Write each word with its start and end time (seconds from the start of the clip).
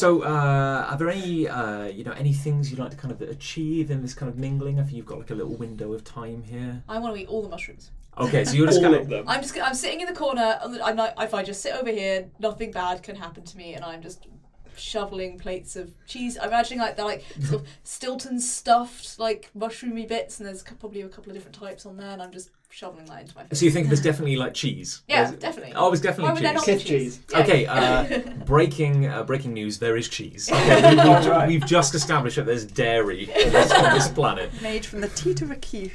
So, 0.00 0.22
uh, 0.22 0.86
are 0.88 0.96
there 0.96 1.10
any, 1.10 1.46
uh, 1.46 1.84
you 1.84 2.04
know, 2.04 2.12
any 2.12 2.32
things 2.32 2.70
you'd 2.70 2.80
like 2.80 2.90
to 2.92 2.96
kind 2.96 3.12
of 3.12 3.20
achieve 3.20 3.90
in 3.90 4.00
this 4.00 4.14
kind 4.14 4.30
of 4.32 4.38
mingling? 4.38 4.80
I 4.80 4.82
think 4.82 4.96
you've 4.96 5.04
got 5.04 5.18
like 5.18 5.30
a 5.30 5.34
little 5.34 5.54
window 5.56 5.92
of 5.92 6.04
time 6.04 6.42
here. 6.42 6.82
I 6.88 6.98
want 6.98 7.14
to 7.14 7.20
eat 7.20 7.28
all 7.28 7.42
the 7.42 7.50
mushrooms. 7.50 7.90
Okay, 8.16 8.46
so 8.46 8.54
you're 8.54 8.66
just 8.66 8.78
All 8.82 8.84
kind 8.84 8.94
of 8.94 9.02
of. 9.02 9.08
them. 9.08 9.24
I'm 9.28 9.42
just 9.42 9.54
I'm 9.60 9.74
sitting 9.74 10.00
in 10.00 10.06
the 10.06 10.14
corner. 10.14 10.58
I'm 10.62 10.96
like 10.96 11.12
if 11.18 11.34
I 11.34 11.42
just 11.42 11.60
sit 11.60 11.74
over 11.74 11.90
here, 11.90 12.30
nothing 12.38 12.70
bad 12.70 13.02
can 13.02 13.14
happen 13.14 13.44
to 13.44 13.56
me, 13.58 13.74
and 13.74 13.84
I'm 13.84 14.00
just 14.00 14.26
shoveling 14.74 15.38
plates 15.38 15.76
of 15.76 15.92
cheese. 16.06 16.38
I'm 16.38 16.48
imagining 16.48 16.78
like 16.80 16.96
they're 16.96 17.04
like 17.04 17.24
sort 17.42 17.60
of 17.60 17.68
Stilton 17.84 18.40
stuffed 18.40 19.18
like 19.18 19.50
mushroomy 19.54 20.08
bits, 20.08 20.40
and 20.40 20.48
there's 20.48 20.62
probably 20.62 21.02
a 21.02 21.08
couple 21.08 21.30
of 21.30 21.36
different 21.36 21.56
types 21.56 21.84
on 21.84 21.98
there, 21.98 22.10
and 22.10 22.22
I'm 22.22 22.32
just 22.32 22.48
shoveling 22.70 23.04
that 23.06 23.22
into 23.22 23.34
my 23.36 23.44
face. 23.44 23.58
So 23.58 23.64
you 23.64 23.70
think 23.70 23.88
there's 23.88 24.00
definitely 24.02 24.36
like 24.36 24.54
cheese? 24.54 25.02
Yeah, 25.08 25.24
There's- 25.24 25.38
definitely. 25.40 25.72
Oh, 25.74 25.92
it's 25.92 26.00
Why 26.02 26.10
definitely 26.10 26.32
would 26.34 26.42
there 26.42 26.52
cheese. 26.54 26.56
not 26.60 26.66
be 26.66 26.72
Kith 26.72 26.84
cheese. 26.86 27.20
Yeah. 27.30 27.38
Okay, 27.40 27.66
uh, 27.66 28.44
breaking 28.46 29.06
uh, 29.06 29.22
breaking 29.24 29.52
news. 29.52 29.78
There 29.78 29.96
is 29.96 30.08
cheese. 30.08 30.48
Okay, 30.60 30.90
we, 30.90 30.96
have 30.98 31.26
Alright. 31.26 31.48
we've 31.48 31.66
just 31.66 31.94
established 31.94 32.36
that 32.36 32.46
there's 32.46 32.64
dairy 32.64 33.28
on 33.44 33.52
this, 33.52 33.72
on 33.72 33.94
this 33.94 34.08
planet. 34.08 34.50
Made 34.62 34.84
from 34.86 35.00
the 35.00 35.08
teat 35.08 35.42
of 35.42 35.50
a 35.50 35.56
cute. 35.56 35.92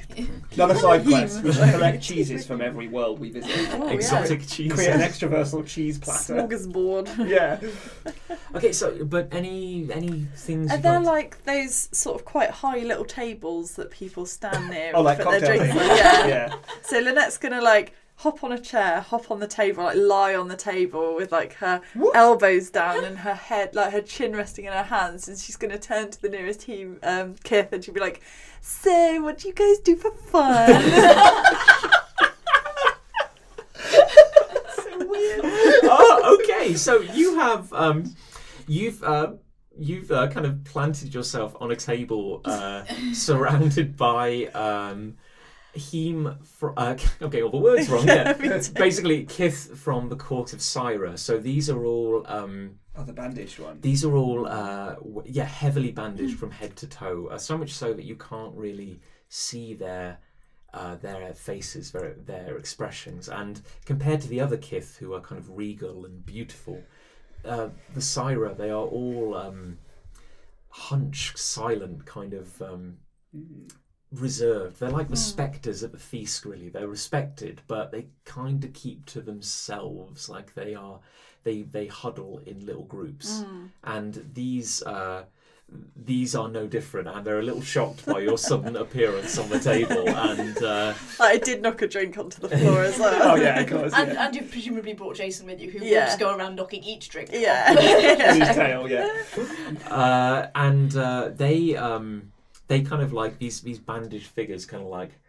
Another 0.53 0.75
side 0.75 1.05
quest. 1.05 1.43
We 1.43 1.53
should 1.53 1.71
collect 1.71 2.01
cheeses 2.03 2.45
from 2.45 2.61
every 2.61 2.87
world 2.87 3.19
we 3.19 3.29
visit. 3.31 3.51
Oh, 3.73 3.87
Exotic 3.87 4.45
cheese. 4.47 4.71
Create 4.73 4.89
an 4.91 5.01
extraversal 5.01 5.65
cheese 5.65 5.97
platter. 5.97 6.33
Smorgasbord. 6.35 7.27
Yeah. 7.29 7.59
Okay, 8.55 8.71
so 8.71 9.03
but 9.05 9.27
any 9.31 9.87
any 9.91 10.27
things? 10.35 10.71
Are 10.71 10.75
you'd 10.75 10.83
there 10.83 10.99
like 10.99 11.15
like 11.15 11.43
those 11.45 11.87
sort 11.91 12.19
of 12.19 12.25
quite 12.25 12.49
high 12.49 12.79
little 12.79 13.05
tables 13.05 13.75
that 13.75 13.89
people 13.89 14.25
stand 14.25 14.69
near 14.69 14.91
Oh, 14.93 15.01
like 15.01 15.17
their 15.17 15.25
cocktail 15.25 15.57
drinks 15.57 15.73
things. 15.75 15.99
Yeah. 15.99 16.27
yeah. 16.27 16.55
So 16.83 16.99
Lynette's 16.99 17.38
gonna 17.38 17.61
like 17.61 17.94
hop 18.17 18.44
on 18.44 18.52
a 18.52 18.59
chair, 18.59 19.02
hop 19.02 19.30
on 19.31 19.39
the 19.39 19.47
table, 19.47 19.83
like 19.83 19.97
lie 19.97 20.35
on 20.35 20.47
the 20.47 20.55
table 20.55 21.16
with 21.16 21.31
like 21.31 21.53
her 21.55 21.81
What? 21.95 22.16
elbows 22.16 22.69
down 22.69 23.03
and 23.03 23.17
her 23.19 23.33
head, 23.33 23.75
like 23.75 23.91
her 23.91 24.02
chin 24.02 24.35
resting 24.35 24.66
in 24.66 24.73
her 24.73 24.83
hands, 24.83 25.27
and 25.27 25.38
she's 25.38 25.55
gonna 25.57 25.77
turn 25.80 26.11
to 26.11 26.22
the 26.22 26.30
nearest 26.30 26.61
team, 26.61 26.99
um, 27.03 27.35
Kith, 27.44 27.73
and 27.73 27.83
she'll 27.83 27.94
be 27.94 27.99
like, 27.99 28.22
"So, 28.61 29.22
what 29.22 29.39
do 29.39 29.47
you 29.49 29.53
guys 29.53 29.80
do 29.80 29.95
for 29.95 30.11
fun?" 30.11 30.67
so 34.75 35.06
weird. 35.07 35.39
oh, 35.44 36.39
okay. 36.44 36.73
So 36.75 37.01
you 37.01 37.35
have 37.39 37.72
um, 37.73 38.16
you've 38.68 39.03
uh, 39.03 39.34
you've 39.78 40.12
uh, 40.12 40.28
kind 40.28 40.45
of 40.45 40.63
planted 40.63 41.13
yourself 41.13 41.56
on 41.59 41.72
a 41.72 41.75
table 41.75 42.41
uh, 42.45 42.84
surrounded 43.13 43.97
by 43.97 44.45
um, 44.53 45.16
heme. 45.75 46.46
Fr- 46.46 46.69
uh, 46.78 46.96
okay, 47.22 47.41
all 47.41 47.52
the 47.52 47.58
words 47.58 47.90
wrong. 47.90 48.08
Yeah, 48.08 48.34
basically 48.75 49.25
Kith 49.25 49.78
from 49.78 50.09
the 50.09 50.16
court 50.16 50.53
of 50.53 50.62
Syra. 50.62 51.18
So 51.18 51.38
these 51.38 51.69
are 51.69 51.86
all. 51.86 52.24
Um, 52.28 52.80
Oh, 52.97 53.03
the 53.03 53.12
bandaged 53.12 53.59
one. 53.59 53.81
these 53.81 54.06
are 54.06 54.16
all, 54.16 54.47
uh, 54.47 54.96
w- 54.96 55.24
yeah, 55.25 55.44
heavily 55.44 55.91
bandaged 55.91 56.40
from 56.40 56.50
head 56.50 56.78
to 56.78 56.88
toe. 56.88 57.28
Uh, 57.30 57.38
so 57.38 57.58
much 57.58 57.74
so 57.74 57.94
that 57.94 58.06
you 58.06 58.16
can't 58.16 58.56
really 58.56 59.02
see 59.28 59.74
their 59.74 60.19
uh, 60.74 60.96
their 60.96 61.34
faces, 61.34 61.92
their 61.92 62.13
their 62.13 62.57
expressions. 62.57 63.28
And 63.28 63.62
compared 63.86 64.22
to 64.22 64.30
the 64.30 64.40
other 64.40 64.56
kith, 64.56 64.96
who 64.97 65.13
are 65.13 65.19
kind 65.19 65.40
of 65.40 65.57
regal 65.57 66.06
and 66.06 66.25
beautiful, 66.25 66.81
uh, 67.44 67.68
the 67.94 68.02
Syra 68.02 68.56
they 68.56 68.69
are 68.69 68.86
all 68.86 69.36
um, 69.36 69.78
hunched, 70.69 71.38
silent, 71.38 72.06
kind 72.06 72.34
of 72.34 72.62
um, 72.62 72.97
Mm. 73.36 73.69
Reserved. 74.21 74.79
They're 74.79 74.89
like 74.89 75.09
the 75.09 75.15
spectres 75.17 75.83
at 75.83 75.91
the 75.91 75.97
feast, 75.99 76.45
really. 76.45 76.69
They're 76.69 76.87
respected, 76.87 77.61
but 77.67 77.91
they 77.91 78.07
kind 78.25 78.63
of 78.63 78.73
keep 78.73 79.05
to 79.07 79.21
themselves. 79.21 80.29
Like 80.29 80.53
they 80.55 80.73
are, 80.75 80.99
they 81.43 81.63
they 81.63 81.87
huddle 81.87 82.41
in 82.45 82.65
little 82.65 82.85
groups, 82.85 83.43
and 83.83 84.29
these. 84.33 84.81
Uh, 84.83 85.23
these 85.95 86.35
are 86.35 86.47
no 86.47 86.67
different, 86.67 87.07
and 87.07 87.25
they're 87.25 87.39
a 87.39 87.43
little 87.43 87.59
shocked 87.61 88.05
by 88.05 88.19
your 88.19 88.37
sudden 88.37 88.75
appearance 88.85 89.39
on 89.39 89.49
the 89.49 89.59
table. 89.59 90.07
And 90.07 90.55
uh, 90.63 90.93
I 91.19 91.37
did 91.39 91.63
knock 91.63 91.81
a 91.81 91.87
drink 91.87 92.19
onto 92.19 92.39
the 92.39 92.49
floor 92.55 92.83
as 92.83 92.99
well. 92.99 93.31
Oh 93.31 93.35
yeah, 93.35 93.59
of 93.61 93.67
course. 93.69 93.91
And, 93.95 94.13
Yeah. 94.13 94.25
and 94.27 94.35
you've 94.35 94.51
presumably 94.51 94.93
brought 94.93 95.15
Jason 95.15 95.47
with 95.47 95.59
you, 95.59 95.71
who 95.71 95.79
Yeah. 95.83 96.01
will 96.01 96.05
just 96.05 96.19
go 96.19 96.35
around 96.37 96.55
knocking 96.55 96.83
each 96.83 97.09
drink. 97.09 97.29
Yeah. 97.33 97.71
In 98.31 98.41
his 98.41 98.55
tail, 98.55 98.87
yeah. 98.87 99.09
uh, 99.89 100.47
and 100.53 100.95
uh, 100.95 101.29
they 101.33 101.75
um, 101.75 102.31
they 102.67 102.81
kind 102.81 103.01
of 103.01 103.13
like 103.13 103.37
these 103.39 103.61
these 103.61 103.79
bandaged 103.79 104.27
figures, 104.27 104.65
kind 104.65 104.83
of 104.83 104.89
like 104.89 105.19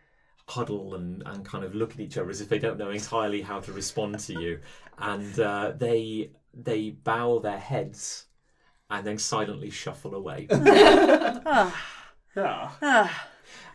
huddle 0.49 0.95
and, 0.95 1.23
and 1.27 1.45
kind 1.45 1.65
of 1.65 1.75
look 1.75 1.93
at 1.93 2.01
each 2.01 2.17
other 2.17 2.31
as 2.31 2.41
if 2.41 2.49
they 2.49 2.59
don't 2.59 2.79
know 2.79 2.91
entirely 2.91 3.43
how 3.43 3.61
to 3.61 3.73
respond 3.73 4.19
to 4.21 4.41
you, 4.41 4.61
and 4.99 5.39
uh, 5.41 5.73
they 5.77 6.31
they 6.55 6.91
bow 6.91 7.39
their 7.39 7.59
heads 7.59 8.27
and 8.91 9.07
then 9.07 9.19
silently 9.19 9.71
shuffle 9.71 10.15
away. 10.15 10.47
Ah, 12.39 12.77
Ah. 12.83 13.29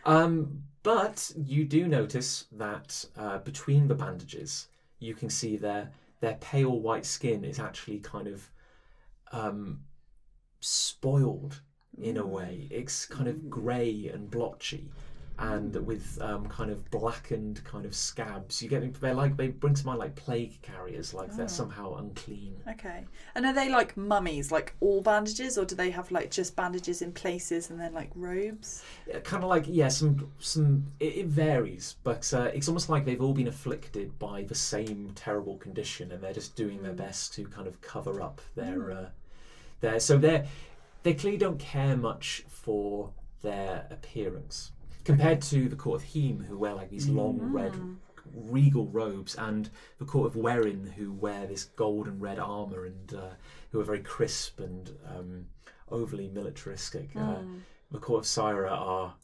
um, 0.04 0.62
but 0.82 1.32
you 1.36 1.64
do 1.64 1.86
notice 1.88 2.46
that 2.52 3.04
uh, 3.16 3.38
between 3.38 3.88
the 3.88 3.94
bandages, 3.94 4.68
you 4.98 5.14
can 5.14 5.28
see 5.30 5.56
their 5.56 5.90
their 6.20 6.34
pale 6.40 6.80
white 6.80 7.04
skin 7.06 7.44
is 7.44 7.58
actually 7.58 7.98
kind 7.98 8.28
of 8.28 8.48
um, 9.32 9.80
spoiled 10.60 11.60
in 12.00 12.16
a 12.16 12.26
way. 12.26 12.68
It's 12.70 13.06
kind 13.06 13.28
of 13.28 13.50
grey 13.50 14.10
and 14.12 14.30
blotchy, 14.30 14.88
and 15.38 15.74
with 15.86 16.20
um, 16.20 16.46
kind 16.46 16.70
of 16.70 16.90
blackened 16.90 17.62
kind 17.64 17.84
of 17.84 17.94
scabs. 17.94 18.62
You 18.62 18.68
get 18.68 19.00
they're 19.00 19.14
like 19.14 19.36
they 19.36 19.48
bring 19.48 19.74
to 19.74 19.86
mind 19.86 19.98
like 19.98 20.14
plague 20.14 20.60
carriers, 20.62 21.14
like 21.14 21.34
they're 21.34 21.48
somehow 21.48 21.96
unclean. 21.96 22.54
Okay. 22.68 23.04
And 23.34 23.46
are 23.46 23.52
they 23.52 23.68
like 23.70 23.96
mummies, 23.96 24.52
like 24.52 24.74
all 24.80 25.00
bandages, 25.00 25.58
or 25.58 25.64
do 25.64 25.74
they 25.74 25.90
have 25.90 26.10
like 26.10 26.30
just 26.30 26.54
bandages 26.54 27.02
in 27.02 27.12
places 27.12 27.70
and 27.70 27.80
then 27.80 27.92
like 27.92 28.10
robes? 28.14 28.84
kind 29.24 29.42
of 29.42 29.50
like 29.50 29.64
yeah 29.66 29.88
some 29.88 30.30
some 30.38 30.86
it, 31.00 31.16
it 31.16 31.26
varies 31.26 31.96
but 32.02 32.32
uh, 32.32 32.50
it's 32.54 32.68
almost 32.68 32.88
like 32.88 33.04
they've 33.04 33.20
all 33.20 33.34
been 33.34 33.48
afflicted 33.48 34.18
by 34.18 34.42
the 34.42 34.54
same 34.54 35.12
terrible 35.14 35.56
condition 35.58 36.12
and 36.12 36.22
they're 36.22 36.32
just 36.32 36.56
doing 36.56 36.82
their 36.82 36.92
best 36.92 37.34
to 37.34 37.44
kind 37.46 37.66
of 37.66 37.80
cover 37.80 38.22
up 38.22 38.40
their 38.54 38.90
uh, 38.90 39.06
their 39.80 40.00
so 40.00 40.16
they're 40.16 40.46
they 41.02 41.14
clearly 41.14 41.38
don't 41.38 41.58
care 41.58 41.96
much 41.96 42.44
for 42.48 43.10
their 43.42 43.86
appearance 43.90 44.72
compared 45.04 45.42
to 45.42 45.68
the 45.68 45.76
court 45.76 46.00
of 46.00 46.08
Heme 46.08 46.44
who 46.46 46.56
wear 46.56 46.74
like 46.74 46.90
these 46.90 47.08
long 47.08 47.38
red 47.40 47.74
regal 48.34 48.86
robes 48.86 49.34
and 49.34 49.68
the 49.98 50.04
court 50.04 50.26
of 50.28 50.36
Werin 50.40 50.92
who 50.92 51.12
wear 51.12 51.46
this 51.46 51.64
gold 51.64 52.06
and 52.06 52.20
red 52.20 52.38
armor 52.38 52.84
and 52.86 53.14
uh, 53.14 53.30
who 53.72 53.80
are 53.80 53.84
very 53.84 54.00
crisp 54.00 54.60
and 54.60 54.90
um, 55.08 55.46
overly 55.90 56.28
militaristic 56.28 57.10
uh, 57.16 57.38
the 57.90 57.98
court 57.98 58.20
of 58.20 58.26
Syra 58.26 58.70
are 58.70 59.14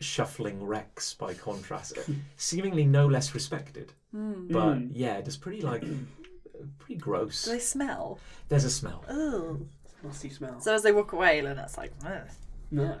shuffling 0.00 0.62
wrecks 0.62 1.14
by 1.14 1.32
contrast, 1.32 1.96
seemingly 2.36 2.84
no 2.84 3.06
less 3.06 3.32
respected. 3.34 3.92
But 4.12 4.74
Mm. 4.74 4.90
yeah, 4.92 5.16
it's 5.18 5.36
pretty 5.36 5.62
like 5.62 5.84
pretty 6.78 6.96
gross. 7.00 7.44
Do 7.44 7.52
they 7.52 7.58
smell? 7.60 8.18
There's 8.48 8.64
a 8.64 8.70
smell. 8.70 9.04
Oh. 9.08 9.60
Musty 10.04 10.30
smell. 10.30 10.60
So 10.60 10.74
as 10.74 10.82
they 10.82 10.92
walk 10.92 11.12
away, 11.12 11.40
Lynette's 11.42 11.76
like, 11.78 11.92
"Ugh, 12.04 12.28
No. 12.70 12.98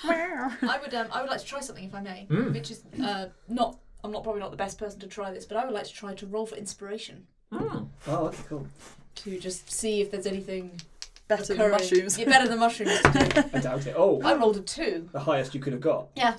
I 0.04 0.80
would 0.82 0.94
um, 0.94 1.08
I 1.12 1.22
would 1.22 1.30
like 1.30 1.40
to 1.40 1.46
try 1.46 1.60
something 1.62 1.84
if 1.86 1.94
I 1.96 2.02
may, 2.02 2.28
Mm. 2.30 2.54
which 2.54 2.72
is 2.72 2.84
uh, 3.04 3.28
not 3.48 3.80
I'm 4.04 4.12
not 4.12 4.24
probably 4.24 4.42
not 4.42 4.52
the 4.52 4.58
best 4.58 4.78
person 4.78 5.00
to 5.02 5.08
try 5.08 5.32
this, 5.32 5.46
but 5.46 5.58
I 5.58 5.66
would 5.66 5.74
like 5.74 5.86
to 5.86 5.94
try 5.94 6.14
to 6.14 6.26
roll 6.28 6.46
for 6.46 6.56
inspiration 6.56 7.28
Mm. 7.52 7.88
Oh, 8.08 8.30
that's 8.30 8.42
cool. 8.48 8.68
to 9.16 9.40
just 9.40 9.70
see 9.72 10.02
if 10.02 10.10
there's 10.10 10.26
anything 10.26 10.82
Better 11.28 11.44
than 11.46 11.58
occurring. 11.58 11.72
mushrooms. 11.74 12.18
Yeah, 12.18 12.26
better 12.26 12.48
than 12.48 12.58
mushrooms. 12.60 13.00
To 13.02 13.12
do. 13.12 13.44
I 13.58 13.60
doubt 13.62 13.86
it. 13.88 13.94
Oh, 13.98 14.20
I 14.24 14.34
rolled 14.36 14.58
a 14.58 14.62
two. 14.62 15.08
the 15.14 15.20
highest 15.20 15.54
you 15.54 15.62
could 15.62 15.72
have 15.74 15.82
got. 15.82 16.08
Yeah. 16.16 16.36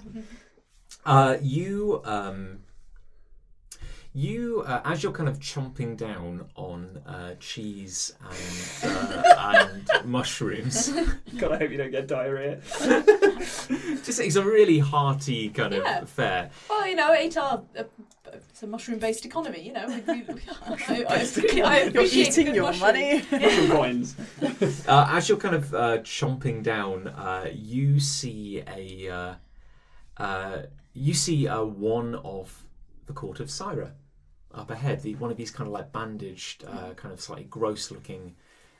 Uh, 1.06 1.36
you 1.40 2.02
um, 2.04 2.58
you 4.14 4.62
uh, 4.66 4.80
as 4.84 5.02
you're 5.02 5.12
kind 5.12 5.28
of 5.28 5.40
chomping 5.40 5.96
down 5.96 6.46
on 6.54 7.02
uh, 7.04 7.34
cheese 7.40 8.14
and 8.22 8.94
uh, 8.96 9.66
and 9.98 10.08
mushrooms. 10.08 10.88
God, 11.36 11.52
I 11.52 11.58
hope 11.58 11.70
you 11.70 11.76
don't 11.76 11.90
get 11.90 12.06
diarrhea. 12.06 12.60
Just 12.78 14.20
it's 14.20 14.36
a 14.36 14.44
really 14.44 14.78
hearty 14.78 15.48
kind 15.48 15.74
of 15.74 16.08
fare. 16.08 16.50
Well, 16.70 16.86
you 16.86 16.94
know, 16.94 17.12
eight 17.12 17.36
are 17.36 17.62
uh, 17.76 17.82
it's 18.32 18.62
a 18.62 18.66
mushroom-based 18.68 19.26
economy. 19.26 19.62
You 19.62 19.72
know, 19.72 19.86
we, 20.06 20.22
we, 20.22 20.40
I, 20.88 21.04
I, 21.08 21.16
appreciate, 21.16 21.62
I 21.62 21.78
You're 21.80 21.88
appreciate 21.88 22.28
eating 22.28 22.46
good 22.46 22.54
your 22.54 22.64
mushroom. 22.66 22.80
money. 22.80 23.22
Mushroom 23.32 23.70
coins. 23.70 24.16
Uh, 24.86 25.08
as 25.10 25.28
you're 25.28 25.38
kind 25.38 25.54
of 25.56 25.74
uh, 25.74 25.98
chomping 25.98 26.62
down, 26.62 27.08
uh, 27.08 27.48
you 27.52 27.98
see 27.98 28.62
a 28.68 29.08
uh, 29.08 29.34
uh, 30.18 30.62
you 30.92 31.14
see 31.14 31.48
uh, 31.48 31.64
one 31.64 32.14
of 32.16 32.64
the 33.06 33.12
court 33.12 33.40
of 33.40 33.50
Syra 33.50 33.92
up 34.54 34.70
ahead. 34.70 35.02
The, 35.02 35.14
one 35.16 35.30
of 35.30 35.36
these 35.36 35.50
kind 35.50 35.66
of 35.66 35.72
like 35.72 35.92
bandaged, 35.92 36.64
uh, 36.64 36.94
kind 36.94 37.12
of 37.12 37.20
slightly 37.20 37.44
gross-looking 37.44 38.34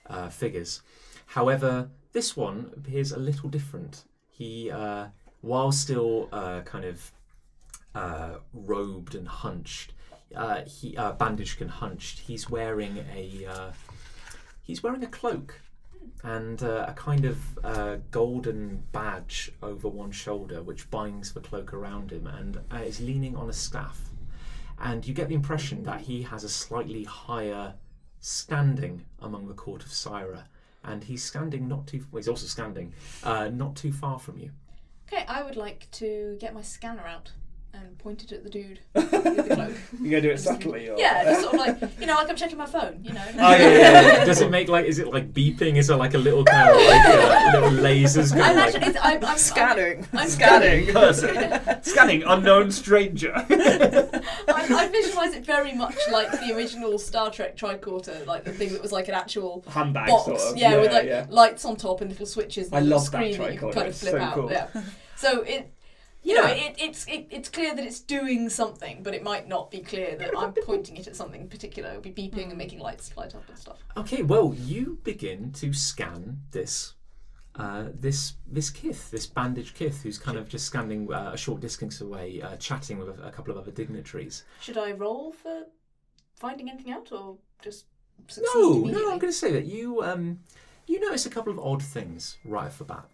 uh, 0.08 0.28
figures. 0.28 0.82
However, 1.26 1.88
this 2.12 2.36
one 2.36 2.70
appears 2.76 3.12
a 3.12 3.18
little 3.18 3.48
different. 3.48 4.04
He, 4.30 4.70
uh, 4.70 5.06
while 5.40 5.72
still 5.72 6.28
uh, 6.32 6.60
kind 6.62 6.84
of 6.84 7.12
uh, 7.94 8.36
robed 8.52 9.14
and 9.14 9.28
hunched, 9.28 9.92
uh, 10.34 10.62
he 10.64 10.96
bandaged 11.18 11.60
and 11.60 11.70
hunched. 11.70 12.20
He's 12.20 12.50
wearing 12.50 12.98
a 13.14 13.72
he's 14.62 14.82
wearing 14.82 15.04
a 15.04 15.08
cloak 15.08 15.60
and 16.22 16.62
uh, 16.62 16.86
a 16.88 16.94
kind 16.94 17.24
of 17.24 17.58
uh, 17.62 17.96
golden 18.10 18.82
badge 18.92 19.52
over 19.62 19.88
one 19.88 20.10
shoulder, 20.10 20.62
which 20.62 20.90
binds 20.90 21.32
the 21.32 21.40
cloak 21.40 21.72
around 21.74 22.10
him, 22.10 22.26
and 22.26 22.58
uh, 22.72 22.76
is 22.76 23.00
leaning 23.00 23.36
on 23.36 23.50
a 23.50 23.52
staff. 23.52 24.10
And 24.78 25.06
you 25.06 25.14
get 25.14 25.28
the 25.28 25.34
impression 25.34 25.82
that 25.84 26.00
he 26.00 26.22
has 26.22 26.44
a 26.44 26.48
slightly 26.48 27.04
higher 27.04 27.74
standing 28.20 29.04
among 29.20 29.48
the 29.48 29.54
court 29.54 29.84
of 29.84 29.92
Syra, 29.92 30.46
and 30.82 31.04
he's 31.04 31.22
standing 31.22 31.68
not 31.68 31.86
too. 31.86 32.04
Well, 32.10 32.20
he's 32.20 32.28
also 32.28 32.46
standing 32.46 32.92
uh, 33.22 33.48
not 33.48 33.76
too 33.76 33.92
far 33.92 34.18
from 34.18 34.38
you. 34.38 34.50
Okay, 35.06 35.24
I 35.28 35.42
would 35.42 35.56
like 35.56 35.90
to 35.92 36.36
get 36.40 36.54
my 36.54 36.62
scanner 36.62 37.06
out 37.06 37.32
and 37.74 37.98
pointed 37.98 38.32
at 38.32 38.44
the 38.44 38.50
dude 38.50 38.80
with 38.94 39.10
the 39.10 39.54
cloak. 39.54 39.74
You 40.00 40.10
gonna 40.10 40.20
do 40.20 40.30
it 40.30 40.38
subtly? 40.38 40.88
Or? 40.88 40.98
Yeah, 40.98 41.24
just 41.24 41.40
sort 41.42 41.54
of 41.54 41.60
like 41.60 42.00
you 42.00 42.06
know, 42.06 42.14
like 42.14 42.28
I'm 42.28 42.36
checking 42.36 42.58
my 42.58 42.66
phone. 42.66 43.00
You 43.02 43.12
know. 43.12 43.24
Oh 43.34 43.50
yeah, 43.52 43.56
yeah, 43.56 43.78
yeah. 43.78 44.24
Does 44.24 44.40
it 44.40 44.50
make 44.50 44.68
like? 44.68 44.86
Is 44.86 44.98
it 44.98 45.08
like 45.08 45.32
beeping? 45.32 45.76
Is 45.76 45.90
it 45.90 45.96
like 45.96 46.14
a 46.14 46.18
little 46.18 46.44
kind 46.44 46.70
of 46.70 46.76
like 46.76 47.04
uh, 47.06 47.50
little 47.54 47.70
lasers 47.70 48.32
I 48.32 48.38
going 48.38 48.50
imagine 48.52 48.80
like? 48.80 48.90
it's, 48.90 48.98
I'm, 49.02 49.24
I'm 49.24 49.38
Scanning. 49.38 50.06
I'm, 50.12 50.18
I'm 50.20 50.28
Scanning. 50.28 50.88
scanning. 50.88 51.82
Scanning 51.82 52.22
unknown 52.24 52.70
stranger. 52.70 53.32
I, 53.34 54.22
I 54.48 54.88
visualise 54.88 55.34
it 55.34 55.44
very 55.44 55.74
much 55.74 55.96
like 56.12 56.30
the 56.32 56.54
original 56.54 56.98
Star 56.98 57.30
Trek 57.30 57.56
tricorder, 57.56 58.24
like 58.26 58.44
the 58.44 58.52
thing 58.52 58.72
that 58.72 58.82
was 58.82 58.92
like 58.92 59.08
an 59.08 59.14
actual 59.14 59.64
Handbag 59.68 60.08
box, 60.08 60.24
sort 60.26 60.40
of. 60.40 60.56
yeah, 60.56 60.76
with 60.76 60.92
like 60.92 61.06
yeah. 61.06 61.26
lights 61.28 61.64
on 61.64 61.76
top 61.76 62.00
and 62.00 62.10
little 62.10 62.26
switches. 62.26 62.68
And 62.68 62.76
I 62.76 62.78
a 62.78 62.82
little 62.82 62.98
love 62.98 63.10
that 63.10 63.18
screen 63.18 63.38
that 63.38 63.52
you 63.52 63.58
can 63.58 63.68
tricorder, 63.68 63.74
kind 63.74 63.88
of 63.88 63.96
flip 63.96 64.12
so 64.12 64.18
out. 64.18 64.34
cool. 64.34 64.50
Yeah. 64.50 64.68
So 65.16 65.42
it, 65.42 65.72
you 66.24 66.34
know, 66.34 66.46
Yeah. 66.46 66.54
it, 66.54 66.76
it's 66.78 67.06
it, 67.06 67.26
it's 67.30 67.48
clear 67.48 67.74
that 67.76 67.84
it's 67.84 68.00
doing 68.00 68.48
something, 68.50 69.02
but 69.02 69.14
it 69.14 69.22
might 69.22 69.46
not 69.46 69.70
be 69.70 69.80
clear 69.80 70.16
that 70.16 70.30
I'm 70.36 70.52
pointing 70.64 70.96
it 70.96 71.06
at 71.06 71.14
something 71.14 71.48
particular. 71.48 71.90
It'll 71.90 72.00
be 72.00 72.10
beeping 72.10 72.48
and 72.48 72.58
making 72.58 72.80
lights 72.80 73.16
light 73.16 73.34
up 73.34 73.48
and 73.48 73.56
stuff. 73.58 73.78
Okay, 73.96 74.22
well, 74.22 74.54
you 74.58 74.98
begin 75.04 75.52
to 75.52 75.72
scan 75.72 76.40
this. 76.50 76.94
Uh, 77.56 77.84
this 77.94 78.34
this 78.48 78.68
kith, 78.68 79.12
this 79.12 79.26
bandaged 79.26 79.76
kith, 79.76 80.02
who's 80.02 80.18
kind 80.18 80.36
of 80.36 80.48
just 80.48 80.66
standing 80.66 81.12
uh, 81.12 81.30
a 81.34 81.36
short 81.36 81.60
distance 81.60 82.00
away, 82.00 82.42
uh, 82.42 82.56
chatting 82.56 82.98
with 82.98 83.08
a, 83.16 83.28
a 83.28 83.30
couple 83.30 83.52
of 83.52 83.58
other 83.58 83.70
dignitaries. 83.70 84.42
Should 84.60 84.76
I 84.76 84.90
roll 84.90 85.30
for 85.30 85.62
finding 86.34 86.68
anything 86.68 86.92
out, 86.92 87.12
or 87.12 87.36
just 87.62 87.84
succeed 88.26 88.50
No, 88.54 88.80
no, 88.80 89.12
I'm 89.12 89.18
going 89.18 89.32
to 89.32 89.38
say 89.44 89.52
that 89.52 89.66
you 89.66 90.02
um, 90.02 90.40
you 90.88 90.98
notice 90.98 91.26
a 91.26 91.30
couple 91.30 91.52
of 91.52 91.60
odd 91.60 91.80
things 91.80 92.38
right 92.44 92.66
off 92.66 92.78
the 92.78 92.84
bat. 92.84 93.04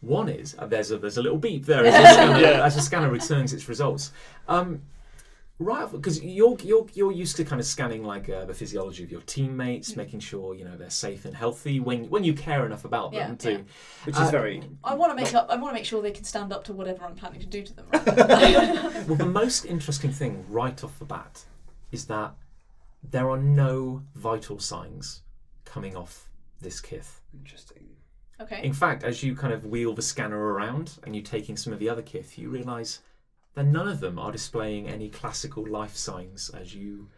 One 0.00 0.28
is 0.28 0.54
uh, 0.58 0.66
there's 0.66 0.90
a 0.90 0.98
there's 0.98 1.16
a 1.18 1.22
little 1.22 1.38
beep 1.38 1.64
there 1.66 1.84
as 1.86 1.94
the 1.94 2.12
scanner, 2.12 2.40
Yeah. 2.46 2.64
as 2.64 2.74
the 2.76 2.82
scanner 2.82 3.10
returns 3.10 3.52
its 3.52 3.68
results. 3.68 4.12
Um, 4.46 4.82
right, 5.58 5.90
because 5.90 6.22
you're 6.22 6.56
you're 6.62 6.86
you're 6.92 7.12
used 7.12 7.36
to 7.36 7.44
kind 7.44 7.60
of 7.60 7.66
scanning 7.66 8.04
like 8.04 8.28
uh, 8.28 8.44
the 8.44 8.54
physiology 8.54 9.02
of 9.04 9.10
your 9.10 9.22
teammates, 9.22 9.92
Mm. 9.92 9.96
making 9.96 10.20
sure 10.20 10.54
you 10.54 10.64
know 10.64 10.76
they're 10.76 10.90
safe 10.90 11.24
and 11.24 11.34
healthy 11.34 11.80
when 11.80 12.08
when 12.10 12.24
you 12.24 12.34
care 12.34 12.66
enough 12.66 12.84
about 12.84 13.12
them 13.12 13.30
Yeah, 13.30 13.36
to. 13.36 13.52
yeah. 13.52 13.58
Which 14.04 14.16
Uh, 14.16 14.22
is 14.22 14.30
very. 14.30 14.62
I 14.84 14.94
want 14.94 15.16
to 15.16 15.22
make 15.24 15.34
up. 15.34 15.46
I 15.48 15.56
want 15.56 15.70
to 15.70 15.74
make 15.74 15.86
sure 15.86 16.02
they 16.02 16.10
can 16.10 16.24
stand 16.24 16.52
up 16.52 16.62
to 16.64 16.72
whatever 16.74 17.04
I'm 17.04 17.14
planning 17.16 17.40
to 17.40 17.46
do 17.46 17.62
to 17.62 17.74
them. 17.74 17.86
Right? 17.92 18.82
Well, 19.08 19.16
the 19.16 19.24
most 19.42 19.64
interesting 19.64 20.10
thing 20.12 20.44
right 20.48 20.82
off 20.84 20.98
the 20.98 21.04
bat 21.04 21.44
is 21.92 22.06
that 22.06 22.34
there 23.08 23.30
are 23.30 23.38
no 23.38 24.02
vital 24.14 24.58
signs 24.58 25.22
coming 25.64 25.96
off 25.96 26.28
this 26.60 26.80
kith. 26.80 27.22
Interesting. 27.32 27.95
Okay. 28.40 28.60
In 28.62 28.72
fact, 28.72 29.04
as 29.04 29.22
you 29.22 29.34
kind 29.34 29.52
of 29.52 29.64
wheel 29.66 29.94
the 29.94 30.02
scanner 30.02 30.38
around 30.38 30.98
and 31.04 31.14
you're 31.14 31.24
taking 31.24 31.56
some 31.56 31.72
of 31.72 31.78
the 31.78 31.88
other 31.88 32.02
kith, 32.02 32.38
you 32.38 32.48
realise 32.50 33.00
that 33.54 33.64
none 33.66 33.88
of 33.88 34.00
them 34.00 34.18
are 34.18 34.30
displaying 34.32 34.86
any 34.88 35.08
classical 35.08 35.66
life 35.66 35.96
signs 35.96 36.50
as 36.50 36.74
you 36.74 37.08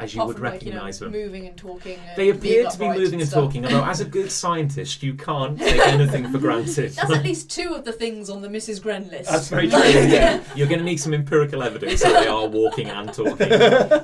as 0.00 0.14
you 0.14 0.20
Apart 0.20 0.28
would 0.28 0.36
from, 0.36 0.44
like, 0.44 0.62
you 0.62 0.68
know, 0.70 0.74
recognise 0.76 0.98
them. 1.00 1.10
moving 1.10 1.46
and 1.48 1.56
talking. 1.58 1.98
And 2.06 2.16
They 2.16 2.28
appear 2.28 2.40
being 2.62 2.70
to 2.70 2.78
be 2.78 2.84
upright 2.84 2.98
moving 3.00 3.20
and 3.20 3.28
stuff. 3.28 3.44
talking, 3.46 3.64
although 3.64 3.84
as 3.84 4.00
a 4.00 4.04
good 4.04 4.30
scientist, 4.30 5.02
you 5.02 5.14
can't 5.14 5.58
take 5.58 5.80
anything 5.88 6.30
for 6.30 6.38
granted. 6.38 6.92
That's 6.92 7.10
at 7.10 7.24
least 7.24 7.50
two 7.50 7.74
of 7.74 7.84
the 7.84 7.90
things 7.90 8.30
on 8.30 8.40
the 8.40 8.46
Mrs. 8.46 8.80
Gren 8.80 9.08
list. 9.10 9.28
That's 9.28 9.48
very 9.48 9.68
true. 9.70 9.80
Yeah. 9.80 10.40
You're 10.54 10.68
going 10.68 10.78
to 10.78 10.84
need 10.84 10.98
some 10.98 11.12
empirical 11.14 11.64
evidence 11.64 12.00
that 12.04 12.22
they 12.22 12.28
are 12.28 12.46
walking 12.46 12.88
and 12.88 13.12
talking. 13.12 13.52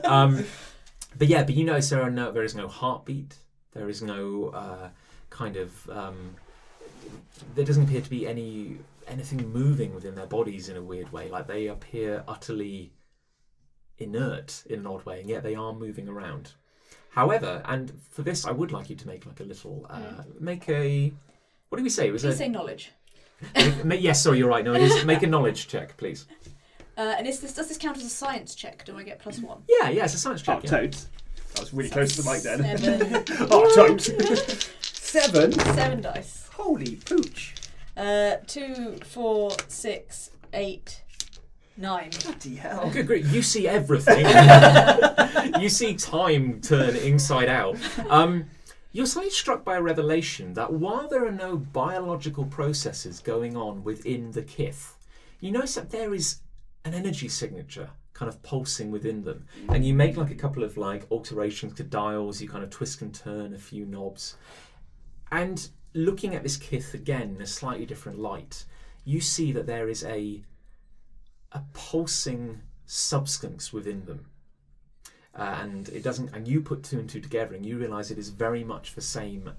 Um, 0.05 0.45
but 1.17 1.29
yeah, 1.29 1.45
but 1.45 1.55
you 1.55 1.63
notice 1.65 1.91
there 1.91 2.03
are 2.03 2.11
no, 2.11 2.33
there 2.33 2.43
is 2.43 2.57
no 2.57 2.67
heartbeat. 2.67 3.37
There 3.73 3.89
is 3.89 4.03
no 4.03 4.49
uh, 4.49 4.89
kind 5.31 5.57
of. 5.57 5.89
Um, 5.91 6.35
there 7.55 7.65
doesn't 7.65 7.85
appear 7.85 8.01
to 8.01 8.11
be 8.11 8.27
any 8.27 8.79
anything 9.07 9.47
moving 9.53 9.95
within 9.95 10.15
their 10.15 10.27
bodies 10.27 10.69
in 10.69 10.77
a 10.77 10.83
weird 10.83 11.13
way. 11.13 11.29
Like 11.31 11.47
they 11.47 11.67
appear 11.69 12.25
utterly 12.27 12.93
inert 13.99 14.63
in 14.67 14.81
an 14.81 14.87
odd 14.87 15.05
way, 15.07 15.21
and 15.21 15.29
yet 15.29 15.43
they 15.43 15.55
are 15.55 15.73
moving 15.73 16.09
around. 16.09 16.53
However, 17.11 17.63
and 17.67 17.93
for 18.11 18.23
this, 18.23 18.45
I 18.45 18.51
would 18.51 18.73
like 18.73 18.91
you 18.91 18.97
to 18.97 19.07
make 19.07 19.25
like 19.27 19.41
a 19.41 19.45
little, 19.45 19.87
uh, 19.89 20.23
make 20.41 20.69
a. 20.69 21.13
What 21.69 21.79
do 21.79 21.85
we 21.85 21.91
say? 21.91 22.09
It 22.09 22.13
was 22.13 22.23
Please 22.23 22.35
a, 22.35 22.37
say 22.39 22.49
knowledge. 22.49 22.93
make, 23.55 23.85
make- 23.85 24.03
yes, 24.03 24.23
sorry, 24.23 24.39
you're 24.39 24.49
right. 24.49 24.65
No, 24.65 24.75
it 24.75 24.83
is. 24.83 25.05
Make 25.05 25.23
a 25.23 25.27
knowledge 25.27 25.69
check, 25.69 25.97
please. 25.97 26.27
Uh, 26.97 27.13
and 27.19 27.27
is 27.27 27.41
this 27.41 27.53
does 27.55 27.67
this 27.67 27.77
count 27.77 27.97
as 27.97 28.05
a 28.05 28.09
science 28.09 28.55
check? 28.55 28.85
Do 28.85 28.97
I 28.97 29.03
get 29.03 29.19
plus 29.19 29.41
one? 29.41 29.65
Yeah, 29.69 29.89
yeah, 29.89 30.05
it's 30.05 30.15
a 30.15 30.19
science 30.19 30.43
Oh, 30.47 30.55
check. 30.61 30.63
yeah. 30.63 30.71
totes. 30.71 31.09
I 31.57 31.61
was 31.63 31.75
really 31.75 31.91
close 31.91 32.15
to 32.15 32.23
the 32.23 32.31
mic 32.31 32.43
then. 32.43 32.79
Seven, 32.79 33.25
oh, 33.51 33.75
totes. 33.75 34.11
Seven. 35.15 35.53
seven 35.53 36.01
dice. 36.01 36.51
Holy 36.55 36.97
pooch. 36.97 37.55
Uh, 37.97 38.39
two, 38.49 38.99
four, 39.05 39.53
six, 39.69 40.31
eight, 40.53 41.05
nine. 41.77 42.11
Bloody 42.25 42.59
Oh, 42.59 42.69
hell. 42.69 42.91
good 42.91 43.07
grief! 43.07 43.33
You 43.33 43.41
see 43.41 43.69
everything. 43.69 44.27
you 45.61 45.69
see 45.69 45.95
time 45.95 46.61
turn 46.61 46.97
inside 46.97 47.49
out. 47.49 47.77
Um, 48.11 48.47
you're 48.91 49.07
suddenly 49.07 49.31
struck 49.31 49.65
by 49.65 49.77
a 49.77 49.83
revelation 49.83 50.53
that 50.55 50.73
while 50.73 51.07
there 51.07 51.25
are 51.25 51.31
no 51.31 51.59
biological 51.59 52.47
processes 52.47 53.21
going 53.21 53.57
on 53.57 53.85
within 53.85 54.33
the 54.33 54.43
kith, 54.43 54.97
you 55.39 55.53
notice 55.53 55.77
that 55.77 55.91
there 55.91 56.13
is 56.13 56.41
an 56.85 56.93
energy 56.93 57.29
signature 57.29 57.91
kind 58.15 58.29
of 58.29 58.43
pulsing 58.43 58.91
within 58.91 59.23
them. 59.23 59.47
And 59.69 59.85
you 59.85 59.95
make 59.95 60.17
like 60.17 60.31
a 60.31 60.37
couple 60.37 60.65
of 60.65 60.77
like 60.77 61.07
alterations 61.11 61.75
to 61.75 61.85
dials. 61.85 62.41
You 62.41 62.49
kind 62.49 62.65
of 62.65 62.71
twist 62.71 63.03
and 63.03 63.15
turn 63.15 63.55
a 63.55 63.59
few 63.59 63.85
knobs, 63.87 64.37
and 65.35 65.69
looking 65.95 66.35
at 66.35 66.43
this 66.43 66.57
kith 66.57 66.95
again 66.95 67.35
in 67.37 67.43
a 67.43 67.47
slightly 67.47 67.87
different 67.87 68.19
light, 68.19 68.65
you 69.05 69.21
see 69.21 69.53
that 69.53 69.67
there 69.67 69.89
is 69.89 70.05
a 70.05 70.43
a 71.53 71.63
pulsing 71.73 72.61
substance 72.87 73.73
within 73.73 74.05
them. 74.07 74.27
Uh, 75.37 75.59
and 75.63 75.89
it 75.89 76.03
doesn't 76.03 76.35
and 76.35 76.47
you 76.47 76.61
put 76.61 76.85
two 76.85 76.99
and 76.99 77.09
two 77.09 77.21
together 77.21 77.55
and 77.55 77.67
you 77.67 77.77
realize 77.77 78.11
it 78.11 78.19
is 78.19 78.29
very 78.29 78.63
much 78.63 78.95
the 78.95 79.01
same 79.01 79.51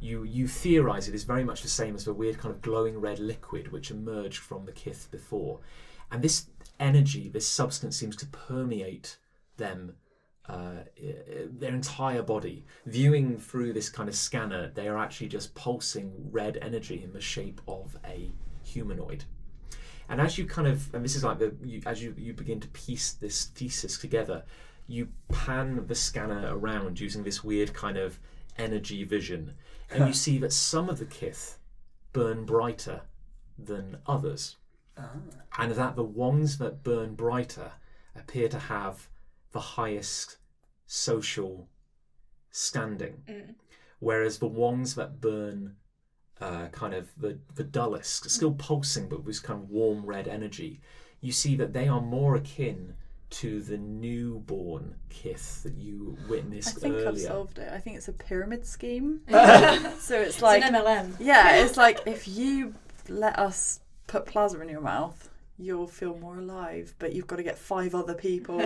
you 0.00 0.24
you 0.24 0.48
theorize 0.48 1.06
it 1.06 1.14
is 1.14 1.22
very 1.22 1.44
much 1.44 1.62
the 1.62 1.68
same 1.68 1.94
as 1.94 2.04
the 2.04 2.12
weird 2.12 2.36
kind 2.38 2.52
of 2.52 2.60
glowing 2.62 3.00
red 3.00 3.20
liquid 3.20 3.70
which 3.70 3.92
emerged 3.92 4.38
from 4.38 4.64
the 4.64 4.72
kith 4.72 5.08
before 5.12 5.60
and 6.10 6.20
this 6.20 6.46
energy 6.80 7.28
this 7.28 7.46
substance 7.46 7.96
seems 7.96 8.16
to 8.16 8.26
permeate 8.26 9.18
them 9.56 9.94
uh, 10.50 10.82
their 11.58 11.74
entire 11.74 12.22
body. 12.22 12.64
Viewing 12.86 13.38
through 13.38 13.72
this 13.72 13.88
kind 13.88 14.08
of 14.08 14.16
scanner 14.16 14.70
they 14.74 14.88
are 14.88 14.98
actually 14.98 15.28
just 15.28 15.54
pulsing 15.54 16.12
red 16.30 16.58
energy 16.60 17.02
in 17.04 17.12
the 17.12 17.20
shape 17.20 17.60
of 17.68 17.96
a 18.04 18.32
humanoid. 18.64 19.24
And 20.08 20.20
as 20.20 20.36
you 20.36 20.44
kind 20.46 20.66
of, 20.66 20.92
and 20.92 21.04
this 21.04 21.14
is 21.14 21.22
like 21.22 21.38
the, 21.38 21.54
you, 21.62 21.82
as 21.86 22.02
you, 22.02 22.14
you 22.18 22.32
begin 22.32 22.58
to 22.60 22.68
piece 22.68 23.12
this 23.12 23.44
thesis 23.44 23.96
together, 23.96 24.42
you 24.88 25.08
pan 25.28 25.86
the 25.86 25.94
scanner 25.94 26.48
around 26.50 26.98
using 26.98 27.22
this 27.22 27.44
weird 27.44 27.72
kind 27.72 27.96
of 27.96 28.18
energy 28.58 29.04
vision, 29.04 29.54
and 29.88 30.08
you 30.08 30.12
see 30.12 30.36
that 30.38 30.52
some 30.52 30.90
of 30.90 30.98
the 30.98 31.04
kith 31.04 31.58
burn 32.12 32.44
brighter 32.44 33.02
than 33.56 33.98
others, 34.06 34.56
and 35.58 35.72
that 35.72 35.94
the 35.94 36.02
ones 36.02 36.58
that 36.58 36.82
burn 36.82 37.14
brighter 37.14 37.70
appear 38.16 38.48
to 38.48 38.58
have 38.58 39.08
the 39.52 39.60
highest 39.60 40.38
social 40.92 41.68
standing, 42.50 43.22
Mm. 43.28 43.54
whereas 44.00 44.38
the 44.38 44.48
ones 44.48 44.96
that 44.96 45.20
burn 45.20 45.76
uh, 46.40 46.66
kind 46.72 46.94
of 46.94 47.10
the, 47.16 47.38
the 47.54 47.62
dullest, 47.62 48.28
still 48.30 48.54
pulsing 48.54 49.08
but 49.08 49.22
with 49.24 49.42
kind 49.42 49.62
of 49.62 49.68
warm 49.70 50.04
red 50.06 50.26
energy, 50.26 50.80
you 51.20 51.30
see 51.30 51.54
that 51.54 51.72
they 51.74 51.86
are 51.86 52.00
more 52.00 52.34
akin 52.34 52.94
to 53.28 53.60
the 53.62 53.76
newborn 53.76 54.96
kith 55.10 55.62
that 55.62 55.74
you 55.74 56.16
witnessed 56.28 56.82
I 56.82 56.88
witnessed 56.88 57.04
think 57.04 57.06
I've 57.06 57.20
solved 57.20 57.58
it. 57.58 57.70
I 57.72 57.78
think 57.78 57.96
it's 57.98 58.08
a 58.08 58.12
pyramid 58.12 58.66
scheme. 58.66 59.20
So 60.00 60.18
it's 60.20 60.42
like, 60.42 60.64
an 60.64 60.74
MLM. 60.74 61.14
yeah, 61.20 61.56
it's 61.64 61.76
like 61.76 62.00
if 62.06 62.26
you 62.26 62.74
let 63.08 63.38
us 63.38 63.80
put 64.08 64.26
plasma 64.26 64.62
in 64.62 64.68
your 64.68 64.80
mouth, 64.80 65.28
you'll 65.58 65.86
feel 65.86 66.16
more 66.18 66.38
alive, 66.38 66.94
but 66.98 67.12
you've 67.12 67.26
got 67.28 67.36
to 67.36 67.42
get 67.44 67.58
five 67.58 67.94
other 67.94 68.14
people. 68.14 68.60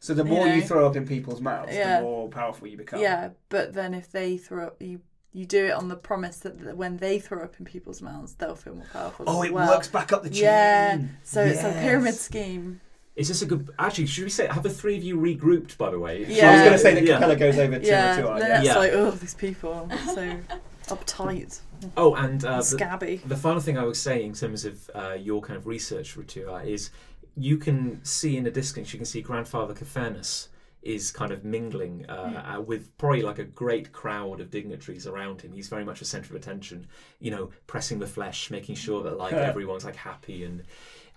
So 0.00 0.14
the 0.14 0.24
more 0.24 0.46
you 0.46 0.60
know. 0.60 0.66
throw 0.66 0.86
up 0.86 0.96
in 0.96 1.06
people's 1.06 1.40
mouths, 1.40 1.74
Yeah. 1.74 1.96
the 1.98 2.02
more 2.02 2.28
powerful 2.28 2.66
you 2.68 2.76
become. 2.76 3.00
yeah, 3.00 3.30
but 3.48 3.74
then 3.74 3.94
if 3.94 4.10
they 4.12 4.36
throw 4.36 4.66
up, 4.68 4.76
you 4.80 5.00
you 5.32 5.44
do 5.44 5.66
it 5.66 5.72
on 5.72 5.88
the 5.88 5.96
promise 5.96 6.38
that 6.38 6.76
when 6.76 6.96
they 6.96 7.18
throw 7.18 7.42
up 7.44 7.54
in 7.58 7.64
people's 7.64 8.00
mouths, 8.00 8.34
they'll 8.34 8.56
feel 8.56 8.74
more 8.74 8.86
powerful. 8.92 9.26
Oh, 9.28 9.42
as 9.42 9.48
it 9.48 9.52
well. 9.54 9.68
works 9.68 9.86
back 9.88 10.12
up 10.12 10.22
the 10.22 10.30
chain. 10.30 10.42
Yeah, 10.42 10.98
so 11.22 11.44
it's 11.44 11.62
a 11.62 11.70
pyramid 11.82 12.14
scheme. 12.14 12.80
Is 13.14 13.28
this 13.28 13.42
a 13.42 13.46
good? 13.46 13.68
Actually, 13.78 14.06
should 14.06 14.24
we 14.24 14.30
say 14.30 14.46
have 14.46 14.62
the 14.62 14.70
three 14.70 14.96
of 14.96 15.02
you 15.02 15.16
regrouped? 15.18 15.76
By 15.76 15.90
the 15.90 15.98
way, 15.98 16.24
So 16.24 16.46
I 16.46 16.52
was 16.52 16.60
going 16.60 16.72
to 16.72 16.78
say 16.78 16.94
that 16.94 17.04
Yeah. 17.04 17.14
Capella 17.16 17.36
goes 17.36 17.58
over 17.58 17.78
to 17.78 17.84
Yeah, 17.86 18.14
the 18.16 18.22
two 18.22 18.28
Lynette's 18.28 18.64
Yeah. 18.66 18.78
like, 18.78 18.92
oh, 18.92 19.10
these 19.10 19.34
people 19.34 19.88
so 20.14 20.36
uptight, 20.86 21.60
Oh, 21.96 22.14
and 22.14 22.44
uh, 22.44 22.62
and 22.70 23.00
the, 23.00 23.20
the 23.26 23.36
final 23.36 23.60
thing 23.60 23.76
I 23.78 23.84
would 23.84 23.96
say 23.96 24.24
in 24.24 24.32
terms 24.34 24.64
of 24.64 24.90
uh, 24.94 25.16
your 25.18 25.40
kind 25.42 25.56
of 25.56 25.66
research, 25.66 26.16
Ritua, 26.16 26.64
is 26.66 26.90
you 27.38 27.56
can 27.56 28.04
see 28.04 28.36
in 28.36 28.44
the 28.44 28.50
distance, 28.50 28.92
you 28.92 28.98
can 28.98 29.06
see 29.06 29.22
Grandfather 29.22 29.74
Caphernus 29.74 30.48
is 30.82 31.10
kind 31.10 31.32
of 31.32 31.44
mingling 31.44 32.06
uh, 32.08 32.56
uh, 32.56 32.60
with 32.60 32.96
probably 32.98 33.22
like 33.22 33.38
a 33.38 33.44
great 33.44 33.92
crowd 33.92 34.40
of 34.40 34.50
dignitaries 34.50 35.06
around 35.06 35.40
him. 35.42 35.52
He's 35.52 35.68
very 35.68 35.84
much 35.84 36.00
a 36.00 36.04
centre 36.04 36.34
of 36.34 36.40
attention, 36.40 36.86
you 37.20 37.30
know, 37.30 37.50
pressing 37.66 37.98
the 37.98 38.06
flesh, 38.06 38.50
making 38.50 38.76
sure 38.76 39.02
that 39.02 39.18
like 39.18 39.32
everyone's 39.32 39.84
like 39.84 39.96
happy 39.96 40.44
and 40.44 40.62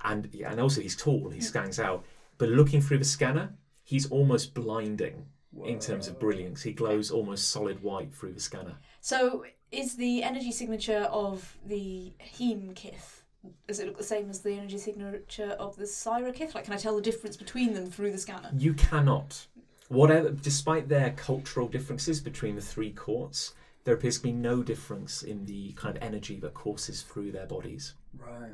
and 0.04 0.30
yeah, 0.34 0.52
and 0.52 0.60
also 0.60 0.82
he's 0.82 0.96
tall, 0.96 1.30
he 1.30 1.42
stands 1.42 1.80
out. 1.80 2.04
But 2.38 2.50
looking 2.50 2.82
through 2.82 2.98
the 2.98 3.06
scanner, 3.06 3.54
he's 3.84 4.10
almost 4.10 4.54
blinding 4.54 5.26
in 5.64 5.80
terms 5.80 6.08
of 6.08 6.20
brilliance. 6.20 6.64
He 6.64 6.74
glows 6.74 7.12
almost 7.12 7.50
solid 7.50 7.84
white 7.84 8.14
through 8.14 8.34
the 8.34 8.40
scanner. 8.40 8.78
So, 9.00 9.46
is 9.72 9.96
the 9.96 10.24
energy 10.24 10.52
signature 10.52 11.08
of 11.12 11.58
the 11.66 12.14
Heme 12.20 12.76
Kith? 12.76 13.21
Does 13.68 13.80
it 13.80 13.88
look 13.88 13.98
the 13.98 14.04
same 14.04 14.30
as 14.30 14.42
the 14.42 14.54
energy 14.54 14.78
signature 14.78 15.56
of 15.60 15.76
the 15.76 15.88
Syra 15.88 16.32
Kith? 16.32 16.54
Like, 16.54 16.66
can 16.66 16.74
I 16.74 16.78
tell 16.78 16.96
the 16.96 17.02
difference 17.02 17.38
between 17.38 17.74
them 17.74 17.88
through 17.88 18.12
the 18.12 18.18
scanner? 18.18 18.50
You 18.56 18.74
cannot. 18.74 19.48
Whatever, 19.90 20.30
despite 20.30 20.88
their 20.88 21.12
cultural 21.12 21.68
differences 21.68 22.20
between 22.22 22.56
the 22.56 22.62
three 22.62 22.92
courts, 22.92 23.54
there 23.84 23.96
appears 23.96 24.18
to 24.18 24.24
be 24.24 24.32
no 24.32 24.62
difference 24.64 25.24
in 25.24 25.46
the 25.46 25.72
kind 25.74 25.98
of 25.98 26.04
energy 26.04 26.40
that 26.40 26.54
courses 26.54 27.02
through 27.02 27.32
their 27.32 27.48
bodies. 27.48 27.96
Right. 28.18 28.54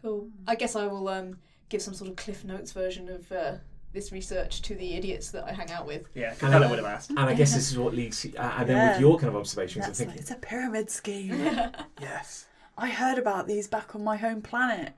Cool. 0.00 0.28
I 0.46 0.54
guess 0.54 0.76
I 0.76 0.86
will 0.86 1.08
um, 1.08 1.38
give 1.68 1.82
some 1.82 1.94
sort 1.94 2.10
of 2.10 2.16
Cliff 2.16 2.44
Notes 2.44 2.72
version 2.72 3.08
of 3.08 3.30
uh, 3.32 3.54
this 3.92 4.12
research 4.12 4.62
to 4.62 4.74
the 4.74 4.94
idiots 4.94 5.30
that 5.32 5.44
I 5.44 5.52
hang 5.52 5.70
out 5.72 5.86
with. 5.86 6.06
Yeah, 6.14 6.34
Capella 6.34 6.66
uh, 6.66 6.70
would 6.70 6.78
have 6.78 6.86
asked. 6.86 7.10
And 7.10 7.18
I 7.20 7.34
guess 7.34 7.52
this 7.54 7.70
is 7.70 7.76
what 7.78 7.92
leads. 7.94 8.24
Uh, 8.24 8.54
and 8.58 8.68
then 8.68 8.76
Yeah. 8.76 8.92
with 8.92 9.00
your 9.00 9.18
kind 9.18 9.28
of 9.28 9.36
observations, 9.36 9.84
I 9.84 9.88
That's 9.88 9.98
think 9.98 10.10
like, 10.12 10.20
it's 10.20 10.30
a 10.30 10.36
pyramid 10.36 10.90
scheme. 10.90 11.32
Yes. 12.00 12.46
I 12.82 12.88
heard 12.88 13.16
about 13.16 13.46
these 13.46 13.68
back 13.68 13.94
on 13.94 14.02
my 14.02 14.16
home 14.16 14.42
planet. 14.42 14.94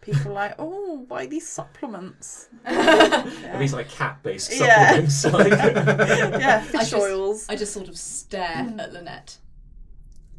People 0.00 0.32
like, 0.32 0.56
oh, 0.58 1.06
buy 1.08 1.26
these 1.26 1.48
supplements. 1.48 2.48
are 2.66 2.72
yeah, 2.72 3.58
these 3.58 3.72
like 3.72 3.88
cat-based 3.88 4.58
Yeah. 4.58 5.06
supplements. 5.06 5.62
like- 5.64 6.40
yeah 6.40 6.58
I 6.58 6.66
fish 6.66 6.90
just- 6.90 6.94
oils. 6.94 7.46
I 7.48 7.54
just 7.54 7.72
sort 7.72 7.88
of 7.88 7.96
stare 7.96 8.66
mm. 8.68 8.80
at 8.82 8.92
Lynette. 8.92 9.38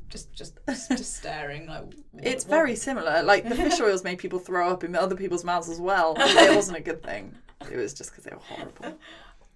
Just, 0.09 0.33
just, 0.33 0.59
just, 0.67 0.89
just 0.89 1.15
staring. 1.15 1.67
Like, 1.67 1.83
what- 1.85 1.95
It's 2.25 2.43
what- 2.43 2.49
very 2.49 2.75
similar. 2.75 3.23
Like 3.23 3.47
the 3.47 3.55
fish 3.55 3.79
oils 3.79 4.03
made 4.03 4.17
people 4.17 4.39
throw 4.39 4.69
up 4.69 4.83
in 4.83 4.93
other 4.93 5.15
people's 5.15 5.45
mouths 5.45 5.69
as 5.69 5.79
well. 5.79 6.15
It 6.17 6.53
wasn't 6.53 6.77
a 6.77 6.81
good 6.81 7.01
thing. 7.01 7.33
It 7.71 7.77
was 7.77 7.93
just 7.93 8.11
because 8.11 8.25
they 8.25 8.31
were 8.31 8.41
horrible. 8.41 8.99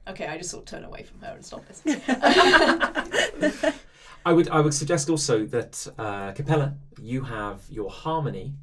Okay, 0.07 0.27
I 0.27 0.37
just 0.37 0.49
sort 0.49 0.63
of 0.63 0.69
turn 0.69 0.85
away 0.85 1.03
from 1.03 1.19
her 1.21 1.33
and 1.33 1.45
stop 1.45 1.63
listening. 1.67 2.01
I 4.25 4.33
would 4.33 4.49
I 4.49 4.59
would 4.61 4.73
suggest 4.73 5.09
also 5.09 5.45
that 5.47 5.87
uh, 5.97 6.31
Capella, 6.31 6.75
you 7.01 7.23
have 7.23 7.61
your 7.69 7.89
harmony 7.89 8.55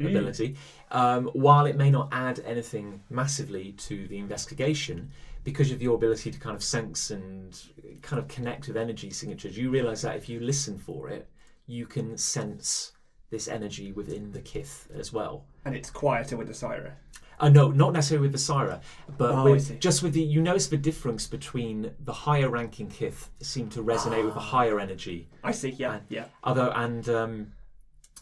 Mm. 0.00 0.06
ability. 0.06 0.56
Um, 0.90 1.26
while 1.28 1.66
it 1.66 1.76
may 1.76 1.90
not 1.90 2.08
add 2.12 2.40
anything 2.40 3.02
massively 3.10 3.72
to 3.72 4.06
the 4.08 4.18
investigation, 4.18 5.10
because 5.44 5.70
of 5.70 5.82
your 5.82 5.94
ability 5.94 6.30
to 6.30 6.38
kind 6.38 6.54
of 6.56 6.62
sense 6.62 7.10
and 7.10 7.60
kind 8.02 8.20
of 8.20 8.28
connect 8.28 8.68
with 8.68 8.76
energy 8.76 9.10
signatures, 9.10 9.56
you 9.56 9.70
realise 9.70 10.02
that 10.02 10.16
if 10.16 10.28
you 10.28 10.40
listen 10.40 10.78
for 10.78 11.08
it, 11.08 11.28
you 11.66 11.86
can 11.86 12.16
sense 12.16 12.92
this 13.30 13.48
energy 13.48 13.92
within 13.92 14.32
the 14.32 14.40
kith 14.40 14.88
as 14.94 15.12
well. 15.12 15.44
And 15.64 15.74
it's 15.76 15.90
quieter 15.90 16.36
with 16.36 16.48
the 16.48 16.54
Syra. 16.54 16.92
Uh, 17.40 17.48
no, 17.48 17.70
not 17.70 17.92
necessarily 17.92 18.22
with 18.28 18.32
the 18.32 18.38
Syra, 18.38 18.80
but 19.18 19.32
Oh, 19.32 19.50
with, 19.50 19.80
just 19.80 20.02
with 20.02 20.12
the. 20.12 20.22
You 20.22 20.40
notice 20.42 20.68
the 20.68 20.76
difference 20.76 21.26
between 21.26 21.90
the 22.04 22.12
higher 22.12 22.48
ranking 22.48 22.88
kith 22.88 23.30
seem 23.40 23.68
to 23.70 23.82
resonate 23.82 24.24
with 24.24 24.34
the 24.34 24.40
Ah. 24.40 24.44
higher 24.56 24.78
energy, 24.78 25.28
I 25.42 25.50
see, 25.52 25.70
yeah, 25.70 25.94
And- 25.94 26.02
yeah. 26.08 26.24
although 26.44 26.70
and 26.70 27.08
um, 27.08 27.52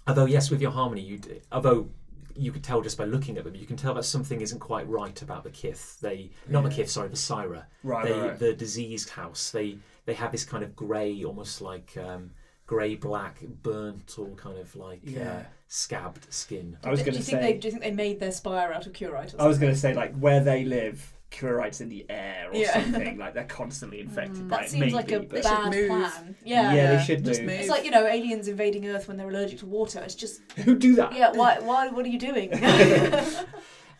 although 0.06 0.24
yes, 0.24 0.50
with 0.50 0.62
your 0.62 0.70
harmony, 0.70 1.02
you 1.02 1.20
although 1.52 1.90
you 2.34 2.50
could 2.52 2.64
tell 2.64 2.80
just 2.80 2.96
by 2.96 3.04
looking 3.04 3.36
at 3.36 3.44
them, 3.44 3.54
you 3.54 3.66
can 3.66 3.76
tell 3.76 3.92
that 3.94 4.04
something 4.04 4.40
isn't 4.40 4.60
quite 4.60 4.88
right 4.88 5.20
about 5.20 5.44
the 5.44 5.50
kith. 5.50 5.98
They 6.00 6.30
not 6.48 6.64
the 6.64 6.70
kith, 6.70 6.88
sorry, 6.88 7.08
the 7.08 7.16
Syra. 7.16 7.66
Right, 7.82 8.06
they 8.06 8.18
right, 8.18 8.38
the 8.38 8.54
diseased 8.54 9.10
house. 9.10 9.50
They 9.50 9.78
they 10.06 10.14
have 10.14 10.32
this 10.32 10.44
kind 10.44 10.64
of 10.64 10.74
grey, 10.74 11.24
almost 11.24 11.60
like 11.60 11.94
um, 11.98 12.30
grey 12.66 12.94
black, 12.94 13.40
burnt, 13.62 14.16
or 14.18 14.28
kind 14.36 14.56
of 14.58 14.74
like 14.76 15.00
uh, 15.06 15.10
Yeah. 15.10 15.42
Scabbed 15.72 16.26
skin. 16.32 16.76
I 16.82 16.90
was 16.90 16.98
do 16.98 17.04
going 17.06 17.14
you 17.14 17.20
to 17.20 17.24
think 17.26 17.40
say. 17.40 17.52
they 17.52 17.58
do 17.58 17.68
you 17.68 17.70
think 17.72 17.84
they 17.84 17.92
made 17.92 18.18
their 18.18 18.32
spire 18.32 18.72
out 18.72 18.86
of 18.88 18.92
cruorite? 18.92 19.34
Or 19.34 19.40
I 19.42 19.46
was 19.46 19.56
going 19.58 19.72
to 19.72 19.78
say 19.78 19.94
like 19.94 20.16
where 20.16 20.40
they 20.42 20.64
live, 20.64 21.12
Cruorite's 21.30 21.80
in 21.80 21.88
the 21.88 22.04
air 22.10 22.48
or 22.50 22.56
Yeah. 22.56 22.72
something. 22.82 23.16
Like 23.18 23.34
they're 23.34 23.44
constantly 23.44 24.00
infected 24.00 24.48
by 24.48 24.56
that 24.56 24.64
it. 24.66 24.70
seems 24.70 24.80
maybe, 24.80 24.92
like 24.94 25.12
a 25.12 25.20
but- 25.20 25.30
They 25.30 25.42
should 25.42 25.48
bad 25.48 25.72
move. 25.72 25.88
plan. 25.88 26.36
yeah, 26.44 26.74
Yeah. 26.74 26.96
they 26.96 27.02
should 27.04 27.24
just 27.24 27.40
move. 27.42 27.50
move. 27.50 27.60
It's 27.60 27.68
like 27.68 27.84
you 27.84 27.92
know 27.92 28.04
aliens 28.04 28.48
invading 28.48 28.88
Earth 28.88 29.06
when 29.06 29.16
they're 29.16 29.28
allergic 29.30 29.60
to 29.60 29.66
water. 29.66 30.00
It's 30.00 30.16
just 30.16 30.40
Who 30.64 30.74
do 30.74 30.96
that? 30.96 31.14
yeah. 31.14 31.30
Why? 31.32 31.60
Why? 31.60 31.86
What 31.88 32.04
are 32.04 32.08
you 32.08 32.18
doing? 32.18 32.50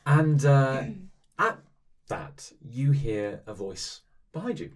And 0.06 0.44
uh, 0.44 0.84
at 1.38 1.58
that, 2.08 2.50
you 2.60 2.90
hear 2.90 3.42
a 3.46 3.54
voice 3.54 4.00
behind 4.32 4.58
you, 4.58 4.72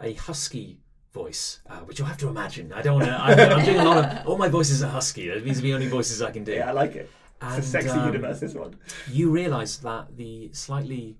a 0.00 0.14
husky 0.14 0.80
voice, 1.14 1.60
uh, 1.70 1.78
which 1.78 1.98
you'll 1.98 2.08
have 2.08 2.18
to 2.18 2.28
imagine. 2.28 2.72
I 2.72 2.82
don't 2.82 2.96
want 2.96 3.06
to. 3.06 3.16
I'm, 3.16 3.58
I'm 3.58 3.64
doing 3.64 3.78
a 3.78 3.84
lot 3.84 4.04
of. 4.04 4.26
All 4.26 4.36
my 4.36 4.48
voices 4.48 4.82
are 4.82 4.90
husky. 4.90 5.30
These 5.40 5.60
are 5.60 5.62
the 5.62 5.72
only 5.72 5.88
voices 5.88 6.20
I 6.20 6.30
can 6.32 6.44
do. 6.44 6.52
Yeah, 6.52 6.68
I 6.68 6.72
like 6.72 6.96
it. 6.96 7.08
And, 7.40 7.58
It's 7.58 7.68
a 7.68 7.70
sexy 7.70 7.90
um, 7.90 8.06
universe, 8.06 8.40
this 8.40 8.54
one. 8.54 8.76
You 9.10 9.30
realise 9.30 9.76
that 9.78 10.16
the 10.16 10.50
slightly, 10.52 11.16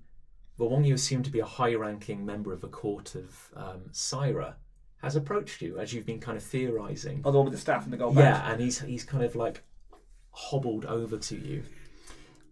the 0.57 0.65
one 0.65 0.83
you 0.83 0.93
assume 0.93 1.23
to 1.23 1.31
be 1.31 1.39
a 1.39 1.45
high-ranking 1.45 2.25
member 2.25 2.53
of 2.53 2.61
the 2.61 2.67
court 2.67 3.15
of 3.15 3.51
um, 3.55 3.81
Syra, 3.91 4.57
has 5.01 5.15
approached 5.15 5.61
you 5.61 5.79
as 5.79 5.93
you've 5.93 6.05
been 6.05 6.19
kind 6.19 6.37
of 6.37 6.43
theorising. 6.43 7.21
Oh, 7.23 7.31
the 7.31 7.37
one 7.37 7.45
with 7.45 7.53
the 7.53 7.59
staff 7.59 7.83
and 7.85 7.93
the 7.93 7.97
gold 7.97 8.15
badge. 8.15 8.23
Yeah, 8.25 8.51
and 8.51 8.61
he's 8.61 8.79
he's 8.79 9.03
kind 9.03 9.23
of 9.23 9.35
like 9.35 9.63
hobbled 10.31 10.85
over 10.85 11.17
to 11.17 11.35
you, 11.35 11.63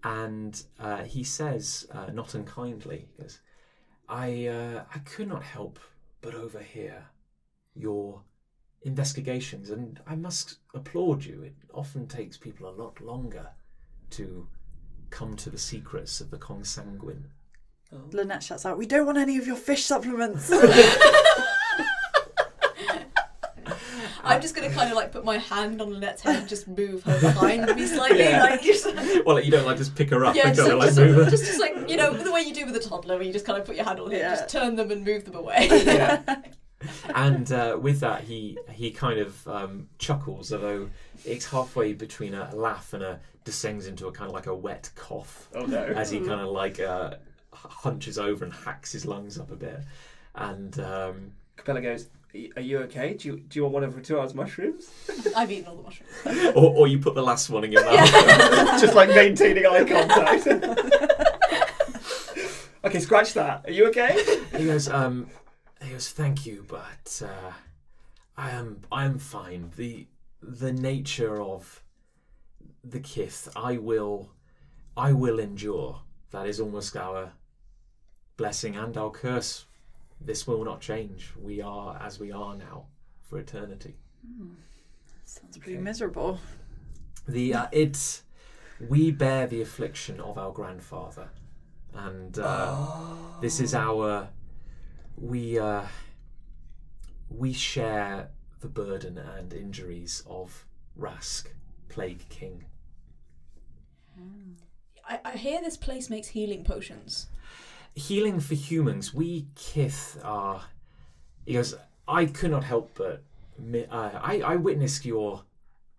and 0.03 0.63
uh, 0.79 1.03
he 1.03 1.23
says, 1.23 1.87
uh, 1.91 2.07
not 2.13 2.33
unkindly, 2.35 3.07
he 3.17 3.21
goes, 3.21 3.39
"I 4.07 4.47
uh, 4.47 4.83
I 4.95 4.99
could 4.99 5.27
not 5.27 5.43
help 5.43 5.79
but 6.21 6.33
overhear 6.33 7.07
your 7.75 8.21
investigations, 8.83 9.69
and 9.69 9.99
I 10.05 10.15
must 10.15 10.57
applaud 10.73 11.23
you. 11.25 11.41
It 11.43 11.55
often 11.73 12.07
takes 12.07 12.37
people 12.37 12.69
a 12.69 12.75
lot 12.81 12.99
longer 13.01 13.47
to 14.11 14.47
come 15.09 15.35
to 15.37 15.49
the 15.49 15.57
secrets 15.57 16.21
of 16.21 16.29
the 16.31 16.37
consanguine." 16.37 17.23
Oh. 17.91 17.97
Lynette 18.11 18.43
shouts 18.43 18.65
out, 18.65 18.77
"We 18.77 18.85
don't 18.85 19.05
want 19.05 19.17
any 19.17 19.37
of 19.37 19.45
your 19.47 19.55
fish 19.55 19.83
supplements." 19.85 20.51
I'm 24.25 24.41
just 24.41 24.55
gonna 24.55 24.69
kind 24.69 24.89
of 24.89 24.95
like 24.95 25.11
put 25.11 25.25
my 25.25 25.37
hand 25.37 25.81
on 25.81 25.89
Lynette's 25.91 26.21
head 26.21 26.37
and 26.37 26.47
just 26.47 26.65
move 26.67 27.03
her 27.03 27.19
behind 27.19 27.65
me 27.75 27.85
slightly, 27.85 28.19
Yeah. 28.19 28.41
like 28.43 28.61
just, 28.61 28.85
well, 29.25 29.39
you 29.39 29.51
don't 29.51 29.65
like 29.65 29.77
just 29.77 29.95
pick 29.95 30.09
her 30.11 30.23
up 30.25 30.33
yeah, 30.35 30.47
and 30.47 30.55
just, 30.55 30.67
kind 30.67 30.73
of 30.73 30.79
like 30.79 30.87
just, 30.89 30.99
move 30.99 31.15
her. 31.25 31.29
just, 31.29 31.45
just 31.45 31.59
like 31.59 31.89
you 31.89 31.97
know 31.97 32.13
the 32.13 32.31
way 32.31 32.41
you 32.41 32.53
do 32.53 32.65
with 32.65 32.75
a 32.75 32.79
toddler, 32.79 33.17
where 33.17 33.25
you 33.25 33.33
just 33.33 33.45
kind 33.45 33.59
of 33.59 33.65
put 33.65 33.75
your 33.75 33.83
hand 33.85 33.99
on 33.99 34.11
it, 34.13 34.19
Yeah. 34.19 34.29
just 34.35 34.49
turn 34.49 34.75
them 34.77 34.91
and 34.91 35.03
move 35.03 35.25
them 35.25 35.35
away. 35.35 35.67
Yeah. 35.69 36.21
and 37.15 37.51
uh, 37.51 37.77
with 37.81 37.99
that 38.01 38.23
he 38.23 38.57
he 38.71 38.91
kind 38.91 39.19
of 39.19 39.47
um, 39.47 39.87
chuckles 39.99 40.51
although 40.53 40.89
it's 41.25 41.45
halfway 41.45 41.93
between 41.93 42.33
a 42.33 42.53
laugh 42.55 42.93
and 42.93 43.03
a 43.03 43.19
descends 43.43 43.87
into 43.87 44.07
a 44.07 44.11
kind 44.11 44.29
of 44.29 44.33
like 44.33 44.47
a 44.47 44.55
wet 44.55 44.89
cough 44.95 45.47
Oh 45.55 45.65
no. 45.65 45.83
as 45.83 46.09
he 46.11 46.19
kind 46.19 46.39
of 46.41 46.47
like 46.47 46.79
uh, 46.79 47.15
hunches 47.51 48.17
over 48.17 48.45
and 48.45 48.53
hacks 48.53 48.91
his 48.91 49.05
lungs 49.05 49.37
up 49.37 49.51
a 49.51 49.55
bit 49.55 49.81
and 50.35 50.79
um, 50.79 51.31
Capella 51.55 51.81
goes, 51.81 52.07
"Are 52.55 52.61
you 52.61 52.79
okay? 52.79 53.13
Do 53.13 53.27
you 53.27 53.37
do 53.39 53.59
you 53.59 53.63
want 53.63 53.73
one 53.75 53.83
of 53.83 53.95
Ritua's 53.95 54.33
mushrooms?" 54.33 54.89
I've 55.35 55.51
eaten 55.51 55.67
all 55.67 55.75
the 55.75 55.83
mushrooms. 55.83 56.09
or, 56.55 56.75
or 56.75 56.87
you 56.87 56.97
put 56.97 57.13
the 57.13 57.21
last 57.21 57.51
one 57.51 57.63
in 57.63 57.71
your 57.71 57.85
mouth 57.85 58.09
Just 58.81 58.95
like 58.95 59.09
maintaining 59.09 59.67
eye 59.67 59.83
contact. 59.83 60.47
okay, 62.85 62.99
scratch 62.99 63.33
that. 63.33 63.65
Are 63.67 63.71
you 63.71 63.85
okay? 63.89 64.17
he 64.57 64.65
goes 64.65 64.89
um, 64.89 65.27
he 65.27 65.42
goes 65.93 66.09
thank 66.11 66.45
you 66.45 66.65
but 66.67 67.21
uh, 67.23 67.51
I 68.35 68.49
am 68.51 68.81
I 68.91 69.05
am 69.05 69.19
fine. 69.19 69.71
The 69.77 70.07
the 70.41 70.73
nature 70.73 71.39
of 71.41 71.81
the 72.83 72.99
kith 72.99 73.47
I 73.55 73.77
will 73.77 74.31
I 74.97 75.13
will 75.13 75.39
endure. 75.39 76.01
That 76.31 76.47
is 76.47 76.59
almost 76.59 76.95
our 76.97 77.33
blessing 78.37 78.75
and 78.75 78.97
our 78.97 79.11
curse. 79.11 79.65
This 80.19 80.47
will 80.47 80.63
not 80.65 80.81
change. 80.81 81.31
We 81.39 81.61
are 81.61 81.97
as 82.01 82.19
we 82.19 82.31
are 82.31 82.55
now 82.55 82.85
for 83.21 83.37
eternity. 83.37 83.95
Sounds 85.25 85.57
pretty 85.57 85.73
Okay. 85.75 85.83
miserable. 85.83 86.39
the 87.27 87.53
uh, 87.53 87.67
it 87.71 88.21
we 88.89 89.11
bear 89.11 89.47
the 89.47 89.61
affliction 89.61 90.19
of 90.19 90.37
our 90.37 90.51
grandfather 90.51 91.29
and 91.93 92.39
uh, 92.39 92.75
this 93.41 93.59
is 93.59 93.73
our 93.75 94.27
we 95.17 95.59
uh, 95.59 95.83
we 97.29 97.53
share 97.53 98.29
the 98.61 98.67
burden 98.67 99.17
and 99.17 99.53
injuries 99.53 100.23
of 100.27 100.65
Rask, 100.99 101.47
Plague 101.89 102.27
King. 102.29 102.65
I, 105.07 105.19
I 105.25 105.31
hear 105.31 105.61
this 105.61 105.75
place 105.77 106.09
makes 106.09 106.27
healing 106.27 106.63
potions. 106.63 107.27
healing 107.95 108.39
for 108.39 108.55
humans, 108.55 109.13
we 109.13 109.47
Kith 109.55 110.19
are. 110.23 110.61
He 111.45 111.53
goes, 111.53 111.75
I 112.07 112.25
could 112.25 112.51
not 112.51 112.63
help 112.63 112.91
but. 112.95 113.23
mi- 113.59 113.85
Uh, 113.89 114.11
I, 114.21 114.41
I 114.41 114.55
witnessed 114.55 115.05
your 115.05 115.43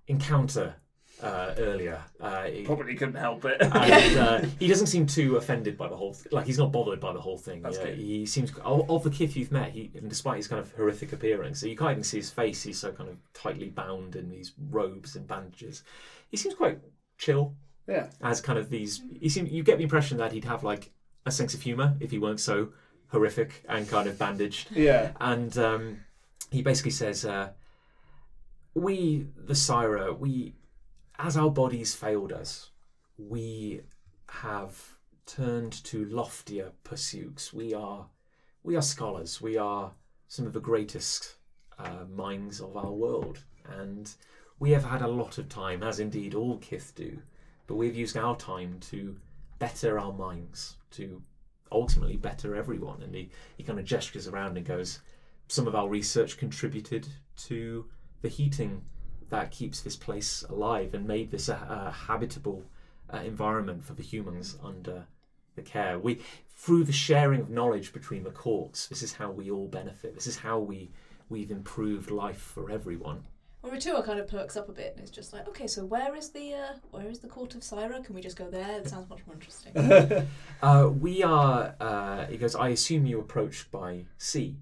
encounter 0.06 0.75
uh, 1.23 1.54
earlier. 1.59 2.02
Uh, 2.21 2.44
he- 2.44 2.64
Probably 2.64 2.94
couldn't 2.94 3.14
help 3.14 3.44
it. 3.44 3.61
and 3.61 3.73
uh, 4.18 4.40
he 4.59 4.66
doesn't 4.66 4.88
seem 4.88 5.06
too 5.06 5.37
offended 5.37 5.76
by 5.78 5.88
the 5.88 5.97
whole. 5.97 6.14
Th- 6.14 6.33
like 6.33 6.47
he's 6.47 6.59
not 6.59 6.73
bothered 6.73 7.00
by 7.00 7.12
the 7.12 7.21
whole 7.21 7.38
thing. 7.38 7.62
That's 7.62 7.78
Yeah, 7.78 7.85
good. 7.87 7.99
He 7.99 8.26
seems 8.26 8.52
of, 8.64 8.90
of 8.90 9.04
the 9.04 9.11
Kith 9.11 9.37
you've 9.37 9.52
met. 9.52 9.71
He, 9.71 9.90
despite 10.09 10.37
his 10.38 10.49
kind 10.49 10.61
of 10.61 10.73
horrific 10.73 11.12
appearance, 11.12 11.61
so 11.61 11.66
you 11.66 11.76
can't 11.76 11.92
even 11.92 12.04
see 12.04 12.18
his 12.18 12.30
face. 12.30 12.62
He's 12.62 12.78
so 12.78 12.92
kind 12.92 13.09
of 13.09 13.16
tightly 13.33 13.68
bound 13.68 14.16
in 14.16 14.28
these 14.30 14.52
robes 14.71 15.16
and 15.16 15.26
bandages. 15.26 15.83
He 16.30 16.37
seems 16.37 16.54
quite 16.54 16.78
chill 17.18 17.54
yeah. 17.87 18.09
as 18.23 18.40
kind 18.40 18.59
of 18.59 18.71
these. 18.71 19.02
You 19.21 19.30
seem 19.30 19.47
you 19.47 19.62
get 19.62 19.78
the 19.78 19.85
impression 19.85 20.18
that 20.18 20.33
he'd 20.33 20.44
have 20.44 20.64
like 20.64 20.90
a 21.26 21.30
sense 21.30 21.54
of 21.54 21.62
humor 21.62 21.97
if 22.00 22.11
he 22.11 22.18
weren't 22.18 22.40
so 22.40 22.71
horrific 23.09 23.62
and 23.68 23.88
kind 23.88 24.09
of 24.09 24.18
bandaged. 24.18 24.73
Yeah. 24.73 25.12
And 25.21 25.56
um, 25.56 26.00
he 26.50 26.61
basically 26.62 26.90
says, 26.90 27.25
uh, 27.25 27.50
"We, 28.75 29.26
the 29.37 29.54
Syra, 29.54 30.12
we, 30.12 30.54
as 31.18 31.37
our 31.37 31.50
bodies 31.50 31.94
failed 31.94 32.33
us, 32.33 32.71
we 33.16 33.80
have 34.28 34.99
turned 35.26 35.73
to 35.85 36.04
loftier 36.06 36.73
pursuits. 36.83 37.52
We 37.52 37.73
are, 37.73 38.06
we 38.62 38.76
are 38.76 38.83
scholars. 38.83 39.40
We 39.40 39.56
are 39.56 39.92
some 40.28 40.47
of 40.47 40.52
the 40.52 40.61
greatest 40.61 41.37
uh, 41.78 42.04
minds 42.12 42.61
of 42.61 42.76
our 42.76 42.92
world, 42.92 43.44
and 43.78 44.12
we 44.59 44.71
have 44.71 44.85
had 44.85 45.02
a 45.02 45.09
lot 45.09 45.38
of 45.38 45.49
time, 45.49 45.83
as 45.83 46.00
indeed 46.00 46.35
all 46.35 46.59
Kith 46.59 46.92
do, 46.94 47.18
but 47.66 47.76
we've 47.76 47.97
used 47.97 48.16
our 48.16 48.37
time 48.37 48.78
to 48.80 49.16
better 49.59 49.99
our 49.99 50.12
minds, 50.12 50.76
to 50.92 51.23
ultimately 51.71 52.16
better 52.16 52.54
everyone." 52.54 53.02
And 53.02 53.14
he, 53.14 53.30
he 53.56 53.62
kind 53.62 53.78
of 53.78 53.85
gestures 53.85 54.28
around 54.28 54.56
and 54.56 54.66
goes, 54.66 55.00
"Some 55.49 55.66
of 55.66 55.75
our 55.75 55.88
research 55.88 56.37
contributed 56.37 57.09
to 57.49 57.87
the 58.23 58.28
heating." 58.28 58.85
That 59.34 59.50
keeps 59.50 59.80
this 59.80 59.96
place 59.96 60.44
alive 60.48 60.94
and 60.94 61.08
made 61.08 61.32
this 61.32 61.48
a, 61.48 61.54
a 61.54 61.90
habitable 61.90 62.62
uh, 63.12 63.16
environment 63.18 63.85
for 63.85 63.94
the 63.94 64.02
humans 64.02 64.56
under 64.62 65.06
the 65.56 65.62
care. 65.62 65.98
We, 65.98 66.20
through 66.54 66.85
the 66.85 66.92
sharing 66.92 67.40
of 67.40 67.50
knowledge 67.50 67.92
between 67.92 68.22
the 68.22 68.30
courts, 68.30 68.87
this 68.87 69.02
is 69.02 69.12
how 69.14 69.32
we 69.32 69.50
all 69.50 69.66
benefit. 69.66 70.14
This 70.14 70.28
is 70.28 70.37
how 70.37 70.61
we 70.61 70.92
we've 71.28 71.50
improved 71.50 72.12
life 72.12 72.38
for 72.38 72.70
everyone. 72.70 73.24
Well, 73.61 73.72
Ritua 73.72 74.04
kind 74.04 74.20
of 74.20 74.28
perks 74.28 74.56
up 74.56 74.68
a 74.68 74.72
bit 74.72 74.92
and 74.94 75.02
is 75.02 75.11
just 75.11 75.32
like, 75.32 75.48
okay, 75.48 75.66
so 75.66 75.85
where 75.85 76.14
is 76.14 76.30
the 76.30 76.54
uh, 76.54 76.74
where 76.92 77.09
is 77.09 77.18
the 77.18 77.28
court 77.28 77.56
of 77.56 77.64
Syra? 77.64 78.02
Can 78.02 78.14
we 78.14 78.20
just 78.20 78.37
go 78.37 78.48
there? 78.48 78.78
It 78.78 78.88
sounds 78.88 79.11
much 79.11 79.26
more 79.26 79.35
interesting. 79.35 80.28
Uh, 80.62 80.88
we 80.88 81.24
are. 81.24 81.74
Uh, 81.80 82.24
he 82.26 82.37
goes. 82.37 82.54
I 82.54 82.68
assume 82.68 83.04
you 83.04 83.18
approached 83.18 83.72
by 83.72 84.04
sea. 84.16 84.54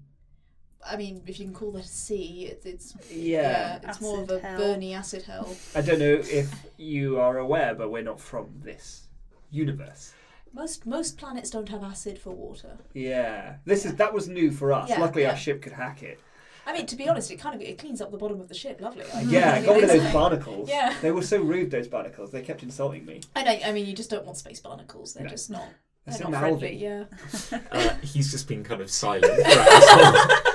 I 0.85 0.95
mean, 0.97 1.21
if 1.27 1.39
you 1.39 1.45
can 1.45 1.53
call 1.53 1.71
that 1.71 1.85
a 1.85 1.87
sea, 1.87 2.47
it, 2.51 2.61
it's 2.65 2.93
Yeah. 3.11 3.79
it's 3.83 4.01
more 4.01 4.21
of 4.21 4.29
a 4.29 4.39
hell. 4.39 4.57
Bernie 4.57 4.93
acid 4.93 5.23
hell. 5.23 5.55
I 5.75 5.81
don't 5.81 5.99
know 5.99 6.19
if 6.23 6.53
you 6.77 7.19
are 7.19 7.37
aware, 7.37 7.73
but 7.75 7.89
we're 7.91 8.03
not 8.03 8.19
from 8.19 8.49
this 8.63 9.07
universe. 9.51 10.13
Most 10.53 10.85
most 10.85 11.17
planets 11.17 11.49
don't 11.49 11.69
have 11.69 11.83
acid 11.83 12.19
for 12.19 12.31
water. 12.31 12.77
Yeah. 12.93 13.55
This 13.65 13.85
is 13.85 13.95
that 13.95 14.13
was 14.13 14.27
new 14.27 14.51
for 14.51 14.71
us. 14.73 14.89
Yeah, 14.89 14.99
Luckily, 14.99 15.23
yeah. 15.23 15.31
our 15.31 15.37
ship 15.37 15.61
could 15.61 15.73
hack 15.73 16.03
it. 16.03 16.19
I 16.65 16.71
mean, 16.73 16.85
to 16.85 16.95
be 16.95 17.09
honest, 17.09 17.29
it 17.31 17.37
kind 17.39 17.55
of 17.55 17.61
it 17.61 17.77
cleans 17.77 18.01
up 18.01 18.11
the 18.11 18.17
bottom 18.17 18.39
of 18.39 18.47
the 18.47 18.53
ship. 18.53 18.79
Lovely. 18.79 19.03
Like, 19.13 19.25
Yeah, 19.27 19.53
I 19.53 19.57
I 19.57 19.65
got 19.65 19.75
rid 19.75 19.83
of 19.85 19.89
those 19.89 20.13
barnacles. 20.13 20.69
Yeah. 20.69 20.93
They 21.01 21.11
were 21.11 21.21
so 21.23 21.41
rude, 21.41 21.71
those 21.71 21.87
barnacles. 21.87 22.31
They 22.31 22.41
kept 22.41 22.61
insulting 22.63 23.05
me. 23.05 23.21
I 23.35 23.43
know. 23.43 23.51
I 23.65 23.71
mean, 23.71 23.85
you 23.85 23.93
just 23.93 24.09
don't 24.09 24.25
want 24.25 24.37
space 24.37 24.59
barnacles. 24.59 25.13
They're 25.13 25.23
No. 25.23 25.29
just 25.29 25.49
not. 25.49 25.65
They're 26.05 26.17
They're 26.17 26.29
not 26.29 26.39
friendly. 26.39 26.75
Yeah. 26.75 27.05
Uh, 27.71 27.89
he's 28.01 28.29
just 28.31 28.47
been 28.47 28.63
kind 28.63 28.81
of 28.81 28.89
silent. 28.91 29.25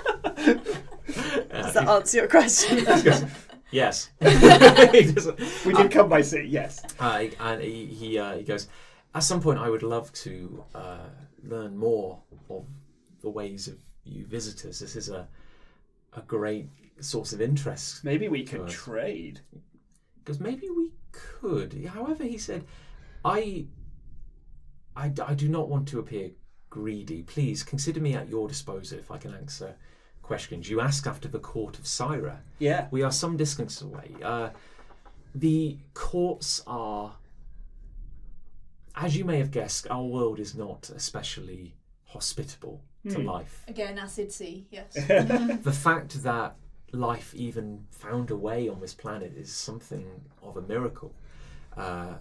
throughout 1.84 2.04
Does 2.04 2.12
this 2.12 2.14
that 2.14 2.18
answer 2.18 2.18
your 2.18 2.28
question? 2.28 2.86
Uh, 2.86 3.00
goes, 3.02 3.24
yes. 3.70 4.10
He 5.64 5.68
We 5.68 5.74
did 5.74 5.90
come 5.90 6.08
by 6.08 6.22
sea, 6.22 6.44
yes. 6.48 6.82
Uh, 6.98 7.24
and 7.40 7.62
he 7.62 7.86
he, 7.86 8.18
uh, 8.18 8.36
he 8.36 8.42
goes. 8.42 8.68
At 9.14 9.22
some 9.22 9.40
point, 9.40 9.58
I 9.58 9.68
would 9.70 9.82
love 9.82 10.12
to 10.24 10.64
uh, 10.74 11.06
learn 11.42 11.76
more 11.76 12.20
of 12.50 12.66
the 13.22 13.30
ways 13.30 13.68
of 13.68 13.78
you 14.04 14.26
visitors. 14.26 14.78
This 14.80 14.96
is 14.96 15.08
a 15.08 15.26
a 16.14 16.22
great 16.22 16.68
source 17.00 17.32
of 17.32 17.40
interest 17.40 18.02
Maybe 18.02 18.28
we 18.28 18.42
could 18.44 18.60
Good. 18.62 18.70
trade. 18.70 19.40
because 20.18 20.40
maybe 20.40 20.68
we 20.68 20.90
could. 21.12 21.84
However, 21.86 22.24
he 22.24 22.38
said, 22.38 22.64
I, 23.24 23.66
I, 24.96 25.12
I 25.24 25.34
do 25.34 25.48
not 25.48 25.68
want 25.68 25.86
to 25.88 25.98
appear 26.00 26.30
greedy. 26.70 27.22
Please 27.22 27.62
consider 27.62 28.00
me 28.00 28.14
at 28.14 28.28
your 28.28 28.48
disposal 28.48 28.98
if 28.98 29.10
I 29.10 29.18
can 29.18 29.34
answer 29.34 29.76
questions. 30.32 30.68
You 30.68 30.80
ask 30.80 31.06
after 31.06 31.26
the 31.26 31.38
court 31.40 31.78
of 31.78 31.86
Syra. 31.86 32.40
Yeah. 32.58 32.86
We 32.90 33.02
are 33.02 33.10
some 33.10 33.36
distance 33.38 33.80
away. 33.82 34.14
Uh, 34.22 34.50
the 35.34 35.78
courts 35.94 36.62
are, 36.66 37.14
as 38.94 39.16
you 39.16 39.24
may 39.24 39.38
have 39.38 39.50
guessed, 39.50 39.86
our 39.90 40.04
world 40.04 40.38
is 40.38 40.54
not 40.54 40.90
especially 40.94 41.74
hospitable 42.04 42.82
to 43.08 43.14
Hmm. 43.20 43.26
life. 43.26 43.64
Again, 43.68 43.98
acid 43.98 44.30
sea. 44.30 44.66
Yes. 44.70 44.92
The 45.70 45.72
fact 45.72 46.22
that 46.22 46.56
life 46.92 47.34
even 47.34 47.86
found 47.90 48.30
a 48.30 48.36
way 48.36 48.68
on 48.68 48.80
this 48.80 48.94
planet 48.94 49.32
is 49.36 49.50
something 49.52 50.06
of 50.42 50.56
a 50.58 50.62
miracle. 50.62 51.14
Uh, 51.76 52.14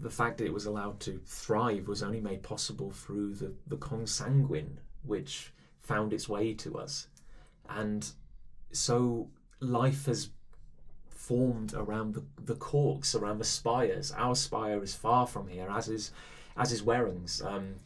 the 0.00 0.10
fact 0.10 0.38
that 0.38 0.46
it 0.46 0.52
was 0.52 0.66
allowed 0.66 0.98
to 1.00 1.20
thrive 1.24 1.86
was 1.86 2.02
only 2.02 2.20
made 2.20 2.42
possible 2.42 2.90
through 2.90 3.34
the, 3.34 3.52
the 3.68 3.76
consanguine, 3.76 4.78
which 5.04 5.52
found 5.82 6.12
its 6.12 6.28
way 6.28 6.54
to 6.54 6.78
us. 6.78 7.06
And 7.68 8.08
so 8.72 9.28
life 9.60 10.06
has 10.06 10.30
formed 11.08 11.74
around 11.74 12.14
the, 12.14 12.24
the 12.44 12.54
corks, 12.54 13.14
around 13.14 13.38
the 13.38 13.44
spires. 13.44 14.12
Our 14.16 14.34
spire 14.34 14.82
is 14.82 14.94
far 14.94 15.26
from 15.26 15.48
here, 15.48 15.68
as 15.70 15.88
is 15.88 16.12
as 16.56 16.72
is 16.72 16.82
Werring's. 16.82 17.42
Um, 17.42 17.76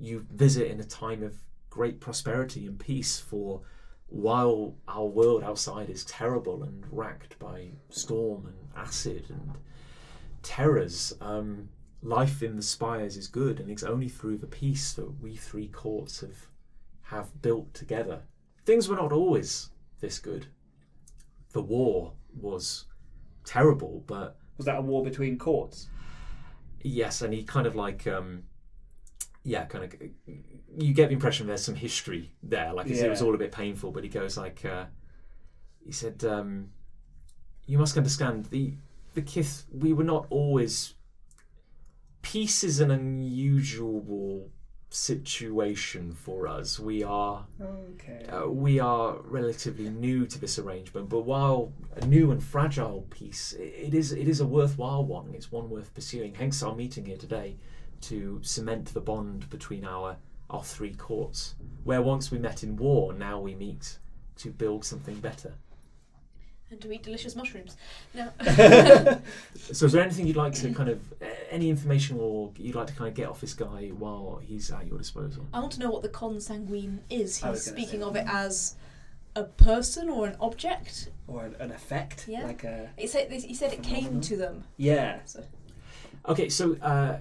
you 0.00 0.26
visit 0.30 0.70
in 0.70 0.80
a 0.80 0.84
time 0.84 1.22
of 1.22 1.34
great 1.70 2.00
prosperity 2.00 2.66
and 2.66 2.78
peace 2.78 3.18
for 3.18 3.62
while 4.08 4.74
our 4.86 5.04
world 5.04 5.42
outside 5.44 5.90
is 5.90 6.04
terrible 6.04 6.62
and 6.62 6.84
racked 6.90 7.38
by 7.38 7.68
storm 7.90 8.46
and 8.46 8.56
acid 8.76 9.26
and 9.28 9.52
terrors, 10.42 11.12
um, 11.20 11.68
life 12.02 12.42
in 12.42 12.56
the 12.56 12.62
spires 12.62 13.16
is 13.16 13.28
good, 13.28 13.60
and 13.60 13.70
it's 13.70 13.82
only 13.82 14.08
through 14.08 14.38
the 14.38 14.46
peace 14.46 14.92
that 14.92 15.20
we 15.20 15.36
three 15.36 15.68
courts 15.68 16.20
have 16.20 16.46
have 17.02 17.40
built 17.40 17.72
together. 17.74 18.22
Things 18.68 18.86
were 18.86 18.96
not 18.96 19.12
always 19.12 19.70
this 20.00 20.18
good. 20.18 20.46
The 21.54 21.62
war 21.62 22.12
was 22.38 22.84
terrible, 23.46 24.04
but 24.06 24.36
Was 24.58 24.66
that 24.66 24.76
a 24.76 24.82
war 24.82 25.02
between 25.02 25.38
courts? 25.38 25.88
yes, 26.82 27.22
and 27.22 27.32
he 27.32 27.44
kind 27.44 27.66
of 27.66 27.76
like 27.76 28.06
um, 28.06 28.42
yeah, 29.42 29.64
kind 29.64 29.84
of 29.84 29.94
you 30.76 30.92
get 30.92 31.08
the 31.08 31.14
impression 31.14 31.46
there's 31.46 31.64
some 31.64 31.76
history 31.76 32.34
there. 32.42 32.74
Like 32.74 32.88
it 32.88 33.08
was 33.08 33.22
all 33.22 33.34
a 33.34 33.38
bit 33.38 33.52
painful, 33.52 33.90
but 33.90 34.04
he 34.04 34.10
goes 34.10 34.36
like 34.36 34.62
uh, 34.66 34.84
he 35.82 35.90
said, 35.90 36.22
um, 36.26 36.68
you 37.64 37.78
must 37.78 37.96
understand 37.96 38.44
the 38.50 38.74
the 39.14 39.22
Kith. 39.22 39.64
We 39.72 39.94
were 39.94 40.04
not 40.04 40.26
always. 40.28 40.92
Peace 42.20 42.62
is 42.62 42.80
an 42.80 42.90
unusual 42.90 44.50
situation 44.90 46.12
for 46.12 46.46
us. 46.48 46.78
We 46.78 47.02
are 47.02 47.46
Okay. 47.60 48.24
uh, 48.26 48.46
we 48.48 48.80
are 48.80 49.18
relatively 49.22 49.88
new 49.88 50.26
to 50.26 50.38
this 50.38 50.58
arrangement, 50.58 51.08
but 51.08 51.20
while 51.20 51.72
a 51.96 52.06
new 52.06 52.30
and 52.30 52.42
fragile 52.42 53.06
peace, 53.10 53.54
it 53.58 53.94
is 53.94 54.12
it 54.12 54.28
is 54.28 54.40
a 54.40 54.46
worthwhile 54.46 55.04
one. 55.04 55.34
It's 55.34 55.52
one 55.52 55.68
worth 55.70 55.92
pursuing. 55.94 56.34
Hence 56.34 56.62
our 56.62 56.74
meeting 56.74 57.04
here 57.04 57.16
today 57.18 57.56
to 58.02 58.40
cement 58.42 58.86
the 58.94 59.00
bond 59.00 59.48
between 59.50 59.84
our 59.84 60.16
our 60.50 60.64
three 60.64 60.94
courts. 60.94 61.54
Where 61.84 62.00
once 62.02 62.30
we 62.30 62.38
met 62.38 62.62
in 62.62 62.76
war, 62.76 63.12
now 63.12 63.38
we 63.40 63.54
meet 63.54 63.98
to 64.36 64.50
build 64.50 64.84
something 64.84 65.16
better. 65.20 65.54
And 66.70 66.80
to 66.80 66.92
eat 66.92 67.02
delicious 67.02 67.34
mushrooms. 67.36 67.76
No. 68.14 68.30
So, 69.72 69.84
is 69.86 69.92
there 69.92 70.02
anything 70.02 70.26
you'd 70.26 70.36
like 70.36 70.54
to 70.54 70.72
kind 70.72 70.88
of 70.88 71.00
uh, 71.20 71.26
any 71.50 71.68
information 71.68 72.18
or 72.18 72.50
you'd 72.56 72.74
like 72.74 72.86
to 72.86 72.94
kind 72.94 73.08
of 73.08 73.14
get 73.14 73.28
off 73.28 73.40
this 73.40 73.52
guy 73.52 73.88
while 73.98 74.40
he's 74.42 74.70
at 74.70 74.86
your 74.86 74.96
disposal? 74.96 75.44
I 75.52 75.60
want 75.60 75.72
to 75.72 75.80
know 75.80 75.90
what 75.90 76.02
the 76.02 76.08
consanguine 76.08 77.00
is. 77.10 77.42
I 77.42 77.48
He's 77.48 77.56
was 77.56 77.66
gonna 77.66 77.76
speaking 77.76 78.00
say. 78.00 78.06
of 78.06 78.16
it 78.16 78.26
as 78.26 78.76
a 79.36 79.44
person 79.44 80.08
or 80.08 80.26
an 80.26 80.36
object. 80.40 81.10
Or 81.26 81.44
an, 81.44 81.56
an 81.60 81.70
effect? 81.70 82.26
Yeah. 82.28 82.44
Like 82.44 82.64
a. 82.64 82.90
He 82.96 83.06
said 83.06 83.30
he 83.30 83.54
said 83.54 83.72
it 83.74 83.82
came 83.82 84.20
to 84.22 84.36
them. 84.36 84.64
Yeah. 84.78 85.18
So 85.26 85.44
Okay, 86.28 86.48
so 86.48 86.76
uh, 86.82 87.18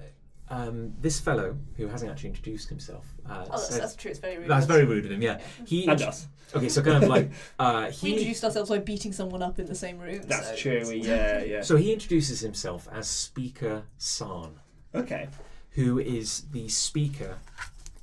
um, 0.50 0.94
this 1.02 1.20
fellow 1.20 1.58
who 1.76 1.88
hasn't 1.88 2.12
actually 2.12 2.30
introduced 2.30 2.70
himself. 2.70 3.06
Uh, 3.30 3.44
oh, 3.46 3.50
that's, 3.52 3.68
says- 3.70 3.80
that's 3.80 3.96
true. 3.96 4.12
It's 4.12 4.20
very 4.20 4.38
rude. 4.38 4.48
That's 4.48 4.66
very 4.66 4.86
rude 4.86 5.06
of 5.06 5.12
him. 5.12 5.22
Yeah, 5.22 5.40
he. 5.66 5.88
And 5.88 6.02
us. 6.02 6.28
Okay, 6.56 6.70
so 6.70 6.82
kind 6.82 7.04
of 7.04 7.10
like 7.10 7.30
uh, 7.60 7.88
We 8.02 8.10
he. 8.10 8.14
introduced 8.14 8.44
ourselves 8.46 8.70
by 8.70 8.80
beating 8.80 9.12
someone 9.12 9.42
up 9.42 9.60
in 9.60 9.66
the 9.66 9.76
same 9.76 9.98
room. 10.00 10.22
That's 10.26 10.50
so 10.50 10.56
true. 10.56 10.84
We, 10.88 10.96
yeah, 11.02 11.44
yeah. 11.44 11.62
So 11.62 11.76
he 11.76 11.92
introduces 11.92 12.40
himself 12.40 12.88
as 12.92 13.08
Speaker 13.10 13.84
San. 13.98 14.52
Okay. 14.96 15.28
who 15.72 16.00
is 16.00 16.44
the 16.54 16.68
speaker 16.70 17.38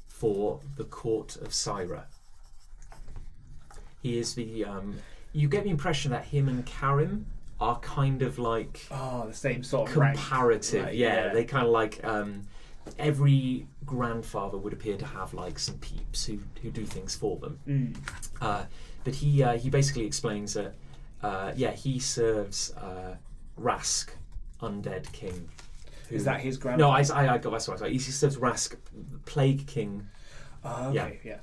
for 0.06 0.60
the 0.76 0.84
court 0.84 1.36
of 1.36 1.52
Syra. 1.54 2.06
He 4.02 4.18
is 4.18 4.34
the. 4.34 4.64
Um, 4.64 4.96
you 5.32 5.48
get 5.48 5.64
the 5.64 5.70
impression 5.70 6.10
that 6.12 6.26
him 6.26 6.48
and 6.48 6.64
Karim 6.66 7.26
are 7.60 7.78
kind 7.80 8.22
of 8.22 8.38
like 8.38 8.86
Oh, 8.90 9.26
the 9.28 9.34
same 9.34 9.62
sort 9.62 9.88
of 9.88 9.94
comparative. 9.94 10.92
Yeah, 10.94 11.26
yeah. 11.26 11.32
they 11.32 11.44
kind 11.44 11.66
of 11.66 11.72
like. 11.72 12.04
Um, 12.04 12.42
every 12.98 13.66
grandfather 13.86 14.58
would 14.58 14.72
appear 14.74 14.96
to 14.98 15.06
have 15.06 15.32
like 15.32 15.58
some 15.58 15.76
peeps 15.78 16.26
who, 16.26 16.38
who 16.62 16.70
do 16.70 16.84
things 16.84 17.14
for 17.16 17.38
them. 17.38 17.58
Mm. 17.66 17.96
Uh, 18.42 18.64
but 19.04 19.14
he 19.14 19.42
uh, 19.42 19.56
he 19.56 19.70
basically 19.70 20.04
explains 20.04 20.52
that 20.54 20.74
uh, 21.22 21.52
yeah 21.56 21.70
he 21.72 21.98
serves 21.98 22.72
uh, 22.76 23.16
Rask, 23.58 24.10
undead 24.60 25.10
king. 25.12 25.48
who- 26.10 26.16
Is 26.16 26.24
that 26.24 26.40
his 26.40 26.58
grand? 26.58 26.78
no? 26.78 26.90
I, 26.90 27.02
I, 27.14 27.34
I 27.34 27.38
got 27.38 27.52
that's 27.52 27.68
right. 27.68 27.90
He 27.90 27.98
serves 27.98 28.36
Rask, 28.36 28.76
plague 29.24 29.66
king. 29.66 30.06
Oh, 30.62 30.88
okay, 30.90 31.20
yeah. 31.24 31.38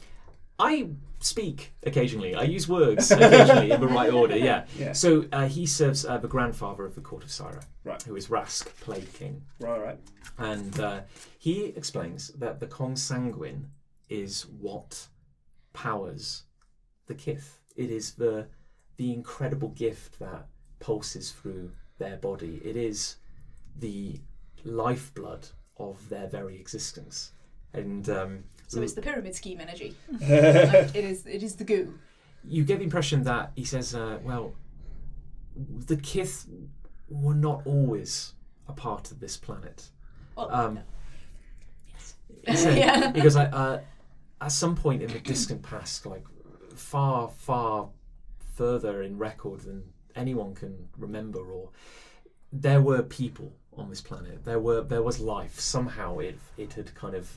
I 0.59 0.89
speak 1.23 1.73
occasionally. 1.83 2.35
I 2.35 2.43
use 2.43 2.67
words 2.67 3.11
occasionally 3.11 3.71
in 3.71 3.79
the 3.81 3.87
right 3.87 4.11
order. 4.21 4.37
Yeah. 4.37 4.65
Yeah. 4.77 4.93
So 4.93 5.25
uh, 5.31 5.47
he 5.47 5.65
serves 5.65 6.05
uh, 6.05 6.17
the 6.17 6.27
grandfather 6.27 6.85
of 6.85 6.95
the 6.95 7.01
court 7.01 7.23
of 7.23 7.31
Syra, 7.31 7.61
Right. 7.83 8.01
who 8.03 8.15
is 8.15 8.27
Rask, 8.27 8.65
plague 8.81 9.11
king. 9.13 9.41
Right, 9.59 9.79
right. 9.81 9.99
And 10.37 10.79
uh, 10.79 11.01
he 11.37 11.65
explains 11.65 12.29
that 12.39 12.59
the 12.59 12.67
consanguine 12.67 13.65
is 14.09 14.43
what 14.59 15.07
powers 15.73 16.43
the 17.07 17.15
kith. 17.15 17.61
It 17.75 17.89
is 17.91 18.13
the 18.13 18.47
the 18.97 19.13
incredible 19.13 19.69
gift 19.69 20.19
that 20.19 20.47
pulses 20.79 21.31
through 21.31 21.71
their 21.97 22.17
body. 22.17 22.61
It 22.63 22.75
is 22.75 23.15
the 23.79 24.19
lifeblood 24.63 25.47
of 25.77 26.07
their 26.09 26.27
very 26.27 26.59
existence. 26.59 27.31
And 27.73 28.07
um, 28.09 28.43
So 28.71 28.81
it's 28.81 28.93
the 28.93 29.01
pyramid 29.01 29.35
scheme 29.35 29.59
energy. 29.59 29.95
Like, 30.21 30.95
it 30.95 31.03
is. 31.03 31.25
It 31.25 31.43
is 31.43 31.55
the 31.57 31.65
goo. 31.65 31.93
you 32.45 32.63
get 32.63 32.77
the 32.79 32.85
impression 32.85 33.23
that 33.23 33.51
he 33.55 33.65
says, 33.65 33.93
uh, 33.93 34.17
well, 34.23 34.53
the 35.87 35.97
kith 35.97 36.47
were 37.09 37.35
not 37.35 37.67
always 37.67 38.33
a 38.69 38.73
part 38.73 39.11
of 39.11 39.19
this 39.19 39.35
planet. 39.35 39.89
Well, 40.37 40.49
Um, 40.49 40.75
no. 40.75 40.81
He 42.47 42.55
said- 42.55 42.77
Yeah. 42.85 43.11
Because 43.11 43.35
I, 43.35 43.45
uh, 43.47 43.81
at 44.39 44.51
some 44.53 44.75
point 44.75 45.01
in 45.03 45.11
the 45.11 45.19
distant 45.19 45.61
past, 45.63 46.05
like 46.05 46.23
far, 46.73 47.29
far 47.29 47.89
further 48.55 49.03
in 49.03 49.17
record 49.17 49.59
than 49.61 49.83
anyone 50.15 50.55
can 50.55 50.87
remember, 50.97 51.39
or 51.39 51.69
there 52.53 52.81
were 52.81 53.03
people 53.03 53.51
on 53.75 53.89
this 53.89 54.01
planet. 54.01 54.45
There 54.45 54.59
were 54.59 54.81
there 54.81 55.03
was 55.03 55.19
life. 55.19 55.59
Somehow 55.59 56.19
it 56.19 56.37
it 56.57 56.73
had 56.73 56.95
kind 56.95 57.15
of 57.15 57.29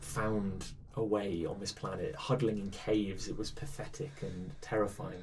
found 0.00 0.66
a 0.94 1.02
way 1.04 1.44
on 1.44 1.60
this 1.60 1.72
planet, 1.72 2.14
huddling 2.14 2.58
in 2.58 2.70
caves. 2.70 3.28
It 3.28 3.36
was 3.38 3.50
pathetic 3.50 4.10
and 4.22 4.50
terrifying. 4.60 5.22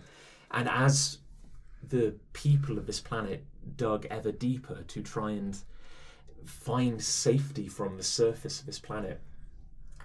And 0.52 0.70
as 0.70 1.20
the 1.88 2.16
people 2.34 2.78
of 2.78 2.88
this 2.88 3.00
planet 3.02 3.46
dug 3.78 4.06
ever 4.10 4.32
deeper 4.32 4.84
to 4.88 5.02
try 5.04 5.32
and 5.32 5.58
find 6.46 7.02
safety 7.04 7.68
from 7.68 7.98
the 7.98 8.04
surface 8.04 8.60
of 8.60 8.66
this 8.66 8.80
planet, 8.80 9.22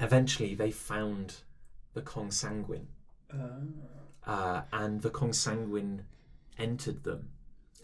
eventually 0.00 0.54
they 0.54 0.70
found 0.70 1.36
the 1.94 2.02
consanguine, 2.02 2.86
Uh, 3.32 3.60
uh, 4.26 4.62
and 4.72 5.02
the 5.02 5.10
consanguine 5.10 6.04
entered 6.58 7.04
them, 7.04 7.30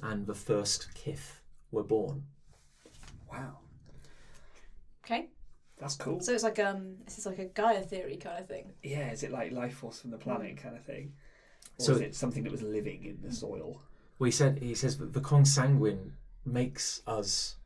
and 0.02 0.26
the 0.26 0.34
first 0.34 0.92
kith 0.94 1.40
were 1.70 1.84
born. 1.84 2.24
wow. 3.30 3.58
Okay. 5.04 5.28
That's 5.78 5.96
cool. 5.96 6.20
So 6.20 6.32
it's 6.32 6.42
like 6.42 6.58
um, 6.58 6.94
this 7.04 7.18
is 7.18 7.26
like 7.26 7.38
a 7.38 7.44
Gaia 7.46 7.82
theory 7.82 8.16
kind 8.16 8.38
of 8.40 8.46
thing. 8.48 8.72
yeah, 8.82 9.10
is 9.10 9.22
it 9.22 9.30
like 9.30 9.52
life 9.52 9.74
force 9.74 10.00
from 10.00 10.10
the 10.10 10.16
planet 10.18 10.56
kind 10.56 10.74
of 10.76 10.84
thing? 10.84 11.12
Or 11.78 11.84
So- 11.84 11.92
is 11.94 12.00
it 12.00 12.14
something 12.14 12.42
that 12.44 12.52
was 12.52 12.62
living 12.62 13.04
in 13.04 13.18
the 13.22 13.32
soil? 13.34 13.82
Well, 14.18 14.24
he 14.26 14.30
said 14.30 14.58
he 14.60 14.74
says 14.74 14.96
that 14.98 15.12
the 15.12 15.20
consanguine 15.20 16.12
makes 16.44 17.02
us 17.06 17.56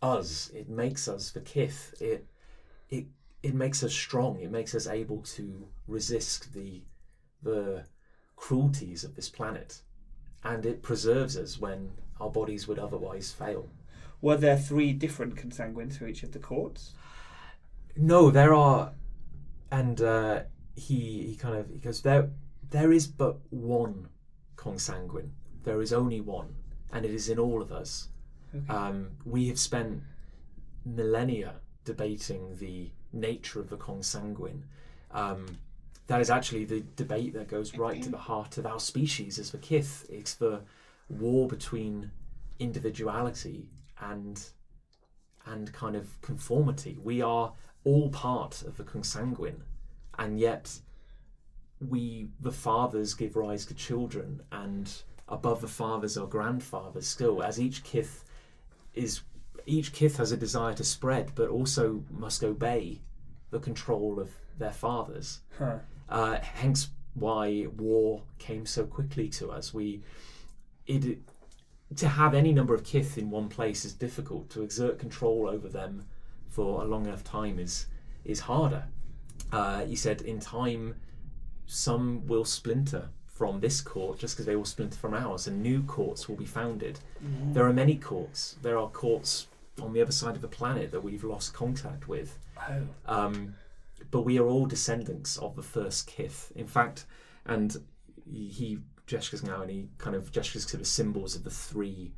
us. 0.00 0.48
It 0.54 0.68
makes 0.70 1.06
us 1.08 1.30
the 1.30 1.40
kith. 1.42 1.94
It 2.00 2.26
it 2.88 3.06
it 3.42 3.54
makes 3.54 3.82
us 3.82 3.92
strong. 3.92 4.38
It 4.40 4.50
makes 4.50 4.74
us 4.74 4.86
able 4.86 5.18
to 5.36 5.68
resist 5.86 6.54
the 6.54 6.82
the 7.42 7.84
cruelties 8.36 9.04
of 9.04 9.14
this 9.14 9.28
planet, 9.28 9.82
and 10.42 10.64
it 10.64 10.80
preserves 10.82 11.36
us 11.36 11.58
when 11.60 11.92
our 12.18 12.30
bodies 12.30 12.66
would 12.66 12.78
otherwise 12.78 13.30
fail. 13.32 13.68
Were 14.22 14.36
there 14.38 14.56
three 14.56 14.92
different 14.94 15.34
consanguines 15.36 15.98
for 15.98 16.06
each 16.06 16.22
of 16.22 16.32
the 16.32 16.38
courts? 16.38 16.92
No, 17.96 18.30
there 18.30 18.54
are, 18.54 18.92
and 19.70 20.00
uh, 20.00 20.40
he 20.74 21.26
he 21.28 21.36
kind 21.36 21.56
of 21.56 21.68
he 21.70 21.78
goes 21.78 22.02
there. 22.02 22.30
There 22.70 22.92
is 22.92 23.06
but 23.06 23.38
one 23.50 24.08
consanguine. 24.56 25.30
There 25.64 25.80
is 25.80 25.92
only 25.92 26.20
one, 26.20 26.54
and 26.92 27.04
it 27.04 27.12
is 27.12 27.28
in 27.28 27.38
all 27.38 27.60
of 27.60 27.70
us. 27.70 28.08
Okay. 28.54 28.72
Um, 28.72 29.10
we 29.24 29.48
have 29.48 29.58
spent 29.58 30.02
millennia 30.84 31.54
debating 31.84 32.56
the 32.56 32.90
nature 33.12 33.60
of 33.60 33.68
the 33.68 33.76
consanguine. 33.76 34.62
Um, 35.10 35.58
that 36.06 36.20
is 36.20 36.30
actually 36.30 36.64
the 36.64 36.82
debate 36.96 37.34
that 37.34 37.48
goes 37.48 37.76
right 37.76 38.02
to 38.02 38.10
the 38.10 38.18
heart 38.18 38.58
of 38.58 38.66
our 38.66 38.80
species 38.80 39.38
as 39.38 39.50
the 39.50 39.58
kith. 39.58 40.06
It's 40.10 40.34
the 40.34 40.60
war 41.08 41.46
between 41.46 42.10
individuality 42.58 43.68
and 44.00 44.42
and 45.46 45.72
kind 45.72 45.96
of 45.96 46.20
conformity. 46.22 46.98
We 47.02 47.20
are 47.20 47.52
all 47.84 48.08
part 48.10 48.62
of 48.62 48.76
the 48.76 48.84
consanguine, 48.84 49.62
and 50.18 50.38
yet 50.38 50.80
we, 51.80 52.28
the 52.40 52.52
fathers, 52.52 53.14
give 53.14 53.36
rise 53.36 53.66
to 53.66 53.74
children, 53.74 54.42
and 54.52 55.02
above 55.28 55.60
the 55.60 55.68
fathers 55.68 56.16
are 56.16 56.26
grandfathers 56.26 57.06
still, 57.06 57.42
as 57.42 57.60
each 57.60 57.82
kith 57.84 58.24
is 58.94 59.22
each 59.64 59.92
kith 59.92 60.16
has 60.16 60.32
a 60.32 60.36
desire 60.36 60.74
to 60.74 60.84
spread, 60.84 61.32
but 61.34 61.48
also 61.48 62.02
must 62.10 62.42
obey 62.42 63.00
the 63.50 63.60
control 63.60 64.18
of 64.18 64.30
their 64.58 64.72
fathers. 64.72 65.40
Huh. 65.58 65.78
Uh, 66.08 66.38
hence, 66.40 66.88
why 67.14 67.66
war 67.76 68.22
came 68.38 68.66
so 68.66 68.84
quickly 68.84 69.28
to 69.28 69.50
us. 69.50 69.72
We, 69.72 70.02
it, 70.86 71.18
to 71.96 72.08
have 72.08 72.34
any 72.34 72.52
number 72.52 72.74
of 72.74 72.84
kith 72.84 73.18
in 73.18 73.30
one 73.30 73.48
place 73.48 73.84
is 73.84 73.92
difficult. 73.92 74.50
To 74.50 74.62
exert 74.62 74.98
control 74.98 75.48
over 75.48 75.68
them 75.68 76.06
for 76.52 76.82
a 76.82 76.86
long 76.86 77.06
enough 77.06 77.24
time 77.24 77.58
is 77.58 77.86
is 78.24 78.40
harder. 78.40 78.84
Uh, 79.50 79.84
he 79.84 79.96
said, 79.96 80.22
in 80.22 80.38
time, 80.38 80.94
some 81.66 82.26
will 82.26 82.44
splinter 82.44 83.08
from 83.26 83.60
this 83.60 83.80
court 83.80 84.18
just 84.18 84.34
because 84.34 84.46
they 84.46 84.54
will 84.54 84.64
splinter 84.64 84.96
from 84.96 85.14
ours, 85.14 85.46
and 85.46 85.62
new 85.62 85.82
courts 85.82 86.28
will 86.28 86.36
be 86.36 86.46
founded. 86.46 87.00
There 87.52 87.66
are 87.66 87.72
many 87.72 87.96
courts. 87.96 88.56
There 88.62 88.78
are 88.78 88.88
courts 88.88 89.48
on 89.82 89.92
the 89.92 90.00
other 90.00 90.12
side 90.12 90.36
of 90.36 90.42
the 90.42 90.48
planet 90.48 90.90
that 90.92 91.02
we've 91.02 91.24
lost 91.24 91.52
contact 91.54 92.06
with. 92.06 92.38
Oh. 92.70 92.82
Um, 93.06 93.54
but 94.10 94.22
we 94.22 94.38
are 94.38 94.46
all 94.46 94.66
descendants 94.66 95.38
of 95.38 95.56
the 95.56 95.62
first 95.62 96.06
kith. 96.06 96.52
In 96.54 96.66
fact, 96.66 97.06
and 97.46 97.76
he 98.30 98.78
gestures 99.06 99.42
now 99.42 99.62
and 99.62 99.70
he 99.70 99.88
kind 99.98 100.14
of 100.14 100.30
gestures 100.30 100.64
to 100.66 100.76
the 100.76 100.84
symbols 100.84 101.34
of 101.34 101.44
the 101.44 101.50
three 101.50 102.12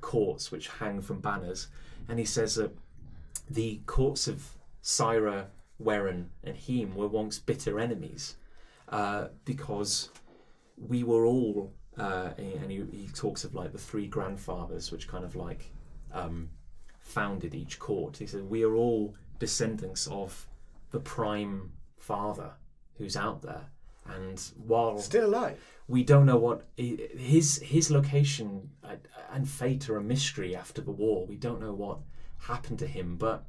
courts 0.00 0.50
which 0.50 0.68
hang 0.68 1.00
from 1.02 1.20
banners. 1.20 1.68
And 2.08 2.18
he 2.18 2.24
says 2.24 2.54
that 2.54 2.72
the 3.50 3.80
courts 3.86 4.28
of 4.28 4.56
Syra, 4.80 5.48
Weren, 5.78 6.26
and 6.44 6.56
Heem 6.56 6.94
were 6.94 7.08
once 7.08 7.38
bitter 7.38 7.78
enemies 7.80 8.36
uh, 8.88 9.28
because 9.44 10.10
we 10.78 11.02
were 11.02 11.26
all, 11.26 11.72
uh, 11.98 12.30
and 12.38 12.70
he, 12.70 12.82
he 12.92 13.08
talks 13.08 13.44
of 13.44 13.54
like 13.54 13.72
the 13.72 13.78
three 13.78 14.06
grandfathers, 14.06 14.92
which 14.92 15.08
kind 15.08 15.24
of 15.24 15.34
like 15.36 15.72
um, 16.12 16.48
founded 17.00 17.54
each 17.54 17.78
court. 17.78 18.16
He 18.16 18.26
said, 18.26 18.48
We 18.48 18.62
are 18.62 18.74
all 18.74 19.14
descendants 19.38 20.06
of 20.06 20.46
the 20.92 21.00
prime 21.00 21.72
father 21.98 22.52
who's 22.98 23.16
out 23.16 23.42
there. 23.42 23.66
And 24.06 24.40
while 24.66 24.98
Still 24.98 25.26
alive. 25.28 25.60
we 25.86 26.02
don't 26.02 26.26
know 26.26 26.38
what 26.38 26.66
his 26.76 27.58
his 27.58 27.90
location 27.90 28.70
uh, 28.82 28.96
and 29.32 29.48
fate 29.48 29.88
are 29.88 29.98
a 29.98 30.02
mystery 30.02 30.56
after 30.56 30.80
the 30.80 30.90
war. 30.90 31.26
We 31.26 31.36
don't 31.36 31.60
know 31.60 31.74
what 31.74 31.98
happened 32.42 32.78
to 32.80 32.86
him, 32.86 33.16
but 33.16 33.44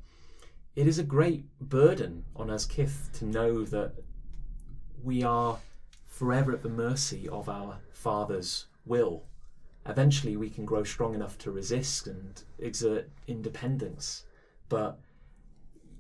it 0.76 0.88
is 0.88 1.00
a 1.00 1.04
great 1.04 1.46
burden 1.60 2.26
on 2.36 2.50
us 2.50 2.66
kith 2.66 3.10
to 3.14 3.26
know 3.26 3.64
that 3.66 3.94
we 5.04 5.24
are 5.24 5.60
forever 6.08 6.52
at 6.52 6.64
the 6.64 6.70
mercy 6.70 7.28
of 7.30 7.50
our 7.50 7.78
father's 7.94 8.66
will. 8.86 9.24
Eventually, 9.86 10.38
we 10.38 10.50
can 10.50 10.66
grow 10.66 10.84
strong 10.84 11.16
enough 11.16 11.38
to 11.40 11.52
resist 11.52 12.08
and 12.08 12.44
exert 12.60 13.10
independence, 13.28 14.26
but 14.70 15.00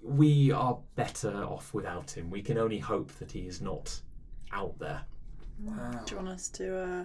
we 0.03 0.51
are 0.51 0.77
better 0.95 1.43
off 1.43 1.73
without 1.73 2.11
him. 2.11 2.29
We 2.29 2.41
can 2.41 2.57
only 2.57 2.79
hope 2.79 3.11
that 3.13 3.31
he 3.31 3.41
is 3.41 3.61
not 3.61 4.01
out 4.51 4.77
there. 4.79 5.01
Wow. 5.59 6.01
Do 6.05 6.11
you 6.11 6.17
want 6.17 6.29
us 6.29 6.49
to 6.49 6.77
uh, 6.79 7.03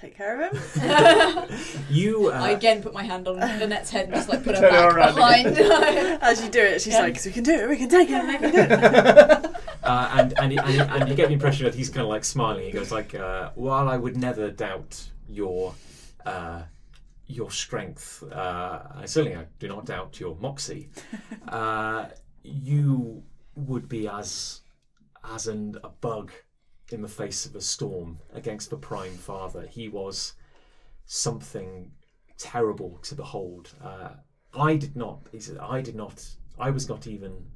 take 0.00 0.16
care 0.16 0.40
of 0.42 0.52
him. 0.52 1.58
You, 1.90 2.28
uh, 2.32 2.38
I 2.40 2.50
again 2.50 2.82
put 2.82 2.94
my 2.94 3.02
hand 3.02 3.26
on 3.28 3.36
Lynette's 3.36 3.90
head 3.90 4.06
and 4.06 4.14
just 4.14 4.28
like 4.28 4.44
put 4.44 4.54
her 4.56 4.60
Turn 4.62 4.72
her 4.72 4.94
back 4.94 5.16
around 5.16 5.54
behind. 5.54 5.56
As 6.22 6.42
you 6.42 6.48
do 6.50 6.60
it, 6.60 6.80
she's 6.80 6.92
Yeah. 6.94 7.00
like, 7.02 7.24
"We 7.24 7.32
can 7.32 7.42
do 7.42 7.52
it. 7.52 7.68
We 7.68 7.76
can 7.76 7.88
take 7.88 8.08
it. 8.10 8.24
We 8.26 8.38
can 8.38 8.52
do 8.52 8.58
it." 8.60 9.56
uh, 9.82 10.10
and 10.18 10.38
and, 10.38 10.52
and 10.60 10.80
and 10.92 11.08
you 11.08 11.14
get 11.14 11.28
the 11.28 11.34
impression 11.34 11.64
that 11.66 11.74
he's 11.74 11.88
kind 11.90 12.02
of 12.02 12.08
like 12.08 12.24
smiling. 12.24 12.64
He 12.64 12.70
goes 12.72 12.90
like, 12.92 13.14
uh, 13.14 13.50
"While 13.54 13.88
I 13.88 13.96
would 13.96 14.16
never 14.16 14.50
doubt 14.50 15.10
your 15.28 15.74
uh, 16.24 16.62
your 17.26 17.50
strength, 17.50 18.22
uh, 18.32 18.78
I 18.96 19.06
certainly 19.06 19.36
I 19.36 19.46
do 19.58 19.68
not 19.68 19.86
doubt 19.86 20.20
your 20.20 20.36
moxie. 20.40 20.90
Uh, 21.48 22.06
you 22.42 23.22
would 23.56 23.88
be 23.88 24.08
as 24.08 24.60
as 25.34 25.46
an, 25.48 25.76
a 25.84 25.88
bug 25.88 26.30
in 26.92 27.02
the 27.02 27.08
face 27.08 27.46
of 27.46 27.54
a 27.54 27.60
storm 27.60 28.18
against 28.32 28.70
the 28.70 28.76
prime 28.76 29.14
father. 29.14 29.66
He 29.66 29.88
was 29.88 30.34
something 31.06 31.90
terrible 32.38 32.98
to 33.02 33.14
behold. 33.14 33.70
Uh, 33.82 34.10
I 34.54 34.76
did 34.76 34.96
not. 34.96 35.20
He 35.30 35.40
said, 35.40 35.58
I 35.58 35.80
did 35.80 35.94
not. 35.94 36.24
I 36.58 36.70
was 36.70 36.88
not 36.88 37.06
even. 37.06 37.46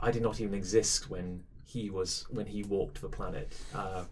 I 0.00 0.10
did 0.10 0.22
not 0.22 0.40
even 0.40 0.54
exist 0.54 1.10
when 1.10 1.44
he 1.64 1.90
was 1.90 2.26
when 2.30 2.46
he 2.46 2.62
walked 2.64 3.00
the 3.00 3.08
planet. 3.08 3.56
Uh, 3.74 4.04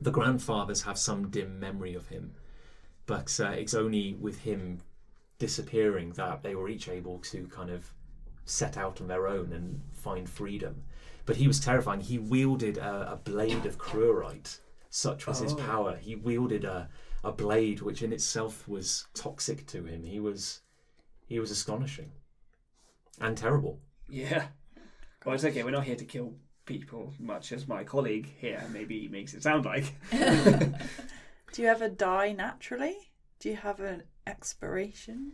the 0.00 0.10
grandfathers 0.10 0.82
have 0.82 0.98
some 0.98 1.30
dim 1.30 1.58
memory 1.58 1.94
of 1.94 2.08
him, 2.08 2.34
but 3.06 3.38
uh, 3.40 3.50
it's 3.50 3.74
only 3.74 4.14
with 4.14 4.40
him 4.40 4.80
disappearing 5.38 6.10
that 6.12 6.42
they 6.42 6.54
were 6.54 6.68
each 6.68 6.88
able 6.88 7.18
to 7.18 7.46
kind 7.48 7.70
of 7.70 7.92
set 8.44 8.76
out 8.76 9.00
on 9.00 9.08
their 9.08 9.26
own 9.26 9.52
and 9.52 9.82
find 9.92 10.28
freedom. 10.28 10.82
But 11.26 11.36
he 11.36 11.46
was 11.48 11.60
terrifying. 11.60 12.00
He 12.00 12.18
wielded 12.18 12.78
a, 12.78 13.12
a 13.12 13.16
blade 13.16 13.66
of 13.66 13.78
cruorite. 13.78 14.60
Such 14.90 15.26
was 15.26 15.40
his 15.40 15.52
Oh. 15.52 15.56
power. 15.56 15.96
He 15.96 16.14
wielded 16.16 16.64
a, 16.64 16.88
a 17.22 17.32
blade 17.32 17.82
which 17.82 18.02
in 18.02 18.12
itself 18.12 18.66
was 18.68 19.06
toxic 19.12 19.66
to 19.66 19.84
him. 19.84 20.04
He 20.04 20.20
was 20.20 20.60
he 21.26 21.40
was 21.40 21.50
astonishing 21.50 22.12
and 23.20 23.36
terrible. 23.36 23.80
Yeah. 24.08 24.46
Well, 25.24 25.34
it's 25.34 25.44
okay. 25.44 25.64
We're 25.64 25.72
not 25.72 25.84
here 25.84 25.96
to 25.96 26.04
kill 26.04 26.34
people, 26.64 27.12
much 27.18 27.50
as 27.52 27.66
my 27.66 27.82
colleague 27.82 28.32
here 28.38 28.62
maybe 28.72 29.08
makes 29.08 29.34
it 29.34 29.42
sound 29.42 29.64
like. 29.64 29.92
Do 30.10 31.62
you 31.62 31.68
ever 31.68 31.88
die 31.88 32.32
naturally? 32.32 32.94
Do 33.40 33.48
you 33.50 33.56
have 33.56 33.80
an 33.80 34.04
expiration? 34.26 35.32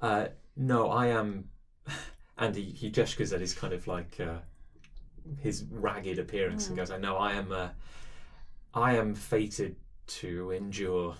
Uh, 0.00 0.28
no, 0.56 0.88
I 0.88 1.06
am, 1.08 1.50
and 2.38 2.54
he, 2.56 2.64
he 2.64 2.90
gestures 2.90 3.32
at 3.32 3.40
his 3.40 3.54
kind 3.54 3.72
of 3.72 3.86
like 3.86 4.18
uh, 4.20 4.38
his 5.40 5.64
ragged 5.70 6.18
appearance 6.18 6.68
and 6.68 6.76
goes, 6.76 6.90
"I 6.90 6.98
know 6.98 7.16
I 7.16 7.32
am. 7.34 7.52
Uh, 7.52 7.68
I 8.74 8.96
am 8.96 9.14
fated 9.14 9.76
to 10.06 10.50
endure 10.50 11.16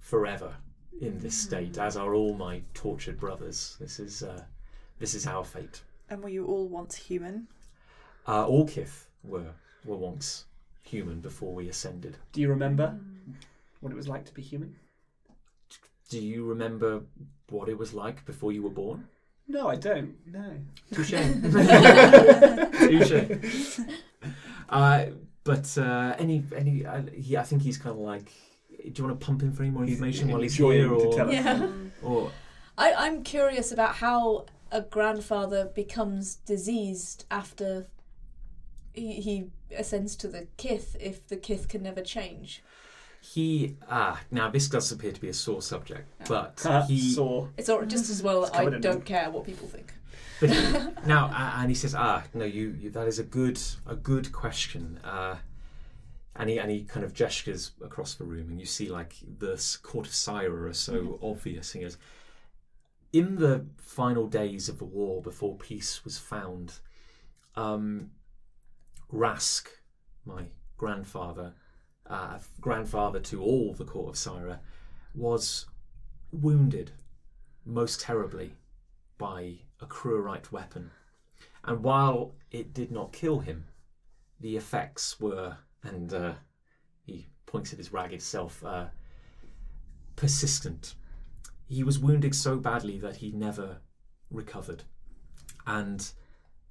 forever 0.00 0.54
in 1.00 1.18
this 1.18 1.36
state, 1.36 1.78
as 1.78 1.96
are 1.96 2.14
all 2.14 2.34
my 2.34 2.62
tortured 2.74 3.18
brothers. 3.18 3.76
This 3.80 3.98
is 3.98 4.22
uh, 4.22 4.44
this 4.98 5.14
is 5.14 5.26
our 5.26 5.44
fate. 5.44 5.82
And 6.10 6.22
were 6.22 6.28
you 6.28 6.46
all 6.46 6.68
once 6.68 6.94
human? 6.94 7.48
Uh, 8.26 8.46
all 8.46 8.66
kith 8.66 9.08
were 9.22 9.52
were 9.84 9.96
once 9.96 10.46
human 10.82 11.20
before 11.20 11.54
we 11.54 11.68
ascended. 11.68 12.16
Do 12.32 12.40
you 12.40 12.48
remember 12.48 12.98
what 13.80 13.92
it 13.92 13.96
was 13.96 14.08
like 14.08 14.24
to 14.26 14.34
be 14.34 14.42
human? 14.42 14.76
Do 16.08 16.20
you 16.20 16.44
remember 16.44 17.02
what 17.48 17.68
it 17.68 17.78
was 17.78 17.94
like 17.94 18.24
before 18.24 18.52
you 18.52 18.62
were 18.62 18.70
born? 18.70 19.08
No, 19.46 19.68
I 19.68 19.76
don't. 19.76 20.14
No. 20.26 20.56
Touche. 20.92 21.10
Touche. 22.78 23.80
Uh, 24.66 25.10
but 25.44 25.76
uh, 25.76 26.16
any 26.18 26.42
any, 26.56 26.86
uh, 26.86 27.02
he, 27.12 27.36
I 27.36 27.42
think 27.42 27.62
he's 27.62 27.76
kind 27.76 27.94
of 27.94 27.98
like. 27.98 28.32
Do 28.70 28.90
you 28.96 29.04
want 29.04 29.20
to 29.20 29.24
pump 29.24 29.42
him 29.42 29.52
for 29.52 29.62
any 29.62 29.70
more 29.70 29.84
He's 29.84 29.92
information 29.94 30.28
while 30.28 30.40
he's 30.40 30.52
enjoying 30.54 30.78
here, 30.78 30.88
to 30.88 30.94
or, 30.94 31.14
tell 31.14 31.32
yeah. 31.32 31.68
or 32.02 32.32
I, 32.76 32.92
I'm 32.92 33.22
curious 33.22 33.70
about 33.72 33.96
how 33.96 34.46
a 34.72 34.80
grandfather 34.80 35.66
becomes 35.66 36.36
diseased 36.36 37.24
after 37.30 37.86
he, 38.92 39.12
he 39.20 39.50
ascends 39.76 40.16
to 40.16 40.28
the 40.28 40.48
kith 40.56 40.96
if 40.98 41.26
the 41.28 41.36
kith 41.36 41.68
can 41.68 41.82
never 41.82 42.00
change. 42.02 42.62
He? 43.24 43.76
Ah, 43.88 44.20
now 44.30 44.50
this 44.50 44.68
does 44.68 44.92
appear 44.92 45.12
to 45.12 45.20
be 45.20 45.28
a 45.28 45.34
sore 45.34 45.62
subject, 45.62 46.06
but 46.28 46.60
he 46.88 47.00
Saw. 47.12 47.48
It's 47.56 47.68
all, 47.68 47.84
just 47.86 48.10
as 48.10 48.22
well 48.22 48.42
It's 48.44 48.52
I 48.52 48.58
covered 48.58 48.74
in 48.74 48.80
don't 48.82 49.04
care 49.04 49.30
what 49.30 49.44
people 49.44 49.66
think. 49.66 49.92
But 50.40 50.50
he, 50.50 50.72
now, 51.06 51.26
uh, 51.26 51.60
and 51.60 51.70
he 51.70 51.74
says, 51.74 51.94
"Ah, 51.94 52.24
no, 52.34 52.44
you, 52.44 52.76
you. 52.78 52.90
That 52.90 53.08
is 53.08 53.18
a 53.18 53.24
good, 53.24 53.58
a 53.86 53.96
good 53.96 54.30
question." 54.32 55.00
Uh, 55.02 55.36
and 56.36 56.50
he 56.50 56.58
and 56.58 56.70
he 56.70 56.84
kind 56.84 57.04
of 57.04 57.14
gestures 57.14 57.72
across 57.82 58.14
the 58.14 58.24
room, 58.24 58.50
and 58.50 58.60
you 58.60 58.66
see 58.66 58.88
like 58.90 59.14
the 59.38 59.52
s- 59.52 59.76
court 59.76 60.06
of 60.06 60.14
Syra 60.14 60.68
are 60.68 60.74
so 60.74 61.18
obvious. 61.22 61.72
He 61.72 61.80
goes, 61.80 61.96
"In 63.12 63.36
the 63.36 63.64
final 63.78 64.26
days 64.26 64.68
of 64.68 64.78
the 64.78 64.84
war, 64.84 65.22
before 65.22 65.56
peace 65.56 66.04
was 66.04 66.18
found, 66.18 66.80
um, 67.56 68.10
Rask, 69.12 69.68
my 70.26 70.46
grandfather, 70.76 71.54
uh, 72.08 72.38
grandfather 72.60 73.20
to 73.20 73.42
all 73.42 73.74
the 73.74 73.84
court 73.84 74.10
of 74.10 74.16
Syra, 74.16 74.60
was 75.14 75.66
wounded 76.32 76.92
most 77.64 78.00
terribly." 78.00 78.54
by 79.18 79.58
a 79.80 79.86
cruorite 79.86 80.52
weapon. 80.52 80.90
And 81.64 81.82
while 81.82 82.34
it 82.50 82.74
did 82.74 82.90
not 82.90 83.12
kill 83.12 83.40
him, 83.40 83.66
the 84.40 84.56
effects 84.56 85.18
were, 85.20 85.56
and 85.82 86.12
uh, 86.12 86.34
he 87.04 87.26
points 87.46 87.72
at 87.72 87.78
his 87.78 87.92
ragged 87.92 88.22
self, 88.22 88.64
uh, 88.64 88.86
persistent. 90.16 90.94
He 91.66 91.82
was 91.82 91.98
wounded 91.98 92.34
so 92.34 92.56
badly 92.56 92.98
that 92.98 93.16
he 93.16 93.32
never 93.32 93.78
recovered. 94.30 94.82
And 95.66 96.06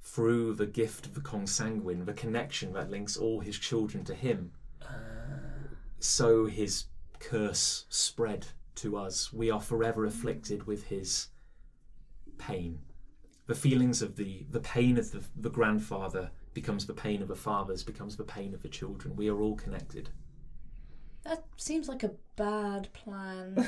through 0.02 0.54
the 0.54 0.68
gift 0.68 1.08
of 1.08 1.14
the 1.16 1.22
consanguine, 1.22 2.06
the 2.06 2.14
connection 2.14 2.74
that 2.74 2.92
links 2.92 3.18
all 3.18 3.40
his 3.40 3.58
children 3.58 4.04
to 4.06 4.14
him, 4.14 4.52
so 6.04 6.46
his 6.48 6.86
curse 7.20 7.86
spread 7.90 8.48
to 8.76 8.98
us. 8.98 9.32
We 9.32 9.50
are 9.50 9.62
forever 9.62 10.06
afflicted 10.06 10.68
with 10.68 10.86
his 10.88 11.28
pain. 12.38 12.80
The 13.48 13.56
feelings 13.56 14.02
of 14.02 14.16
the 14.18 14.46
the 14.50 14.60
pain 14.60 14.98
of 14.98 15.12
the, 15.12 15.24
the 15.36 15.50
grandfather 15.50 16.32
becomes 16.54 16.86
the 16.86 16.94
pain 16.94 17.22
of 17.22 17.28
the 17.28 17.36
fathers, 17.36 17.84
becomes 17.84 18.18
the 18.18 18.24
pain 18.24 18.54
of 18.54 18.62
the 18.62 18.70
children. 18.70 19.16
We 19.16 19.30
are 19.30 19.40
all 19.42 19.56
connected. 19.56 20.10
That 21.24 21.46
seems 21.56 21.88
like 21.88 22.04
a 22.04 22.12
bad 22.36 22.90
plan. 22.94 23.56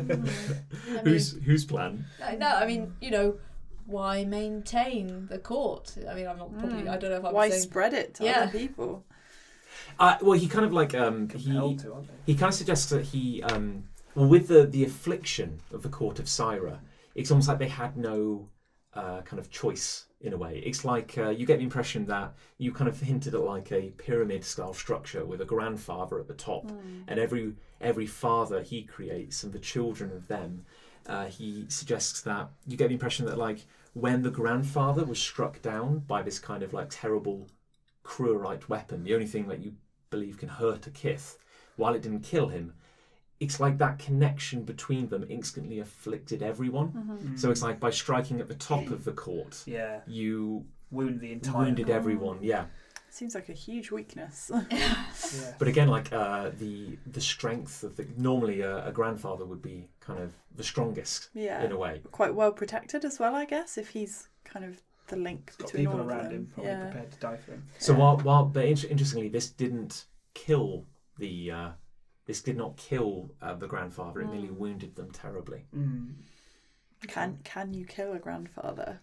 Mm. 0.00 0.98
I 0.98 1.02
mean, 1.02 1.04
Whose 1.04 1.32
whose 1.44 1.64
plan? 1.64 2.04
no, 2.20 2.36
no, 2.36 2.46
I 2.48 2.66
mean, 2.66 2.94
you 3.00 3.10
know, 3.10 3.36
why 3.86 4.24
maintain 4.24 5.26
the 5.26 5.38
court? 5.38 5.94
I 6.08 6.14
mean, 6.14 6.26
I'm 6.26 6.38
not 6.38 6.56
probably. 6.58 6.82
Mm. 6.84 6.88
I 6.90 6.96
don't 6.96 7.10
know 7.10 7.16
if 7.18 7.24
I'm 7.24 7.34
Why 7.34 7.48
saying. 7.50 7.62
spread 7.62 7.92
it 7.94 8.14
to 8.14 8.24
Yeah. 8.24 8.40
other 8.42 8.58
people? 8.58 9.04
Uh, 9.98 10.16
well, 10.22 10.38
he 10.38 10.48
kind 10.48 10.64
of 10.64 10.72
like 10.72 10.94
um, 10.94 11.28
he 11.28 11.44
Compelled 11.44 11.78
to, 11.80 11.94
aren't 11.94 12.08
they? 12.08 12.32
he 12.32 12.34
kind 12.38 12.48
of 12.48 12.54
suggests 12.54 12.88
that 12.90 13.04
he 13.04 13.42
um, 13.42 13.84
well 14.14 14.28
with 14.28 14.48
the 14.48 14.66
the 14.66 14.84
affliction 14.84 15.60
of 15.72 15.82
the 15.82 15.88
court 15.88 16.18
of 16.18 16.28
Syra, 16.28 16.80
it's 17.14 17.30
almost 17.30 17.48
like 17.48 17.58
they 17.58 17.68
had 17.68 17.96
no 17.96 18.48
uh, 18.94 19.20
kind 19.22 19.38
of 19.38 19.50
choice 19.50 20.06
in 20.20 20.32
a 20.32 20.36
way. 20.36 20.62
It's 20.66 20.84
like 20.84 21.16
uh, 21.16 21.30
you 21.30 21.46
get 21.46 21.58
the 21.58 21.64
impression 21.64 22.06
that 22.06 22.34
you 22.58 22.72
kind 22.72 22.88
of 22.88 23.00
hinted 23.00 23.34
at 23.34 23.40
like 23.40 23.72
a 23.72 23.90
pyramid 23.96 24.44
style 24.44 24.74
structure 24.74 25.24
with 25.24 25.40
a 25.40 25.46
grandfather 25.46 26.18
at 26.18 26.28
the 26.28 26.34
top, 26.34 26.70
and 27.08 27.18
every 27.18 27.54
every 27.80 28.06
father 28.06 28.62
he 28.62 28.82
creates 28.82 29.42
and 29.44 29.52
the 29.52 29.58
children 29.58 30.10
of 30.12 30.28
them. 30.28 30.64
Uh, 31.06 31.26
he 31.26 31.64
suggests 31.68 32.20
that 32.20 32.50
you 32.66 32.76
get 32.76 32.88
the 32.88 32.94
impression 32.94 33.24
that 33.26 33.38
like 33.38 33.64
when 33.94 34.22
the 34.22 34.30
grandfather 34.30 35.04
was 35.04 35.18
struck 35.18 35.60
down 35.62 35.98
by 36.00 36.22
this 36.22 36.38
kind 36.38 36.62
of 36.62 36.72
like 36.74 36.88
terrible 36.90 37.48
cruorite 38.10 38.68
weapon, 38.68 39.04
the 39.04 39.14
only 39.14 39.26
thing 39.34 39.46
that 39.46 39.60
you 39.60 39.72
believe 40.10 40.36
can 40.36 40.48
hurt 40.48 40.84
a 40.88 40.90
kith, 40.90 41.38
while 41.76 41.94
it 41.94 42.02
didn't 42.02 42.22
kill 42.22 42.48
him, 42.48 42.72
it's 43.38 43.60
like 43.60 43.78
that 43.78 44.00
connection 44.00 44.64
between 44.64 45.08
them 45.08 45.24
instantly 45.28 45.78
afflicted 45.78 46.42
everyone. 46.42 46.88
Mm-hmm. 46.88 47.36
So 47.36 47.52
it's 47.52 47.62
like 47.62 47.78
by 47.78 47.90
striking 47.90 48.40
at 48.40 48.48
the 48.48 48.56
top 48.56 48.90
of 48.90 49.04
the 49.04 49.12
court, 49.12 49.62
Yeah. 49.64 50.00
you 50.08 50.64
Wound 50.90 51.20
the 51.20 51.30
entire. 51.30 51.62
wounded 51.66 51.88
everyone. 51.88 52.38
Yeah, 52.42 52.64
Seems 53.12 53.34
like 53.34 53.48
a 53.48 53.52
huge 53.52 53.92
weakness. 53.92 54.50
Yeah. 54.70 55.52
but 55.60 55.68
again, 55.68 55.88
like 55.88 56.12
uh, 56.12 56.50
the 56.58 56.98
the 57.06 57.20
strength 57.20 57.84
of 57.84 57.94
the 57.96 58.06
normally 58.16 58.60
a, 58.62 58.86
a 58.88 58.92
grandfather 58.92 59.44
would 59.44 59.62
be 59.62 59.88
kind 60.00 60.20
of 60.20 60.32
the 60.56 60.64
strongest 60.64 61.28
yeah. 61.32 61.62
in 61.64 61.70
a 61.70 61.76
way. 61.76 62.02
Quite 62.10 62.34
well 62.34 62.52
protected 62.52 63.04
as 63.04 63.20
well, 63.20 63.34
I 63.36 63.44
guess, 63.44 63.78
if 63.78 63.90
he's 63.90 64.28
kind 64.44 64.64
of 64.64 64.82
the 65.10 65.16
link 65.16 65.50
He's 65.50 65.56
got 65.56 65.66
between 65.66 65.86
people 65.86 65.94
all 65.96 66.00
of 66.00 66.08
around 66.08 66.24
them. 66.24 66.32
him 66.32 66.46
probably 66.54 66.72
yeah. 66.72 66.84
prepared 66.84 67.10
to 67.12 67.18
die 67.18 67.36
for 67.36 67.50
him. 67.52 67.64
So 67.78 67.92
Yeah. 67.92 67.98
while 67.98 68.16
while 68.18 68.44
but 68.46 68.64
inter- 68.64 68.88
interestingly, 68.88 69.28
this 69.28 69.50
didn't 69.50 70.06
kill 70.34 70.86
the. 71.18 71.50
Uh, 71.50 71.68
this 72.26 72.42
did 72.42 72.56
not 72.56 72.76
kill 72.76 73.30
uh, 73.42 73.54
the 73.54 73.66
grandfather. 73.66 74.20
It 74.22 74.26
merely 74.28 74.48
Mm. 74.48 74.56
wounded 74.56 74.94
them 74.96 75.10
terribly. 75.10 75.66
Mm. 75.76 76.14
Can 77.08 77.38
can 77.44 77.74
you 77.74 77.84
kill 77.86 78.12
a 78.12 78.18
grandfather? 78.18 79.00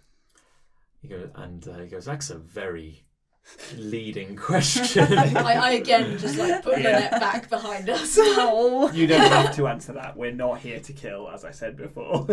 He 1.02 1.08
goes, 1.08 1.30
and 1.36 1.68
uh, 1.68 1.78
he 1.80 1.88
goes, 1.88 2.06
"That's 2.06 2.30
a 2.30 2.38
very 2.38 3.04
leading 3.78 4.36
question. 4.50 5.18
I, 5.18 5.34
I 5.56 5.72
again 5.72 6.18
just 6.18 6.38
like 6.38 6.64
put 6.64 6.80
Yeah. 6.80 6.84
the 6.84 7.00
net 7.00 7.12
back 7.12 7.50
behind 7.50 7.90
us. 7.90 8.18
You 8.94 9.08
don't 9.08 9.20
have 9.32 9.56
to 9.56 9.68
answer 9.68 9.94
that. 9.94 10.16
We're 10.16 10.32
not 10.32 10.60
here 10.60 10.80
to 10.80 10.94
kill, 10.94 11.30
as 11.30 11.44
I 11.46 11.52
said 11.52 11.76
before. 11.78 12.26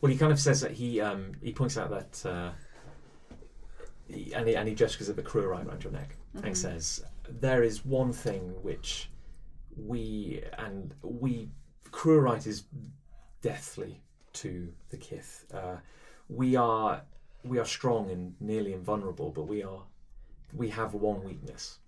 well, 0.00 0.12
he 0.12 0.16
kind 0.16 0.32
of 0.32 0.40
says 0.40 0.60
that 0.62 0.72
he 0.72 1.00
um, 1.00 1.32
he 1.42 1.52
points 1.52 1.76
out 1.76 1.90
that 1.90 2.28
uh, 2.30 2.50
he, 4.08 4.32
and 4.34 4.48
he, 4.48 4.56
and 4.56 4.68
he 4.68 4.74
gestures 4.74 5.08
at 5.08 5.16
the 5.16 5.22
cruorite 5.22 5.66
around 5.66 5.84
your 5.84 5.92
neck 5.92 6.16
Mm-hmm. 6.36 6.46
and 6.46 6.58
says, 6.58 7.04
"There 7.28 7.62
is 7.62 7.84
one 7.84 8.12
thing 8.12 8.40
which 8.62 9.08
we 9.76 10.42
and 10.58 10.92
we 11.02 11.50
Cruorite 11.92 12.48
is 12.48 12.64
deathly 13.40 14.02
to 14.32 14.72
the 14.90 14.96
Kith. 14.96 15.46
Uh, 15.54 15.76
we 16.28 16.56
are 16.56 17.02
we 17.44 17.58
are 17.58 17.64
strong 17.64 18.10
and 18.10 18.34
nearly 18.40 18.72
invulnerable, 18.72 19.30
but 19.30 19.44
we 19.46 19.62
are 19.62 19.82
we 20.52 20.70
have 20.70 20.94
one 20.94 21.22
weakness, 21.22 21.78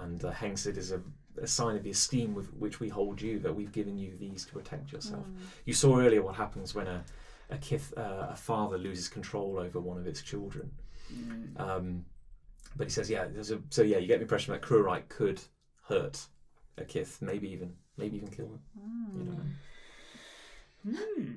and 0.00 0.24
uh, 0.24 0.30
hence 0.30 0.64
it 0.64 0.78
is 0.78 0.92
a, 0.92 1.02
a 1.40 1.46
sign 1.46 1.76
of 1.76 1.82
the 1.82 1.90
esteem 1.90 2.34
with 2.34 2.52
which 2.54 2.80
we 2.80 2.88
hold 2.88 3.20
you 3.20 3.38
that 3.40 3.54
we've 3.54 3.72
given 3.72 3.98
you 3.98 4.16
these 4.18 4.46
to 4.46 4.52
protect 4.54 4.92
yourself. 4.92 5.26
Mm. 5.26 5.36
You 5.66 5.74
saw 5.74 5.98
earlier 5.98 6.22
what 6.22 6.36
happens 6.36 6.74
when 6.74 6.86
a 6.86 7.04
a 7.50 7.58
kith 7.58 7.92
uh, 7.98 8.28
a 8.30 8.36
father 8.36 8.78
loses 8.78 9.08
control 9.08 9.58
over 9.58 9.78
one 9.78 9.98
of 9.98 10.06
its 10.06 10.22
children. 10.22 10.70
Mm. 11.12 11.60
Um, 11.60 12.04
but 12.76 12.86
he 12.86 12.90
says, 12.90 13.08
yeah, 13.10 13.26
there's 13.32 13.50
a, 13.50 13.60
so 13.70 13.82
yeah, 13.82 13.98
you 13.98 14.06
get 14.06 14.18
the 14.18 14.22
impression 14.22 14.52
that 14.52 14.62
Cruorite 14.62 15.08
could 15.08 15.40
hurt 15.88 16.20
a 16.78 16.84
kith, 16.84 17.18
maybe 17.22 17.50
even 17.52 17.72
maybe 17.96 18.16
even 18.16 18.28
kill 18.28 18.46
them. 18.48 18.60
Mm. 18.78 19.18
You 19.18 19.24
know, 19.32 19.40
Hmm. 21.14 21.32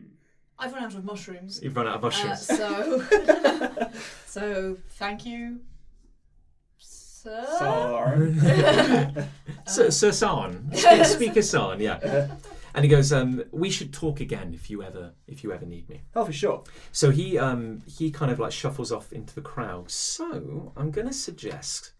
I've 0.59 0.73
run 0.73 0.83
out 0.83 0.95
of 0.95 1.05
mushrooms. 1.05 1.59
you've 1.61 1.75
run 1.77 1.87
out 1.87 1.95
of 1.97 2.03
Uh, 2.03 2.07
mushrooms. 2.07 2.45
so, 2.45 3.03
so 4.25 4.77
thank 4.91 5.25
you, 5.25 5.59
sir. 6.77 7.45
Sar. 7.59 8.17
Sir, 9.67 9.91
Sir 9.91 10.11
San, 10.11 10.71
Speak- 10.73 11.05
Speaker 11.05 11.41
San, 11.41 11.79
yeah. 11.79 12.27
And 12.77 12.83
he 12.85 12.89
goes, 12.89 13.11
um, 13.11 13.43
"We 13.51 13.71
should 13.71 13.91
talk 13.91 14.19
again 14.19 14.53
if 14.53 14.69
you 14.69 14.83
ever 14.83 15.13
if 15.25 15.43
you 15.43 15.51
ever 15.51 15.65
need 15.65 15.89
me." 15.89 16.03
oh, 16.15 16.23
for 16.25 16.31
sure. 16.31 16.63
So 16.91 17.09
he 17.09 17.35
um, 17.39 17.81
he 17.87 18.11
kind 18.11 18.31
of 18.31 18.37
like 18.37 18.51
shuffles 18.51 18.91
off 18.91 19.11
into 19.11 19.33
the 19.33 19.41
crowd. 19.41 19.89
So 19.89 20.73
I'm 20.77 20.91
going 20.91 21.07
to 21.07 21.13
suggest 21.13 21.93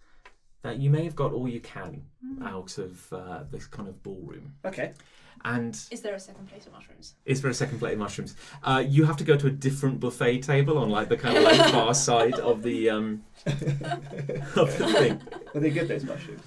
that 0.61 0.77
you 0.77 0.91
may 0.91 1.03
have 1.03 1.15
got 1.15 1.33
all 1.33 1.47
you 1.47 1.61
can 1.61 2.03
out 2.43 2.77
of 2.77 3.11
uh, 3.11 3.43
this 3.49 3.65
kind 3.65 3.89
of 3.89 4.03
ballroom. 4.03 4.53
Okay. 4.65 4.93
And 5.45 5.79
Is 5.91 6.01
there 6.01 6.15
a 6.15 6.19
second 6.19 6.47
plate 6.47 6.65
of 6.65 6.73
mushrooms? 6.73 7.13
is 7.25 7.41
there 7.41 7.49
a 7.49 7.53
second 7.53 7.79
plate 7.79 7.93
of 7.93 7.99
mushrooms? 7.99 8.35
Uh, 8.63 8.83
you 8.85 9.05
have 9.05 9.17
to 9.17 9.23
go 9.23 9.35
to 9.37 9.47
a 9.47 9.51
different 9.51 9.99
buffet 9.99 10.39
table 10.41 10.77
on 10.77 10.89
like 10.89 11.09
the 11.09 11.17
kind 11.17 11.37
of 11.37 11.43
like 11.43 11.71
far 11.71 11.93
side 11.93 12.35
of 12.35 12.61
the 12.63 12.89
um, 12.89 13.23
of 13.45 14.77
the 14.77 14.93
thing. 14.97 15.21
Were 15.53 15.59
they 15.59 15.69
good, 15.71 15.87
those 15.87 16.03
mushrooms? 16.03 16.41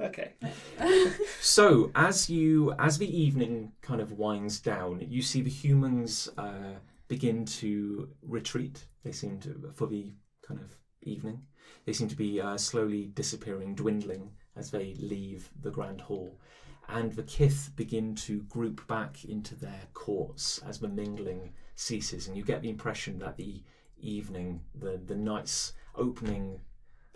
Okay. 0.00 0.32
So 1.40 1.90
as 1.94 2.28
you 2.28 2.72
as 2.78 2.98
the 2.98 3.22
evening 3.22 3.72
kind 3.80 4.00
of 4.00 4.12
winds 4.12 4.58
down, 4.60 5.04
you 5.08 5.22
see 5.22 5.42
the 5.42 5.50
humans 5.50 6.28
uh, 6.36 6.78
begin 7.06 7.44
to 7.60 8.08
retreat. 8.22 8.86
They 9.04 9.12
seem 9.12 9.38
to 9.40 9.70
for 9.74 9.86
the 9.86 10.14
kind 10.46 10.58
of 10.58 10.76
evening. 11.02 11.42
They 11.84 11.92
seem 11.92 12.08
to 12.08 12.16
be 12.16 12.40
uh, 12.40 12.56
slowly 12.56 13.10
disappearing, 13.14 13.74
dwindling 13.74 14.30
as 14.56 14.70
they 14.70 14.94
leave 14.98 15.50
the 15.60 15.70
grand 15.70 16.00
hall, 16.00 16.40
and 16.88 17.12
the 17.12 17.22
kith 17.22 17.70
begin 17.76 18.14
to 18.16 18.42
group 18.44 18.86
back 18.88 19.24
into 19.24 19.54
their 19.54 19.82
courts 19.92 20.60
as 20.66 20.78
the 20.80 20.88
mingling 20.88 21.52
ceases, 21.76 22.26
and 22.26 22.36
you 22.36 22.42
get 22.42 22.62
the 22.62 22.70
impression 22.70 23.18
that 23.18 23.36
the 23.36 23.62
evening, 23.98 24.60
the 24.74 25.00
the 25.04 25.16
night's 25.16 25.74
opening 25.94 26.60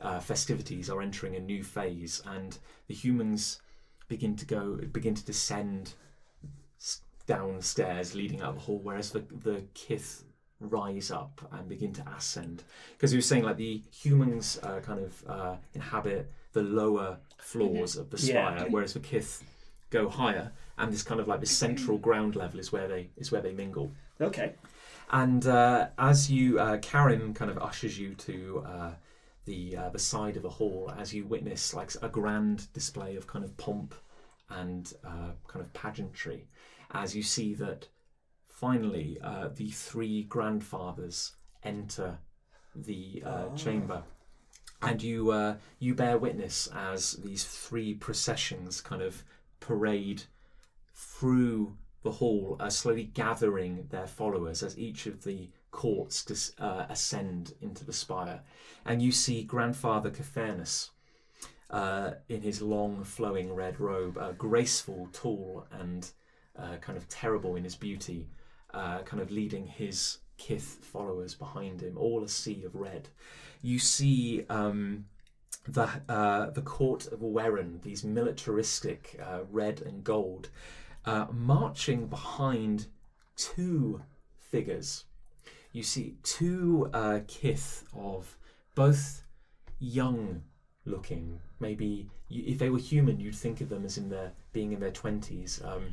uh, 0.00 0.20
festivities 0.20 0.88
are 0.90 1.02
entering 1.02 1.36
a 1.36 1.40
new 1.40 1.62
phase, 1.62 2.22
and 2.26 2.58
the 2.86 2.94
humans 2.94 3.60
begin 4.08 4.36
to 4.36 4.46
go 4.46 4.76
begin 4.92 5.14
to 5.14 5.24
descend 5.24 5.94
downstairs 7.26 8.14
leading 8.14 8.40
out 8.40 8.50
of 8.50 8.54
the 8.56 8.60
hall, 8.62 8.80
whereas 8.82 9.10
the 9.10 9.20
the 9.42 9.64
kith 9.74 10.24
rise 10.60 11.10
up 11.10 11.40
and 11.52 11.68
begin 11.68 11.92
to 11.92 12.04
ascend. 12.16 12.64
Because 12.92 13.12
you 13.12 13.18
were 13.18 13.22
saying 13.22 13.44
like 13.44 13.56
the 13.56 13.82
humans 13.92 14.58
uh, 14.62 14.80
kind 14.80 15.00
of 15.00 15.24
uh, 15.28 15.56
inhabit 15.74 16.30
the 16.52 16.62
lower 16.62 17.18
floors 17.38 17.96
of 17.96 18.10
the 18.10 18.16
Yeah. 18.18 18.54
spire, 18.56 18.70
whereas 18.70 18.94
the 18.94 19.00
kith 19.00 19.44
go 19.90 20.08
higher, 20.08 20.52
and 20.78 20.92
this 20.92 21.02
kind 21.02 21.20
of 21.20 21.28
like 21.28 21.40
the 21.40 21.46
central 21.46 21.98
ground 21.98 22.34
level 22.34 22.58
is 22.58 22.72
where 22.72 22.88
they 22.88 23.10
is 23.16 23.30
where 23.30 23.40
they 23.42 23.52
mingle. 23.52 23.92
Okay. 24.20 24.54
And 25.10 25.46
uh, 25.46 25.88
as 25.98 26.30
you, 26.30 26.58
uh, 26.58 26.78
Karim 26.78 27.32
kind 27.32 27.50
of 27.50 27.58
ushers 27.58 27.98
you 27.98 28.14
to 28.14 28.62
uh, 28.66 28.90
the 29.48 29.62
uh, 29.80 29.88
the 29.96 29.98
side 30.12 30.36
of 30.36 30.44
a 30.44 30.56
hall, 30.58 30.92
as 31.02 31.12
you 31.14 31.22
witness 31.24 31.74
like 31.74 31.90
a 32.02 32.08
grand 32.18 32.58
display 32.72 33.16
of 33.16 33.26
kind 33.32 33.44
of 33.44 33.56
pomp 33.56 33.94
and 34.50 34.84
uh, 35.12 35.30
kind 35.50 35.62
of 35.64 35.72
pageantry, 35.72 36.40
as 36.90 37.14
you 37.16 37.22
see 37.22 37.54
that 37.54 37.88
finally 38.48 39.18
uh, 39.30 39.48
the 39.60 39.70
three 39.70 40.22
grandfathers 40.34 41.18
enter 41.62 42.18
the 42.88 43.22
uh, 43.24 43.46
Oh. 43.50 43.56
chamber, 43.56 44.02
and 44.82 45.02
you 45.02 45.30
uh, 45.30 45.56
you 45.78 45.94
bear 45.94 46.16
witness 46.18 46.68
as 46.92 47.12
these 47.26 47.44
three 47.44 47.94
processions 47.94 48.80
kind 48.90 49.02
of 49.02 49.24
parade 49.60 50.22
through 50.94 51.76
the 52.02 52.10
hall, 52.20 52.56
uh, 52.60 52.70
slowly 52.70 53.04
gathering 53.04 53.86
their 53.90 54.06
followers 54.06 54.62
as 54.62 54.78
each 54.78 55.06
of 55.06 55.24
the 55.24 55.50
courts 55.70 56.24
dis- 56.24 56.52
uh, 56.58 56.86
ascend 56.88 57.54
into 57.60 57.84
the 57.84 57.92
spire. 57.92 58.42
And 58.84 59.02
you 59.02 59.12
see 59.12 59.42
Grandfather 59.42 60.10
Cathernus 60.10 60.90
uh, 61.70 62.12
in 62.28 62.42
his 62.42 62.62
long, 62.62 63.04
flowing 63.04 63.54
red 63.54 63.78
robe, 63.80 64.16
uh, 64.18 64.32
graceful, 64.32 65.08
tall, 65.12 65.66
and 65.70 66.10
uh, 66.58 66.76
kind 66.80 66.96
of 66.96 67.08
terrible 67.08 67.56
in 67.56 67.64
his 67.64 67.76
beauty, 67.76 68.28
uh, 68.72 69.00
kind 69.02 69.22
of 69.22 69.30
leading 69.30 69.66
his 69.66 70.18
kith 70.36 70.78
followers 70.82 71.34
behind 71.34 71.80
him, 71.80 71.98
all 71.98 72.24
a 72.24 72.28
sea 72.28 72.64
of 72.64 72.74
red. 72.74 73.08
You 73.62 73.78
see. 73.78 74.44
Um, 74.48 75.06
the 75.66 75.88
uh, 76.08 76.50
the 76.50 76.62
court 76.62 77.06
of 77.08 77.20
Werren, 77.20 77.82
these 77.82 78.02
militaristic 78.02 79.20
uh, 79.22 79.40
red 79.50 79.82
and 79.82 80.02
gold, 80.02 80.48
uh, 81.04 81.26
marching 81.30 82.06
behind 82.06 82.86
two 83.36 84.02
figures. 84.38 85.04
You 85.78 85.84
see 85.84 86.16
two 86.24 86.90
uh, 86.92 87.20
kith 87.28 87.84
of 87.94 88.36
both 88.74 89.22
young 89.78 90.42
looking. 90.84 91.38
Maybe 91.60 92.10
you, 92.26 92.42
if 92.48 92.58
they 92.58 92.68
were 92.68 92.80
human, 92.80 93.20
you'd 93.20 93.36
think 93.36 93.60
of 93.60 93.68
them 93.68 93.84
as 93.84 93.96
in 93.96 94.08
their 94.08 94.32
being 94.52 94.72
in 94.72 94.80
their 94.80 94.90
twenties. 94.90 95.62
Um, 95.64 95.92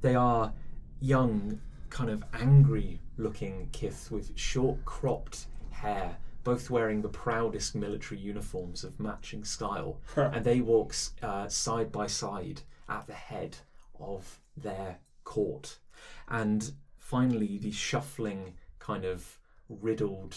they 0.00 0.14
are 0.14 0.54
young, 1.00 1.60
kind 1.90 2.08
of 2.08 2.24
angry 2.32 2.98
looking 3.18 3.68
kith 3.72 4.10
with 4.10 4.32
short 4.38 4.82
cropped 4.86 5.48
hair, 5.68 6.16
both 6.42 6.70
wearing 6.70 7.02
the 7.02 7.10
proudest 7.10 7.74
military 7.74 8.18
uniforms 8.18 8.84
of 8.84 8.98
matching 8.98 9.44
style 9.44 10.00
and 10.16 10.42
they 10.42 10.62
walk 10.62 10.94
uh, 11.20 11.46
side 11.46 11.92
by 11.92 12.06
side 12.06 12.62
at 12.88 13.06
the 13.06 13.12
head 13.12 13.58
of 14.00 14.40
their 14.56 15.00
court. 15.24 15.78
And 16.26 16.72
finally, 16.96 17.58
the 17.58 17.70
shuffling, 17.70 18.54
kind 18.88 19.04
of 19.04 19.38
riddled 19.68 20.34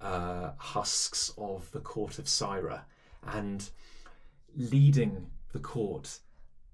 uh, 0.00 0.52
husks 0.56 1.32
of 1.36 1.70
the 1.72 1.80
court 1.80 2.18
of 2.20 2.28
Syra. 2.28 2.86
And 3.26 3.68
leading 4.56 5.26
the 5.52 5.58
court 5.58 6.20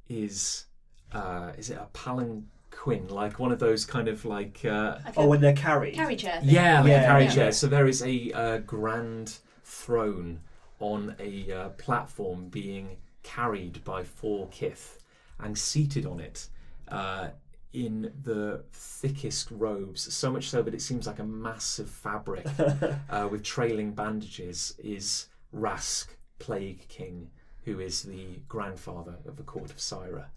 is 0.08 0.66
uh, 1.12 1.52
is 1.56 1.70
it 1.70 1.78
a 1.78 1.88
palanquin, 1.94 3.08
like 3.08 3.38
one 3.38 3.50
of 3.52 3.58
those 3.58 3.84
kind 3.86 4.08
of 4.08 4.24
like 4.24 4.64
uh, 4.64 4.98
Like 5.04 5.14
Oh, 5.16 5.26
when 5.28 5.40
they're 5.40 5.54
carried. 5.54 5.94
carry 5.94 6.16
chair 6.16 6.40
thing. 6.40 6.50
yeah, 6.50 6.80
like 6.80 6.90
Yeah, 6.90 7.02
a 7.02 7.06
carry 7.06 7.24
yeah. 7.24 7.30
chair. 7.30 7.52
So 7.52 7.66
there 7.66 7.86
is 7.88 8.02
a 8.02 8.32
uh, 8.32 8.58
grand 8.58 9.38
throne 9.64 10.40
on 10.78 11.16
a 11.18 11.50
uh, 11.52 11.68
platform 11.70 12.48
being 12.48 12.98
carried 13.22 13.82
by 13.84 14.04
four 14.04 14.48
kith, 14.50 15.02
and 15.40 15.56
seated 15.56 16.04
on 16.06 16.20
it 16.20 16.48
uh, 16.88 17.28
in 17.76 18.10
the 18.22 18.64
thickest 18.72 19.50
robes, 19.50 20.12
so 20.12 20.32
much 20.32 20.48
so 20.48 20.62
that 20.62 20.72
it 20.72 20.80
seems 20.80 21.06
like 21.06 21.18
a 21.18 21.24
mass 21.24 21.78
of 21.78 21.90
fabric 21.90 22.46
uh, 23.10 23.28
with 23.30 23.42
trailing 23.42 23.92
bandages, 23.92 24.74
is 24.78 25.26
Rask, 25.54 26.06
Plague 26.38 26.88
King, 26.88 27.30
who 27.64 27.78
is 27.78 28.02
the 28.02 28.40
grandfather 28.48 29.16
of 29.26 29.36
the 29.36 29.42
court 29.42 29.70
of 29.70 29.78
Syra. 29.78 30.30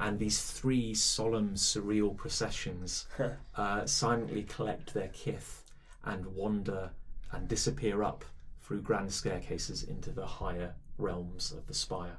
And 0.00 0.18
these 0.18 0.42
three 0.42 0.92
solemn, 0.92 1.54
surreal 1.54 2.14
processions 2.16 3.06
uh, 3.56 3.86
silently 3.86 4.42
collect 4.42 4.92
their 4.92 5.08
kith 5.08 5.64
and 6.04 6.26
wander 6.26 6.90
and 7.32 7.48
disappear 7.48 8.02
up 8.02 8.24
through 8.60 8.82
grand 8.82 9.12
staircases 9.12 9.84
into 9.84 10.10
the 10.10 10.26
higher 10.26 10.74
realms 10.98 11.52
of 11.52 11.66
the 11.66 11.74
spire. 11.74 12.18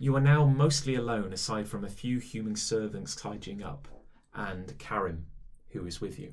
You 0.00 0.14
are 0.14 0.20
now 0.20 0.44
mostly 0.44 0.94
alone, 0.94 1.32
aside 1.32 1.66
from 1.66 1.84
a 1.84 1.88
few 1.88 2.20
human 2.20 2.54
servants 2.54 3.16
tidying 3.16 3.64
up, 3.64 3.88
and 4.34 4.78
Karim, 4.78 5.26
who 5.70 5.86
is 5.86 6.00
with 6.00 6.20
you. 6.20 6.32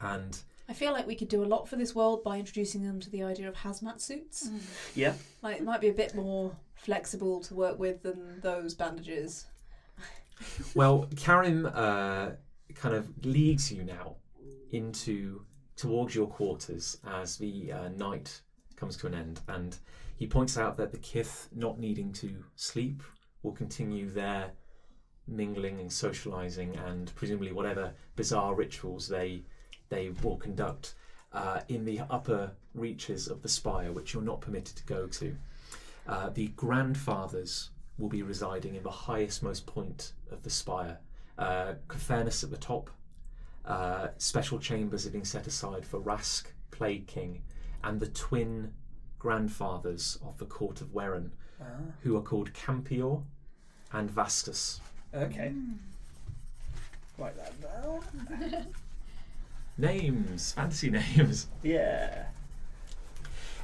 And 0.00 0.38
I 0.68 0.74
feel 0.74 0.92
like 0.92 1.06
we 1.06 1.14
could 1.14 1.28
do 1.28 1.42
a 1.42 1.46
lot 1.46 1.68
for 1.68 1.76
this 1.76 1.94
world 1.94 2.22
by 2.22 2.38
introducing 2.38 2.82
them 2.82 3.00
to 3.00 3.10
the 3.10 3.22
idea 3.22 3.48
of 3.48 3.54
hazmat 3.54 4.00
suits. 4.00 4.50
Yeah. 4.94 5.14
Like, 5.42 5.56
it 5.56 5.64
might 5.64 5.80
be 5.80 5.88
a 5.88 5.94
bit 5.94 6.14
more 6.14 6.54
flexible 6.74 7.40
to 7.44 7.54
work 7.54 7.78
with 7.78 8.02
than 8.02 8.40
those 8.42 8.74
bandages. 8.74 9.46
Well, 10.74 11.08
Karim 11.16 11.70
uh, 11.72 12.32
kind 12.74 12.94
of 12.94 13.08
leads 13.24 13.72
you 13.72 13.84
now 13.84 14.16
into 14.70 15.46
towards 15.76 16.14
your 16.14 16.26
quarters 16.26 16.98
as 17.06 17.38
the 17.38 17.72
uh, 17.72 17.88
night 17.88 18.42
comes 18.76 18.98
to 18.98 19.06
an 19.06 19.14
end, 19.14 19.40
and 19.48 19.78
he 20.16 20.26
points 20.26 20.56
out 20.56 20.76
that 20.78 20.92
the 20.92 20.98
Kith, 20.98 21.48
not 21.54 21.78
needing 21.78 22.12
to 22.14 22.44
sleep, 22.56 23.02
will 23.42 23.52
continue 23.52 24.10
their 24.10 24.52
mingling 25.28 25.80
and 25.80 25.92
socializing, 25.92 26.76
and 26.76 27.14
presumably 27.14 27.52
whatever 27.52 27.92
bizarre 28.16 28.54
rituals 28.54 29.08
they 29.08 29.42
they 29.88 30.10
will 30.22 30.36
conduct 30.36 30.94
uh, 31.32 31.60
in 31.68 31.84
the 31.84 32.00
upper 32.10 32.50
reaches 32.74 33.28
of 33.28 33.42
the 33.42 33.48
spire, 33.48 33.92
which 33.92 34.14
you're 34.14 34.22
not 34.22 34.40
permitted 34.40 34.74
to 34.76 34.84
go 34.84 35.06
to. 35.06 35.36
Uh, 36.08 36.28
the 36.30 36.48
grandfathers 36.48 37.70
will 37.98 38.08
be 38.08 38.22
residing 38.22 38.74
in 38.74 38.82
the 38.82 38.90
highest 38.90 39.42
most 39.42 39.66
point 39.66 40.12
of 40.30 40.42
the 40.42 40.50
spire. 40.50 40.98
Uh, 41.38 41.74
at 41.88 42.50
the 42.50 42.58
top. 42.58 42.90
Uh, 43.64 44.08
special 44.16 44.58
chambers 44.58 45.06
are 45.06 45.10
being 45.10 45.24
set 45.24 45.46
aside 45.46 45.84
for 45.84 46.00
Rask, 46.00 46.46
Plague 46.70 47.06
King, 47.06 47.42
and 47.84 48.00
the 48.00 48.08
twin 48.08 48.72
grandfathers 49.18 50.18
of 50.24 50.38
the 50.38 50.44
court 50.46 50.80
of 50.80 50.88
Weron, 50.88 51.30
Ah, 51.60 51.64
who 52.02 52.16
are 52.16 52.20
called 52.22 52.52
Campior 52.52 53.18
and 53.92 54.10
Vastus. 54.10 54.80
okay. 55.14 55.52
Write 57.18 57.36
that 57.36 57.54
down. 57.62 58.66
Names, 59.78 60.52
fantasy 60.52 60.90
names. 60.90 61.48
Yeah. 61.62 62.26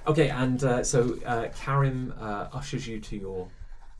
Okay, 0.07 0.28
and 0.30 0.62
uh, 0.64 0.82
so 0.84 1.18
uh, 1.24 1.48
Karim 1.59 2.12
uh, 2.18 2.48
ushers 2.53 2.86
you 2.86 2.98
to 3.00 3.16
your 3.16 3.48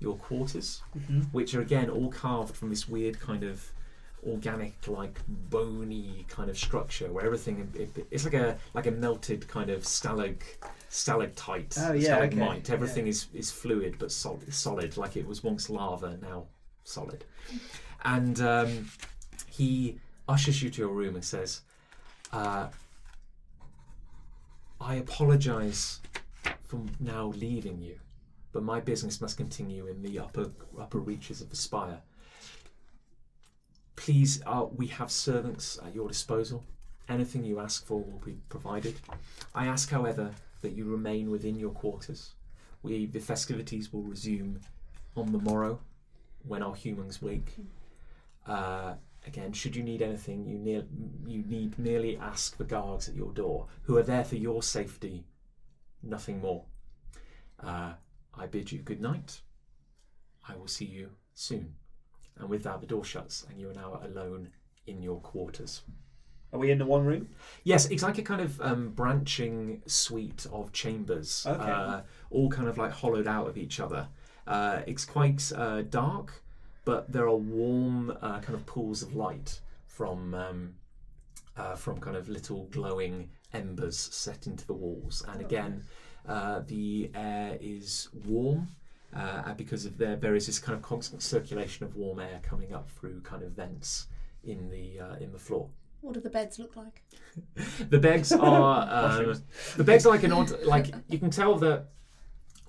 your 0.01 0.17
quarters. 0.17 0.83
Mm-hmm. 0.99 1.21
which 1.33 1.55
are 1.55 1.61
again 1.61 1.89
all 1.89 2.11
carved 2.11 2.57
from 2.57 2.71
this 2.71 2.89
weird 2.89 3.21
kind 3.21 3.45
of 3.45 3.71
organic 4.27 4.75
like 4.87 5.19
bony 5.29 6.25
kind 6.29 6.49
of 6.49 6.57
structure 6.57 7.11
where 7.13 7.25
everything 7.27 7.69
it, 7.75 8.07
it's 8.11 8.25
like 8.25 8.35
a 8.35 8.57
like 8.73 8.87
a 8.87 8.91
melted 8.91 9.49
kind 9.49 9.69
of 9.69 9.83
stalag 9.83 10.37
stalactite 10.89 11.75
Oh, 11.79 11.87
yeah, 11.93 11.93
okay. 11.93 12.05
stalagmite 12.05 12.71
everything 12.71 13.09
is 13.09 13.27
is 13.35 13.51
fluid 13.51 13.97
but 13.99 14.13
solid 14.13 14.55
solid 14.55 14.97
like 14.97 15.17
it 15.17 15.27
was 15.27 15.43
once 15.43 15.69
lava 15.69 16.19
now 16.23 16.45
solid 16.85 17.25
and 18.05 18.41
um, 18.41 18.89
he 19.47 19.99
ushers 20.29 20.63
you 20.63 20.71
to 20.71 20.83
your 20.83 20.91
room 20.93 21.15
and 21.17 21.25
says 21.25 21.63
uh, 22.33 22.69
I 24.81 24.97
apologize 24.97 26.01
for 26.65 26.81
now 27.01 27.27
leaving 27.37 27.79
you 27.81 27.97
but 28.53 28.63
my 28.63 28.81
business 28.81 29.21
must 29.21 29.37
continue 29.37 29.87
in 29.87 30.03
the 30.03 30.19
upper 30.19 30.51
upper 30.79 30.99
reaches 30.99 31.41
of 31.41 31.49
the 31.51 31.57
spire. 31.57 32.01
Please, 34.03 34.43
uh, 34.47 34.67
we 34.75 34.89
have 34.89 35.13
servants 35.13 35.79
at 35.87 35.95
your 35.95 36.09
disposal. 36.09 36.65
Anything 37.09 37.45
you 37.45 37.61
ask 37.61 37.87
for 37.87 38.01
will 38.01 38.21
be 38.25 38.37
provided. 38.49 38.97
I 39.55 39.69
ask, 39.69 39.89
however, 39.91 40.33
that 40.61 40.73
you 40.73 40.87
remain 40.87 41.31
within 41.31 41.57
your 41.57 41.71
quarters. 41.71 42.33
We 42.83 43.07
the 43.07 43.21
festivities 43.21 43.93
will 43.93 44.03
resume 44.03 44.59
on 45.17 45.31
the 45.31 45.39
morrow, 45.39 45.79
when 46.43 46.65
our 46.65 46.75
humans 46.75 47.23
wake. 47.23 47.55
Uh, 48.45 48.95
again, 49.25 49.53
should 49.53 49.77
you 49.77 49.85
need 49.85 50.03
anything, 50.03 50.49
you 50.49 50.59
ne- 50.59 51.33
you 51.33 51.45
need 51.45 51.79
merely 51.79 52.17
ask 52.17 52.57
the 52.57 52.65
guards 52.65 53.09
at 53.09 53.15
your 53.15 53.31
door, 53.31 53.69
who 53.85 53.97
are 53.99 54.03
there 54.03 54.25
for 54.25 54.35
your 54.35 54.65
safety, 54.65 55.23
nothing 56.03 56.41
more. 56.41 56.65
Uh, 57.61 57.93
I 58.35 58.47
bid 58.47 58.73
you 58.73 58.81
good 58.81 59.01
night. 59.01 59.43
I 60.49 60.57
will 60.57 60.67
see 60.67 60.87
you 60.87 61.11
soon. 61.35 61.77
And 62.39 62.49
with 62.49 62.63
that, 62.65 62.81
the 62.81 62.87
door 62.87 63.05
shuts, 63.05 63.47
and 63.49 63.61
you 63.61 63.71
are 63.71 63.75
now 63.75 64.01
alone 64.05 64.49
in 64.87 65.03
your 65.03 65.21
quarters. 65.21 65.83
Are 66.53 66.59
we 66.59 66.71
in 66.71 66.79
the 66.79 66.85
one 66.87 67.05
room? 67.05 67.29
Yes, 67.65 67.87
it's 67.91 68.03
like 68.03 68.19
a 68.19 68.23
kind 68.23 68.41
of 68.41 68.61
um, 68.61 68.91
branching 68.91 69.81
suite 69.87 70.47
of 70.53 70.73
chambers, 70.73 71.47
Okay. 71.47 71.71
uh, 71.71 72.01
all 72.31 72.51
kind 72.51 72.69
of 72.69 72.77
like 72.77 72.93
hollowed 72.93 73.27
out 73.27 73.49
of 73.49 73.57
each 73.57 73.81
other. 73.81 74.09
Uh, 74.47 74.83
it's 74.87 75.05
quite 75.05 75.51
uh, 75.57 75.83
dark, 75.83 76.43
but 76.85 77.11
there 77.11 77.27
are 77.27 77.37
warm 77.37 78.11
uh, 78.21 78.41
kind 78.41 78.55
of 78.55 78.67
pools 78.67 79.03
of 79.03 79.15
light 79.15 79.61
from 79.87 80.35
um, 80.35 80.75
uh, 81.57 81.75
from 81.75 82.01
kind 82.01 82.17
of 82.17 82.29
little 82.29 82.65
glowing 82.71 83.31
embers 83.53 83.99
set 83.99 84.47
into 84.47 84.67
the 84.67 84.73
walls. 84.75 85.25
And 85.29 85.41
again, 85.41 85.85
uh, 86.27 86.61
the 86.67 87.11
air 87.15 87.57
is 87.61 88.09
warm. 88.27 88.69
Uh, 89.15 89.43
and 89.47 89.57
because 89.57 89.85
of 89.85 89.99
there, 89.99 90.17
there 90.17 90.35
is 90.35 90.47
this 90.47 90.59
kind 90.59 90.75
of 90.75 90.83
constant 90.83 91.23
circulation 91.23 91.85
of 91.85 91.95
warm 91.97 92.19
air 92.19 92.41
coming 92.43 92.73
up 92.73 92.91
through 92.91 93.21
kind 93.21 93.43
of 93.43 93.53
vents 93.53 94.07
in 94.45 94.71
the 94.71 95.01
uh, 95.01 95.15
in 95.17 95.33
the 95.33 95.39
floor. 95.39 95.69
What 96.01 96.15
do 96.15 96.21
the 96.21 96.31
beds 96.31 96.59
look 96.59 96.77
like? 96.77 97.03
The 97.91 97.99
beds 97.99 98.33
are 98.33 99.21
um, 99.29 99.43
the 99.77 99.85
beds 99.85 100.07
are 100.07 100.11
like 100.11 100.25
an 100.25 100.33
odd 100.33 100.51
like 100.65 100.95
you 101.09 101.19
can 101.19 101.31
tell 101.31 101.57
that 101.57 101.89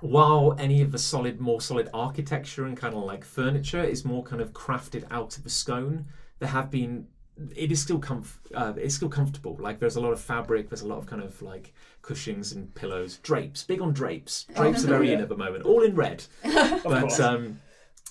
while 0.02 0.56
any 0.60 0.82
of 0.82 0.92
the 0.92 0.98
solid 0.98 1.40
more 1.40 1.62
solid 1.62 1.90
architecture 1.94 2.66
and 2.66 2.76
kind 2.76 2.94
of 2.94 3.04
like 3.04 3.24
furniture 3.24 3.84
is 3.84 4.04
more 4.04 4.24
kind 4.24 4.42
of 4.42 4.52
crafted 4.52 5.06
out 5.10 5.38
of 5.38 5.44
the 5.44 5.50
stone, 5.50 6.06
there 6.40 6.50
have 6.50 6.70
been 6.70 7.08
it 7.56 7.72
is 7.72 7.82
still 7.82 8.00
comf- 8.00 8.38
uh, 8.54 8.74
it's 8.78 8.96
still 8.96 9.10
comfortable. 9.10 9.58
Like 9.60 9.80
there's 9.80 9.96
a 9.96 10.02
lot 10.02 10.14
of 10.14 10.22
fabric, 10.22 10.70
there's 10.70 10.82
a 10.82 10.88
lot 10.88 10.98
of 11.00 11.06
kind 11.06 11.22
of 11.22 11.42
like 11.42 11.74
cushions 12.02 12.52
and 12.52 12.74
pillows, 12.76 13.18
drapes, 13.18 13.64
big 13.64 13.82
on 13.82 13.94
drapes. 13.94 14.46
Drapes 14.56 14.84
are 14.84 14.88
very 14.88 15.12
in 15.14 15.22
at 15.22 15.30
the 15.30 15.38
moment, 15.38 15.66
all 15.66 15.82
in 15.84 15.96
red. 15.96 16.24
But 16.44 17.20
um, 17.20 17.60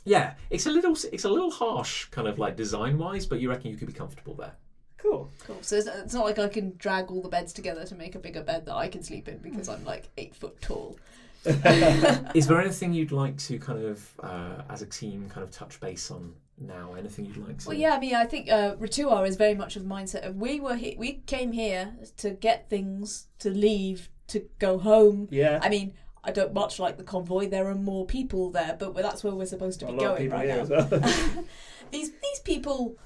yeah, 0.05 0.35
it's 0.51 0.67
a 0.67 0.71
little 0.71 0.97
it's 1.13 1.25
a 1.25 1.31
little 1.31 1.51
harsh 1.51 2.07
kind 2.07 2.27
of 2.27 2.39
like 2.39 2.57
design 2.57 2.99
wise, 2.99 3.27
but 3.27 3.41
you 3.41 3.49
reckon 3.51 3.71
you 3.71 3.77
could 3.77 3.89
be 3.89 3.93
comfortable 3.93 4.35
there. 4.35 4.55
cool. 4.99 5.31
Cool. 5.47 5.59
So 5.61 5.77
it's, 5.77 5.87
it's 5.87 6.15
not 6.15 6.25
like 6.25 6.39
I 6.39 6.49
can 6.49 6.75
drag 6.79 7.11
all 7.11 7.23
the 7.23 7.29
beds 7.29 7.53
together 7.53 7.85
to 7.87 7.95
make 7.95 8.15
a 8.15 8.19
bigger 8.19 8.43
bed 8.43 8.67
that 8.67 8.75
I 8.75 8.89
can 8.89 9.03
sleep 9.03 9.29
in 9.29 9.39
because 9.39 9.69
I'm 9.69 9.85
like 9.85 10.09
eight 10.17 10.35
foot 10.35 10.61
tall. 10.61 10.99
Is 12.35 12.47
there 12.47 12.61
anything 12.61 12.93
you'd 12.93 13.11
like 13.11 13.37
to 13.39 13.59
kind 13.59 13.85
of, 13.85 14.09
uh, 14.23 14.63
as 14.71 14.83
a 14.83 14.87
team, 14.87 15.29
kind 15.29 15.43
of 15.43 15.51
touch 15.51 15.81
base 15.81 16.11
on 16.13 16.33
now? 16.59 16.95
Anything 16.95 17.27
you'd 17.27 17.37
like 17.39 17.59
to? 17.59 17.63
Say. 17.65 17.69
Well, 17.69 17.77
yeah, 17.79 17.95
I 17.95 18.01
mean, 18.01 18.15
I 18.15 18.25
think 18.25 18.51
uh, 18.51 18.77
Ritua 18.77 19.27
is 19.27 19.37
very 19.37 19.55
much 19.55 19.77
of 19.77 19.83
the 19.83 19.89
mindset 19.89 20.27
of 20.27 20.37
we 20.37 20.61
were 20.61 20.77
he- 20.77 20.97
we 20.99 21.15
came 21.27 21.53
here 21.53 21.95
to 22.19 22.31
get 22.31 22.69
things, 22.71 23.29
to 23.41 23.51
leave, 23.51 24.09
to 24.29 24.49
go 24.59 24.79
home. 24.79 25.29
Yeah. 25.31 25.59
I 25.63 25.69
mean, 25.69 25.95
I 26.25 26.31
don't 26.31 26.53
much 26.55 26.79
like 26.79 26.97
the 26.99 27.05
convoy. 27.05 27.49
There 27.49 27.67
are 27.69 27.75
more 27.75 28.07
people 28.07 28.51
there, 28.51 28.77
but 28.79 28.95
that's 28.95 29.25
where 29.25 29.35
we're 29.35 29.47
supposed 29.47 29.81
to 29.81 29.87
a 29.89 29.93
be 29.93 29.99
lot 29.99 30.03
of 30.05 30.09
going 30.19 30.23
people 30.23 30.39
right 30.39 30.47
here 30.49 30.57
now. 30.57 30.63
as 30.63 30.91
well. 30.91 31.45
These 31.91 32.11
these 32.13 32.41
people 32.45 32.97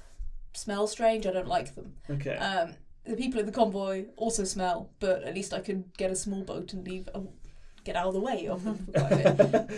smell 0.53 0.87
strange. 0.87 1.25
I 1.27 1.31
don't 1.31 1.47
like 1.47 1.75
them. 1.75 1.95
okay. 2.09 2.37
Um, 2.37 2.75
the 3.05 3.15
people 3.15 3.39
in 3.39 3.45
the 3.45 3.51
convoy 3.51 4.05
also 4.17 4.43
smell, 4.43 4.89
but 4.99 5.23
at 5.23 5.33
least 5.33 5.53
I 5.53 5.59
can 5.61 5.85
get 5.97 6.11
a 6.11 6.15
small 6.15 6.43
boat 6.43 6.73
and 6.73 6.85
leave, 6.87 7.07
uh, 7.15 7.21
get 7.83 7.95
out 7.95 8.07
of 8.07 8.13
the 8.13 8.19
way 8.19 8.47
of 8.47 8.63
them 8.65 8.87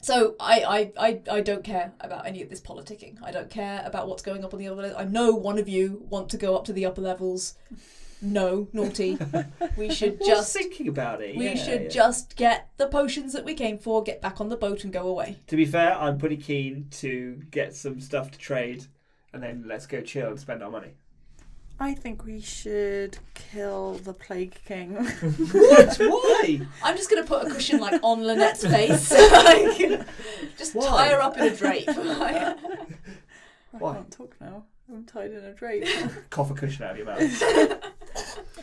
for 0.00 0.12
quite 0.12 0.16
a 0.16 0.28
bit. 0.28 0.36
So 0.36 0.36
I, 0.40 0.92
I, 0.98 1.08
I, 1.08 1.36
I 1.36 1.40
don't 1.40 1.64
care 1.64 1.92
about 2.00 2.26
any 2.26 2.42
of 2.42 2.50
this 2.50 2.60
politicking. 2.60 3.16
I 3.22 3.30
don't 3.30 3.50
care 3.50 3.82
about 3.84 4.08
what's 4.08 4.22
going 4.22 4.44
up 4.44 4.52
on 4.52 4.60
the 4.60 4.68
other. 4.68 4.94
I 4.96 5.04
know 5.04 5.32
one 5.34 5.58
of 5.58 5.68
you 5.68 6.04
want 6.08 6.28
to 6.30 6.36
go 6.36 6.56
up 6.56 6.64
to 6.66 6.72
the 6.72 6.86
upper 6.86 7.00
levels. 7.00 7.54
No, 8.22 8.68
naughty. 8.72 9.18
We 9.76 9.90
should 9.92 10.18
Just 10.18 10.28
just 10.30 10.52
thinking 10.56 10.88
about 10.88 11.20
it. 11.20 11.36
we 11.36 11.44
yeah, 11.48 11.54
should 11.54 11.82
yeah. 11.82 11.88
just 11.88 12.36
get 12.36 12.70
the 12.78 12.86
potions 12.86 13.34
that 13.34 13.44
we 13.44 13.52
came 13.52 13.78
for, 13.78 14.02
get 14.02 14.22
back 14.22 14.40
on 14.40 14.48
the 14.48 14.56
boat 14.56 14.84
and 14.84 14.92
go 14.92 15.06
away. 15.06 15.36
To 15.48 15.56
be 15.56 15.66
fair, 15.66 15.94
I'm 15.94 16.16
pretty 16.16 16.38
keen 16.38 16.88
to 16.92 17.42
get 17.50 17.74
some 17.74 18.00
stuff 18.00 18.30
to 18.30 18.38
trade, 18.38 18.86
and 19.34 19.42
then 19.42 19.64
let's 19.66 19.86
go 19.86 20.00
chill 20.00 20.28
and 20.28 20.40
spend 20.40 20.62
our 20.62 20.70
money. 20.70 20.94
I 21.78 21.92
think 21.92 22.24
we 22.24 22.40
should 22.40 23.18
kill 23.34 23.94
the 23.94 24.14
Plague 24.14 24.56
King. 24.64 24.94
What? 24.94 25.96
Why? 26.00 26.60
I'm 26.82 26.96
just 26.96 27.10
gonna 27.10 27.24
put 27.24 27.46
a 27.46 27.50
cushion 27.50 27.80
like 27.80 28.00
on 28.02 28.22
Lynette's 28.22 28.64
face, 28.66 29.10
like, 29.32 30.06
just 30.56 30.74
Why? 30.74 30.86
tie 30.86 31.08
her 31.10 31.20
up 31.20 31.36
in 31.36 31.44
a 31.44 31.54
drape. 31.54 31.84
I 31.88 32.54
Why? 33.72 33.94
can't 33.94 34.10
talk 34.10 34.34
now. 34.40 34.64
I'm 34.88 35.04
tied 35.04 35.32
in 35.32 35.44
a 35.44 35.52
drape. 35.52 35.86
Cough 36.30 36.50
a 36.50 36.54
cushion 36.54 36.84
out 36.84 36.92
of 36.92 36.96
your 36.96 37.06
mouth. 37.06 37.92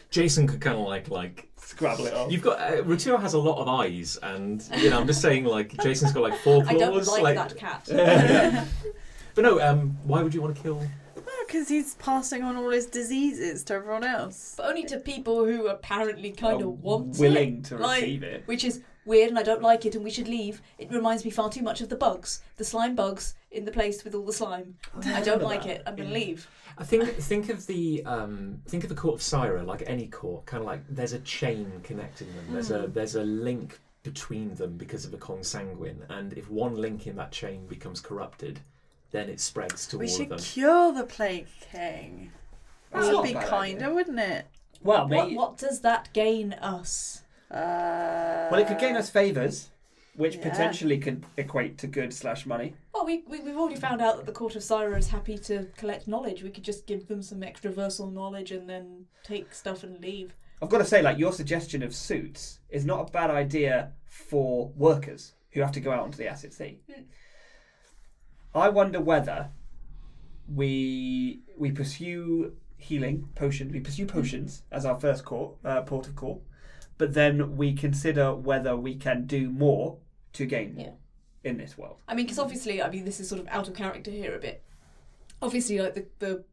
Jason 0.10 0.48
could 0.48 0.62
kind 0.62 0.78
of 0.80 0.88
like 0.88 1.10
like 1.10 1.50
Scrabble 1.58 2.08
it 2.08 2.14
off. 2.14 2.32
you've 2.32 2.42
got 2.42 2.60
uh, 2.60 2.84
Ruturo 2.84 3.20
has 3.20 3.34
a 3.34 3.40
lot 3.40 3.62
of 3.62 3.68
eyes, 3.68 4.18
and 4.24 4.68
you 4.78 4.90
know 4.90 5.00
I'm 5.00 5.08
just 5.08 5.22
saying 5.22 5.46
like 5.46 5.78
Jason's 5.84 6.14
got 6.14 6.24
like 6.24 6.40
four 6.40 6.64
claws. 6.64 6.76
I 6.76 6.80
don't 6.80 6.94
claws. 7.04 7.22
like, 7.22 7.36
that 7.36 7.58
cat. 7.58 8.68
But 9.36 9.42
no, 9.44 9.60
um, 9.60 9.98
why 10.04 10.22
would 10.22 10.34
you 10.34 10.42
want 10.42 10.56
to 10.56 10.62
kill? 10.62 10.82
Because 11.48 11.70
he's 11.70 11.96
passing 11.96 12.44
on 12.44 12.56
all 12.56 12.70
his 12.72 12.86
diseases 12.88 13.64
to 13.66 13.76
everyone 13.76 14.04
else. 14.04 14.54
But 14.58 14.68
only 14.68 14.84
to 14.86 15.00
people 15.00 15.46
who 15.46 15.68
apparently 15.68 16.32
kind 16.32 16.62
of 16.62 16.82
want 16.82 17.18
willing 17.18 17.60
it. 17.60 17.66
to 17.66 17.78
Like, 17.78 18.02
receive 18.02 18.24
it. 18.24 18.44
Which 18.48 18.64
is 18.64 18.82
weird 19.06 19.30
and 19.30 19.38
I 19.38 19.44
don't 19.44 19.62
like 19.62 19.86
it 19.86 19.96
and 19.96 20.04
we 20.04 20.10
should 20.12 20.28
leave. 20.28 20.62
It 20.78 20.92
reminds 20.92 21.26
me 21.26 21.32
far 21.32 21.50
too 21.50 21.62
much 21.62 21.82
of 21.82 21.90
the 21.90 21.96
bugs, 21.96 22.42
the 22.58 22.64
slime 22.64 22.96
bugs 22.96 23.36
in 23.52 23.66
the 23.66 23.72
place 23.72 24.04
with 24.04 24.16
all 24.16 24.26
the 24.26 24.34
slime. 24.34 24.76
I 25.06 25.22
don't 25.22 25.42
like 25.52 25.64
that. 25.64 25.70
it. 25.78 25.84
I'm 25.86 25.96
gonna 25.96 26.10
Yeah. 26.10 26.16
leave. 26.16 26.48
I 26.78 26.84
think 26.84 27.08
think 27.18 27.50
of 27.50 27.68
the 27.68 28.04
um, 28.06 28.62
think 28.68 28.84
of 28.84 28.90
the 28.90 28.96
court 28.96 29.16
of 29.16 29.22
Syra 29.22 29.62
like 29.64 29.84
any 29.86 30.08
court, 30.08 30.46
kind 30.48 30.62
of 30.62 30.66
like 30.68 30.82
there's 30.90 31.14
a 31.14 31.20
chain 31.20 31.72
connecting 31.84 32.28
them. 32.34 32.46
There's 32.52 32.72
a 32.72 32.84
Hmm. 32.88 32.94
there's 32.94 33.16
a 33.16 33.24
link 33.24 33.80
between 34.02 34.56
them 34.56 34.76
because 34.78 35.06
of 35.06 35.12
the 35.12 35.18
consanguine, 35.18 36.02
and 36.10 36.34
if 36.34 36.50
one 36.50 36.76
link 36.76 37.06
in 37.06 37.16
that 37.18 37.32
chain 37.32 37.68
becomes 37.68 38.02
corrupted, 38.02 38.60
then 39.14 39.30
it 39.30 39.40
spreads 39.40 39.88
to 39.88 39.98
We 39.98 40.08
all 40.08 40.12
of 40.12 40.18
should 40.18 40.38
cure 40.40 40.92
the 40.92 41.06
Plague 41.06 41.48
King. 41.72 42.32
That 42.92 43.14
would 43.14 43.24
be 43.24 43.34
kinder, 43.34 43.86
idea. 43.86 43.94
wouldn't 43.94 44.20
it? 44.20 44.46
Well, 44.82 45.08
What, 45.08 45.30
may- 45.30 45.36
what 45.36 45.58
does 45.58 45.80
that 45.82 46.12
gain 46.14 46.54
us? 46.54 47.22
Uh, 47.50 48.50
well, 48.52 48.60
it 48.60 48.68
could 48.68 48.80
gain 48.80 48.96
us 48.98 49.10
favors, 49.10 49.70
which 50.16 50.36
yeah. 50.36 50.50
potentially 50.50 50.98
could 50.98 51.24
equate 51.38 51.78
to 51.78 51.88
good 51.88 52.14
slash 52.14 52.46
money. 52.46 52.74
Well, 52.94 53.06
we, 53.06 53.24
we, 53.28 53.40
we've 53.40 53.56
already 53.58 53.80
found 53.80 54.02
out 54.02 54.18
that 54.18 54.26
the 54.26 54.32
Court 54.32 54.56
of 54.56 54.64
Syra 54.64 54.98
is 54.98 55.08
happy 55.10 55.38
to 55.40 55.68
collect 55.78 56.08
knowledge. 56.08 56.44
We 56.44 56.50
could 56.50 56.64
just 56.64 56.88
give 56.88 57.08
them 57.08 57.22
some 57.22 57.42
extraversal 57.42 58.12
knowledge 58.12 58.52
and 58.52 58.68
then 58.68 59.06
take 59.24 59.54
stuff 59.54 59.84
and 59.84 60.02
leave. 60.02 60.34
I've 60.62 60.70
got 60.70 60.80
to 60.80 60.86
say, 60.86 61.02
like 61.02 61.20
your 61.20 61.34
suggestion 61.34 61.84
of 61.84 61.94
suits 61.94 62.60
is 62.70 62.84
not 62.86 63.08
a 63.08 63.12
bad 63.12 63.30
idea 63.30 63.92
for 64.06 64.72
workers 64.76 65.34
who 65.52 65.62
have 65.62 65.72
to 65.74 65.80
go 65.80 65.92
out 65.92 66.00
onto 66.00 66.18
the 66.18 66.28
acid 66.28 66.54
sea. 66.54 66.80
Mm. 66.90 67.04
I 68.56 68.70
wonder 68.70 69.00
whether 69.00 69.50
we 70.48 71.42
we 71.58 71.72
pursue 71.72 72.54
healing 72.78 73.30
potions. 73.36 73.72
We 73.72 73.80
pursue 73.80 74.06
potions 74.06 74.64
as 74.72 74.86
our 74.86 75.00
first 75.00 75.26
call, 75.26 75.58
uh, 75.64 75.82
port 75.82 76.08
of 76.08 76.16
call, 76.16 76.44
but 76.98 77.14
then 77.14 77.58
we 77.58 77.74
consider 77.74 78.34
whether 78.34 78.76
we 78.76 78.96
can 78.96 79.26
do 79.26 79.50
more 79.50 79.98
to 80.34 80.46
gain 80.46 80.76
more 80.76 80.96
in 81.44 81.58
this 81.58 81.78
world. 81.78 81.98
I 82.08 82.16
mean, 82.16 82.26
because 82.26 82.40
obviously, 82.40 82.82
I 82.82 82.90
mean, 82.90 83.06
this 83.06 83.20
is 83.20 83.30
sort 83.30 83.42
of 83.42 83.48
out 83.48 83.68
of 83.68 83.76
character 83.76 84.12
here 84.12 84.36
a 84.36 84.40
bit. 84.40 84.64
Obviously, 85.42 85.80
like 85.80 85.96
the, 85.96 86.06
the 86.20 86.44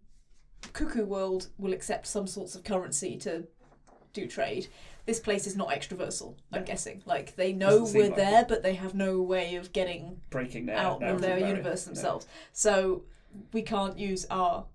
cuckoo 0.73 1.05
world 1.05 1.49
will 1.59 1.73
accept 1.73 2.07
some 2.07 2.27
sorts 2.27 2.55
of 2.55 2.65
currency 2.65 3.17
to 3.19 3.47
do 4.13 4.27
trade. 4.27 4.69
This 5.07 5.19
place 5.21 5.47
is 5.47 5.57
not 5.57 5.69
extraversal, 5.71 6.35
I'm 6.53 6.65
guessing. 6.65 7.03
Like, 7.07 7.35
they 7.37 7.53
know 7.53 7.81
Doesn't 7.81 7.99
we're 7.99 8.07
like 8.09 8.17
there, 8.17 8.45
but 8.49 8.63
they 8.63 8.75
have 8.75 8.95
no 8.95 9.21
way 9.23 9.57
of 9.57 9.73
getting 9.73 10.21
Breaking 10.31 10.67
their 10.67 10.77
out 10.77 11.03
of 11.03 11.21
their 11.21 11.31
barrier. 11.39 11.49
universe 11.49 11.85
themselves. 11.85 12.27
So, 12.53 13.05
we 13.53 13.63
can't 13.63 13.99
use 13.99 14.27
our 14.31 14.67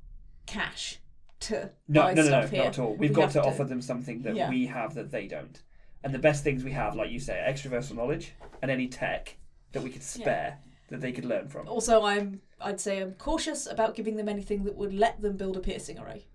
cash 0.45 0.99
to 1.41 1.69
No, 1.87 2.01
buy 2.01 2.13
no, 2.13 2.23
no, 2.23 2.29
no, 2.31 2.39
stuff 2.41 2.49
here. 2.51 2.63
not 2.63 2.67
at 2.67 2.79
all. 2.79 2.95
We've 2.95 3.09
We 3.11 3.15
got 3.15 3.21
have 3.23 3.33
to, 3.33 3.41
to- 3.41 3.47
offer 3.47 3.63
them 3.65 3.81
something 3.81 4.21
that 4.23 4.35
Yeah. 4.35 4.49
we 4.49 4.65
have 4.67 4.95
that 4.95 5.11
they 5.11 5.27
don't. 5.27 5.61
And 6.03 6.13
the 6.13 6.19
best 6.19 6.43
things 6.43 6.63
we 6.63 6.71
have, 6.71 6.95
like 6.95 7.09
you 7.11 7.19
say, 7.19 7.39
are 7.39 7.51
extraversal 7.51 7.95
knowledge 7.95 8.33
and 8.61 8.69
any 8.71 8.87
tech 8.87 9.37
that 9.71 9.83
we 9.83 9.89
could 9.89 10.03
spare 10.03 10.59
that 10.89 11.01
they 11.01 11.11
could 11.11 11.25
learn 11.25 11.47
from. 11.47 11.67
Also, 11.67 12.03
I'm 12.03 12.41
I'd 12.61 12.79
say 12.79 13.01
I'm 13.01 13.13
cautious 13.13 13.67
about 13.67 13.95
giving 13.95 14.15
them 14.15 14.29
anything 14.29 14.63
that 14.63 14.75
would 14.75 14.93
let 14.93 15.21
them 15.21 15.35
build 15.35 15.57
a 15.57 15.59
piercing 15.59 15.97
array, 15.99 16.25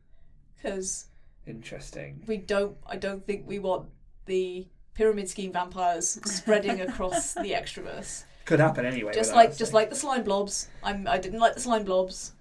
because 0.57 1.07
Interesting. 1.51 2.23
we 2.27 2.37
don't. 2.37 2.77
I 2.87 2.97
don't 2.97 3.27
think 3.27 3.47
we 3.47 3.59
want 3.59 3.89
the 4.27 4.67
pyramid 4.95 5.29
scheme 5.29 5.53
vampires 5.53 6.19
spreading 6.25 6.81
across 6.89 7.35
the 7.35 7.53
extraverse. 7.53 8.25
Could 8.45 8.61
happen 8.61 8.85
anyway. 8.87 9.13
Just 9.13 9.35
like 9.35 9.57
just 9.57 9.73
like 9.73 9.91
the 9.91 9.97
slime 9.97 10.25
blobs. 10.25 10.69
I'm. 10.83 11.07
I 11.07 11.19
didn't 11.19 11.41
like 11.41 11.55
the 11.55 11.61
slime 11.61 11.85
blobs. 11.85 12.33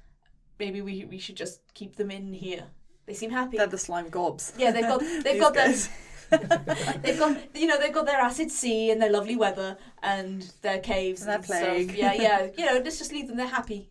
Maybe 0.60 0.82
we 0.82 1.06
we 1.06 1.18
should 1.20 1.36
just 1.36 1.62
keep 1.74 1.96
them 1.96 2.12
in 2.12 2.34
here. 2.34 2.66
They 3.06 3.14
seem 3.14 3.32
happy. 3.32 3.58
They're 3.58 3.68
the 3.68 3.78
slime 3.78 4.10
gobs. 4.10 4.54
Yeah, 4.58 4.72
they've 4.72 4.84
got 4.84 5.00
they've 5.24 5.42
got 5.42 5.54
their 5.54 5.74
they've 7.02 7.18
got 7.18 7.56
you 7.56 7.68
know 7.68 7.80
they've 7.80 7.94
got 7.94 8.06
their 8.06 8.20
acid 8.20 8.52
sea 8.52 8.92
and 8.92 9.02
their 9.02 9.12
lovely 9.12 9.36
weather 9.36 9.78
and 10.04 10.52
their 10.62 10.80
caves 10.80 11.22
And 11.22 11.30
their 11.30 11.38
and 11.38 11.46
stuff. 11.90 11.98
Yeah, 11.98 12.14
yeah. 12.14 12.48
You 12.58 12.66
know, 12.66 12.82
let's 12.84 13.00
just 13.00 13.12
leave 13.12 13.28
them. 13.28 13.38
They're 13.38 13.48
happy. 13.48 13.90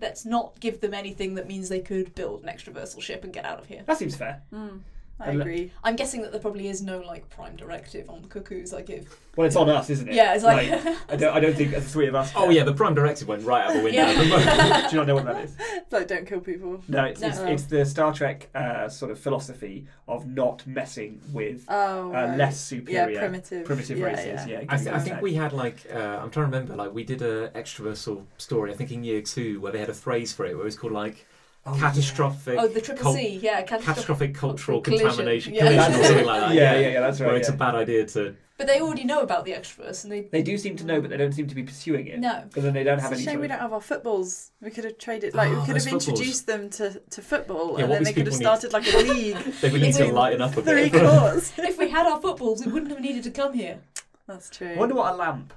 Let's 0.00 0.24
not 0.24 0.58
give 0.60 0.80
them 0.80 0.94
anything 0.94 1.34
that 1.34 1.48
means 1.48 1.68
they 1.68 1.80
could 1.80 2.14
build 2.14 2.42
an 2.42 2.48
extraversal 2.48 3.00
ship 3.00 3.24
and 3.24 3.32
get 3.32 3.44
out 3.44 3.58
of 3.58 3.66
here. 3.66 3.82
That 3.86 3.98
seems 3.98 4.16
fair. 4.16 4.42
Mm, 4.52 4.80
I 5.20 5.30
And 5.30 5.38
le- 5.38 5.42
agree. 5.44 5.72
I'm 5.82 5.96
guessing 5.96 6.22
that 6.22 6.30
there 6.32 6.40
probably 6.40 6.68
is 6.68 6.80
no 6.80 7.00
like 7.00 7.28
prime 7.28 7.56
directive 7.56 8.08
on 8.08 8.22
the 8.22 8.28
cuckoos. 8.28 8.72
I 8.72 8.82
give. 8.82 9.18
Well, 9.36 9.46
it's 9.46 9.56
on 9.56 9.68
us, 9.68 9.88
isn't 9.90 10.08
it? 10.08 10.14
yeah, 10.14 10.34
it's 10.34 10.42
like, 10.44 10.68
I 11.08 11.16
don't. 11.16 11.36
I 11.36 11.40
don't 11.40 11.54
think 11.56 11.70
the 11.72 11.80
three 11.80 12.06
of 12.08 12.14
us. 12.14 12.32
Oh 12.36 12.50
yeah, 12.50 12.64
the 12.64 12.72
prime 12.72 12.94
directive 12.94 13.28
went 13.28 13.44
right 13.44 13.66
out 13.66 13.72
the 13.74 13.82
window. 13.82 14.00
Yeah. 14.00 14.86
Do 14.88 14.96
you 14.96 14.96
not 14.96 15.06
know 15.06 15.14
what 15.14 15.24
that 15.26 15.44
is? 15.44 15.56
It's 15.58 15.92
like 15.92 16.08
don't 16.08 16.26
kill 16.26 16.40
people. 16.40 16.82
No, 16.88 17.04
it's 17.04 17.22
it's, 17.22 17.38
No. 17.38 17.46
it's 17.46 17.62
the 17.64 17.84
Star 17.84 18.12
Trek 18.12 18.48
uh, 18.54 18.88
sort 18.88 19.10
of 19.10 19.18
philosophy 19.18 19.86
of 20.06 20.26
not 20.26 20.66
messing 20.66 21.20
with 21.32 21.64
Oh, 21.68 22.08
uh, 22.08 22.12
right. 22.12 22.36
less 22.38 22.60
superior, 22.60 23.10
yeah, 23.10 23.18
primitive, 23.20 23.64
primitive 23.64 23.98
yeah, 23.98 24.04
races. 24.06 24.46
yeah. 24.46 24.60
Yeah, 24.60 24.64
I, 24.68 24.76
th- 24.76 24.88
I 24.88 24.98
think 25.00 25.20
we 25.20 25.34
had 25.34 25.52
like 25.52 25.86
uh, 25.92 25.98
I'm 25.98 26.30
trying 26.30 26.50
to 26.50 26.56
remember 26.56 26.76
like 26.76 26.92
we 26.94 27.04
did 27.04 27.22
a 27.22 27.48
extraversal 27.50 28.24
story 28.38 28.72
I 28.72 28.74
think 28.76 28.90
in 28.92 29.04
year 29.04 29.20
two 29.22 29.60
where 29.60 29.72
they 29.72 29.78
had 29.80 29.88
a 29.90 29.94
phrase 29.94 30.32
for 30.32 30.46
it 30.46 30.54
where 30.54 30.62
it 30.62 30.64
was 30.64 30.76
called 30.76 30.92
like 30.92 31.26
Oh, 31.70 31.74
yeah. 31.74 31.80
catastrophic 31.80 32.58
oh 32.58 32.68
the 32.68 32.80
triple 32.80 33.02
cul- 33.04 33.14
C, 33.14 33.38
yeah, 33.42 33.62
catastrophic. 33.62 33.86
catastrophic 33.86 34.34
cultural 34.34 34.80
collision. 34.80 35.06
contamination 35.08 35.54
Yeah. 35.54 35.60
collision 35.62 35.92
or 36.00 36.04
something 36.04 36.26
like 36.26 36.40
that 36.40 36.54
Yeah, 36.54 36.74
yeah, 36.78 36.88
yeah, 36.88 37.00
that's 37.00 37.20
right, 37.20 37.26
where 37.28 37.36
it's 37.36 37.48
yeah. 37.48 37.54
a 37.54 37.58
bad 37.58 37.74
idea 37.74 38.06
to 38.06 38.34
But 38.56 38.66
they 38.66 38.80
already 38.80 39.04
know 39.04 39.20
about 39.20 39.44
the 39.44 39.52
extraverse, 39.52 40.02
and 40.02 40.12
they 40.12 40.22
They 40.22 40.42
do 40.42 40.58
seem 40.58 40.74
to 40.76 40.84
know, 40.84 41.00
but 41.00 41.10
they 41.10 41.16
don't 41.16 41.32
seem 41.32 41.46
to 41.46 41.54
be 41.54 41.62
pursuing 41.62 42.06
it. 42.08 42.18
no. 42.18 42.42
Because 42.48 42.64
then 42.64 42.74
they 42.74 42.82
don't 42.82 42.94
It's 42.94 43.02
have 43.04 43.12
a 43.12 43.14
any. 43.14 43.24
shame 43.24 43.34
sort 43.34 43.40
we 43.42 43.48
don't 43.48 43.60
have 43.60 43.72
our 43.72 43.80
footballs. 43.80 44.50
We 44.60 44.70
could 44.70 44.84
have 44.84 44.98
traded, 44.98 45.34
like, 45.34 45.48
Oh, 45.50 45.60
we 45.60 45.66
could 45.66 45.74
have 45.76 45.84
footballs. 45.84 46.08
introduced 46.08 46.46
them 46.48 46.68
to, 46.70 47.00
to 47.10 47.22
football, 47.22 47.76
Yeah, 47.76 47.84
and 47.84 47.92
then 47.92 48.02
they 48.02 48.12
could 48.12 48.26
have 48.26 48.34
people 48.34 48.38
need- 48.38 48.44
started 48.60 48.72
like 48.72 48.86
a 48.92 48.96
league. 49.12 49.36
they 49.60 49.70
would 49.70 49.80
need 49.80 49.94
to 49.94 50.06
If 50.06 50.12
lighten 50.12 50.42
up 50.42 50.56
a 50.56 50.62
Three 50.62 50.88
bit 50.88 51.02
courts. 51.02 51.52
if 51.58 51.78
we 51.78 51.88
had 51.90 52.06
our 52.06 52.20
footballs, 52.20 52.64
we 52.66 52.72
wouldn't 52.72 52.90
have 52.90 53.00
needed 53.00 53.22
to 53.24 53.30
come 53.30 53.52
here. 53.54 53.78
That's 54.26 54.50
true. 54.50 54.72
I 54.72 54.76
wonder 54.76 54.96
what 54.96 55.12
a 55.12 55.16
lamp 55.16 55.54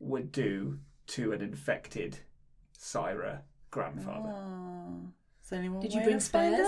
would 0.00 0.30
do 0.30 0.78
to 1.08 1.32
an 1.32 1.40
infected 1.40 2.18
Syra 2.76 3.42
grandfather. 3.70 4.28
Oh, 4.34 5.08
is 5.52 5.58
there 5.58 5.60
any 5.60 5.68
one 5.68 5.82
Did 5.82 5.92
you 5.92 6.00
bring 6.02 6.18
spares? 6.20 6.66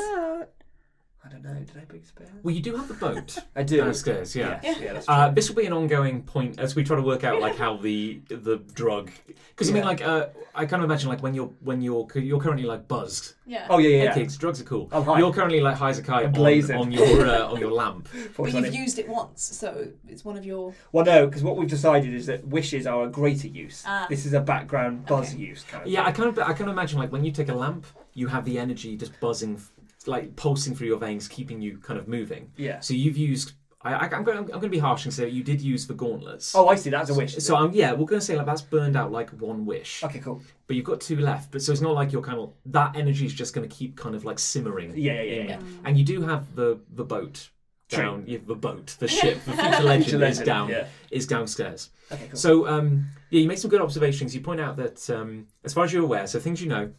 Out? 1.24 1.30
I 1.30 1.32
don't 1.32 1.42
know. 1.44 1.54
Did 1.60 1.76
I 1.76 1.84
bring 1.84 2.04
spares? 2.04 2.30
well 2.42 2.54
you 2.54 2.60
do 2.60 2.76
have 2.76 2.88
the 2.88 2.94
boat 2.94 3.38
I 3.56 3.62
do. 3.62 3.78
downstairs 3.78 4.34
yeah 4.36 4.60
Yes, 4.62 4.80
yeah, 4.80 4.92
that's 4.92 5.06
true. 5.06 5.14
Uh, 5.14 5.30
this 5.30 5.48
will 5.48 5.56
be 5.56 5.66
an 5.66 5.72
ongoing 5.72 6.22
point 6.22 6.58
as 6.58 6.74
we 6.74 6.84
try 6.84 6.96
to 6.96 7.02
work 7.02 7.24
out 7.24 7.40
like 7.40 7.56
how 7.56 7.76
the 7.76 8.20
the 8.28 8.56
drug 8.74 9.10
because 9.48 9.70
I 9.70 9.72
mean 9.72 9.82
Yeah. 9.82 9.88
like 9.88 10.02
uh, 10.02 10.26
I 10.54 10.66
kind 10.66 10.82
of 10.82 10.88
imagine 10.88 11.08
like 11.08 11.22
when 11.22 11.34
you're 11.34 11.50
when 11.60 11.80
you're 11.82 12.06
you're 12.14 12.40
currently 12.40 12.66
like 12.66 12.86
buzzed 12.88 13.34
Yeah. 13.46 13.66
oh 13.70 13.78
yeah, 13.78 13.88
yeah. 13.88 13.98
Hey 13.98 14.04
yeah. 14.04 14.14
kids, 14.14 14.36
drugs 14.36 14.60
are 14.60 14.64
cool. 14.64 14.88
I'm 14.92 15.02
high. 15.04 15.18
You're 15.18 15.32
currently 15.32 15.60
like 15.60 15.76
high 15.76 15.90
as 15.90 15.98
a 15.98 16.02
kite 16.02 16.26
on, 16.26 16.32
Blazing. 16.32 16.76
on 16.76 16.92
your 16.92 17.26
uh, 17.26 17.46
on 17.52 17.58
your 17.60 17.72
lamp. 17.82 18.08
but 18.12 18.32
Fortunately. 18.34 18.68
you've 18.68 18.78
used 18.78 18.98
it 18.98 19.08
once, 19.08 19.42
so 19.42 19.88
it's 20.08 20.24
one 20.24 20.36
of 20.36 20.44
your. 20.44 20.74
Well, 20.92 21.04
no, 21.04 21.26
because 21.26 21.42
what 21.42 21.56
we've 21.56 21.68
decided 21.68 22.12
is 22.14 22.26
that 22.26 22.46
wishes 22.46 22.86
are 22.86 23.04
a 23.04 23.08
greater 23.08 23.48
use. 23.48 23.82
Ah. 23.86 24.06
This 24.08 24.26
is 24.26 24.32
a 24.34 24.40
background 24.40 25.06
buzz 25.06 25.32
Okay. 25.34 25.42
use 25.42 25.64
kind 25.64 25.84
of. 25.84 25.90
Yeah, 25.90 26.04
I 26.04 26.12
kind 26.12 26.28
of 26.28 26.38
I 26.38 26.52
kind 26.52 26.62
of 26.62 26.68
imagine 26.68 26.98
like 26.98 27.12
when 27.12 27.24
you 27.24 27.32
take 27.32 27.48
a 27.48 27.54
lamp, 27.54 27.86
you 28.14 28.28
have 28.28 28.44
the 28.44 28.58
energy 28.58 28.96
just 28.96 29.18
buzzing, 29.20 29.60
like 30.06 30.36
pulsing 30.36 30.74
through 30.74 30.88
your 30.88 30.98
veins, 30.98 31.28
keeping 31.28 31.60
you 31.60 31.78
kind 31.78 31.98
of 31.98 32.08
moving. 32.08 32.52
Yeah. 32.56 32.80
So 32.80 32.94
you've 32.94 33.16
used. 33.16 33.52
I, 33.82 34.08
I'm 34.08 34.24
going. 34.24 34.38
I'm 34.38 34.46
going 34.46 34.62
to 34.62 34.68
be 34.70 34.78
harsh 34.78 35.04
and 35.04 35.12
say 35.12 35.28
you 35.28 35.42
did 35.42 35.60
use 35.60 35.86
the 35.86 35.92
gauntlets. 35.94 36.54
Oh, 36.54 36.68
I 36.68 36.74
see. 36.74 36.88
That's 36.88 37.10
a 37.10 37.14
wish. 37.14 37.36
is 37.36 37.44
So? 37.44 37.54
I'm 37.54 37.72
yeah, 37.72 37.92
we're 37.92 38.06
going 38.06 38.20
to 38.20 38.24
say 38.24 38.34
like 38.34 38.46
that's 38.46 38.62
burned 38.62 38.96
out 38.96 39.12
like 39.12 39.28
one 39.30 39.66
wish, 39.66 40.02
okay, 40.02 40.20
cool. 40.20 40.40
but 40.66 40.76
you've 40.76 40.86
got 40.86 41.02
two 41.02 41.18
left. 41.18 41.50
But 41.50 41.60
so 41.60 41.70
it's 41.70 41.82
not 41.82 41.92
like 41.94 42.10
you're 42.10 42.22
kind 42.22 42.38
of 42.38 42.54
that 42.66 42.96
energy 42.96 43.26
is 43.26 43.34
just 43.34 43.52
going 43.54 43.68
to 43.68 43.74
keep 43.76 43.94
kind 43.96 44.14
of 44.14 44.24
like 44.24 44.38
simmering. 44.38 44.94
Yeah, 44.96 45.20
yeah, 45.20 45.34
yeah, 45.34 45.42
yeah. 45.42 45.60
And 45.84 45.98
you 45.98 46.04
do 46.04 46.22
have 46.22 46.54
the 46.56 46.80
the 46.94 47.04
boat 47.04 47.50
down. 47.90 48.24
Yeah, 48.26 48.38
the 48.46 48.54
boat, 48.54 48.96
the 48.98 49.08
ship, 49.18 49.44
the 49.44 49.52
future 49.52 49.82
legend 49.82 50.04
Future 50.04 50.24
is 50.24 50.38
down 50.40 50.68
Yeah. 50.70 50.86
is 51.10 51.26
downstairs. 51.26 51.90
Okay, 52.10 52.28
cool. 52.28 52.38
So 52.38 52.66
um, 52.66 53.06
yeah, 53.28 53.40
you 53.40 53.48
make 53.48 53.58
some 53.58 53.70
good 53.70 53.82
observations. 53.82 54.34
You 54.34 54.40
point 54.40 54.60
out 54.60 54.76
that 54.78 55.10
um, 55.10 55.46
as 55.62 55.74
far 55.74 55.84
as 55.84 55.92
you're 55.92 56.04
aware, 56.04 56.26
so 56.26 56.40
things 56.40 56.62
you 56.62 56.68
know, 56.70 56.90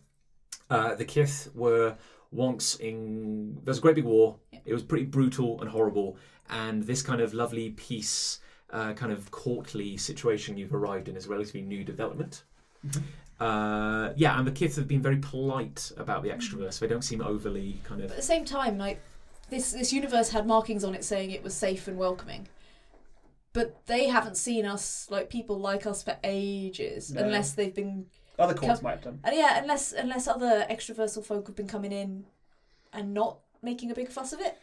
uh, 0.69 0.93
the 0.95 1.05
Kith 1.05 1.49
were 1.55 1.95
once 2.35 2.75
in. 2.75 3.59
There's 3.63 3.77
a 3.77 3.81
great 3.81 3.95
big 3.95 4.05
war. 4.05 4.35
It 4.65 4.73
was 4.73 4.83
pretty 4.83 5.05
brutal 5.05 5.61
and 5.61 5.69
horrible, 5.69 6.17
and 6.49 6.83
this 6.83 7.01
kind 7.01 7.21
of 7.21 7.33
lovely 7.33 7.71
peace, 7.71 8.39
uh, 8.71 8.93
kind 8.93 9.11
of 9.11 9.31
courtly 9.31 9.97
situation 9.97 10.57
you've 10.57 10.73
arrived 10.73 11.07
in 11.07 11.15
is 11.15 11.25
a 11.25 11.29
relatively 11.29 11.61
new 11.61 11.83
development. 11.83 12.43
Uh, 13.39 14.13
yeah, 14.15 14.37
and 14.37 14.47
the 14.47 14.51
kids 14.51 14.75
have 14.77 14.87
been 14.87 15.01
very 15.01 15.17
polite 15.17 15.91
about 15.97 16.23
the 16.23 16.29
extraverse. 16.29 16.79
They 16.79 16.87
don't 16.87 17.03
seem 17.03 17.21
overly 17.21 17.79
kind 17.83 17.99
But 18.01 18.05
of. 18.05 18.11
at 18.11 18.17
the 18.17 18.23
same 18.23 18.45
time, 18.45 18.77
like 18.77 19.01
this 19.49 19.71
this 19.73 19.91
universe 19.91 20.29
had 20.29 20.47
markings 20.47 20.83
on 20.83 20.95
it 20.95 21.03
saying 21.03 21.31
it 21.31 21.43
was 21.43 21.53
safe 21.53 21.87
and 21.87 21.97
welcoming. 21.97 22.47
But 23.53 23.85
they 23.87 24.07
haven't 24.07 24.35
seen 24.37 24.65
us 24.65 25.07
like 25.09 25.29
people 25.29 25.59
like 25.59 25.85
us 25.85 26.01
for 26.03 26.17
ages, 26.23 27.11
No. 27.11 27.23
unless 27.23 27.53
they've 27.53 27.73
been 27.75 28.05
Other 28.37 28.53
courts 28.53 28.81
might 28.81 28.91
have 28.91 29.01
done. 29.03 29.19
and 29.23 29.35
yeah, 29.35 29.59
unless 29.61 29.91
unless 29.93 30.27
other 30.27 30.65
extraversal 30.69 31.23
folk 31.23 31.47
have 31.47 31.55
been 31.55 31.67
coming 31.67 31.91
in 31.91 32.25
and 32.93 33.13
not 33.13 33.39
making 33.61 33.91
a 33.91 33.95
big 33.95 34.09
fuss 34.09 34.33
of 34.33 34.39
it, 34.41 34.57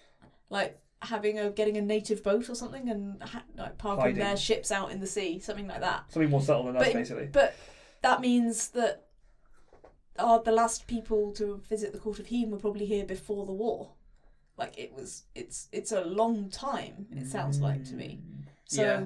like 0.51 0.79
having 1.03 1.39
a 1.39 1.51
getting 1.51 1.77
a 1.77 1.83
native 1.83 2.23
boat 2.23 2.49
or 2.49 2.55
something 2.55 2.89
and 2.89 3.23
ha- 3.23 3.43
like 3.57 3.77
parking 3.79 4.03
Hiding. 4.03 4.19
their 4.19 4.37
ships 4.37 4.71
out 4.71 4.91
in 4.93 5.01
the 5.01 5.07
sea, 5.07 5.39
something 5.39 5.67
like 5.67 5.81
that. 5.81 6.05
Something 6.13 6.31
more 6.31 6.43
subtle 6.43 6.65
than 6.65 6.77
us, 6.77 6.85
But- 6.87 6.93
basically. 6.93 7.27
But 7.33 7.55
that 8.03 8.21
means 8.21 8.69
that 8.69 9.07
are 10.19 10.41
the 10.43 10.53
last 10.53 10.87
people 10.87 11.33
to 11.33 11.63
visit 11.69 11.93
the 11.93 11.99
court 11.99 12.19
of 12.19 12.27
Heme 12.27 12.51
were 12.51 12.59
probably 12.59 12.85
here 12.87 13.05
before 13.05 13.47
the 13.47 13.53
war. 13.53 13.93
Like 14.59 14.79
it 14.79 14.93
was, 14.93 15.23
it's 15.35 15.69
it's 15.73 15.93
a 15.93 16.05
long 16.05 16.51
time. 16.51 17.07
It 17.11 17.27
sounds 17.27 17.61
like 17.61 17.85
to 17.87 17.95
me. 17.95 18.21
Mm. 18.23 18.45
So 18.67 18.83
Yeah. 18.83 19.05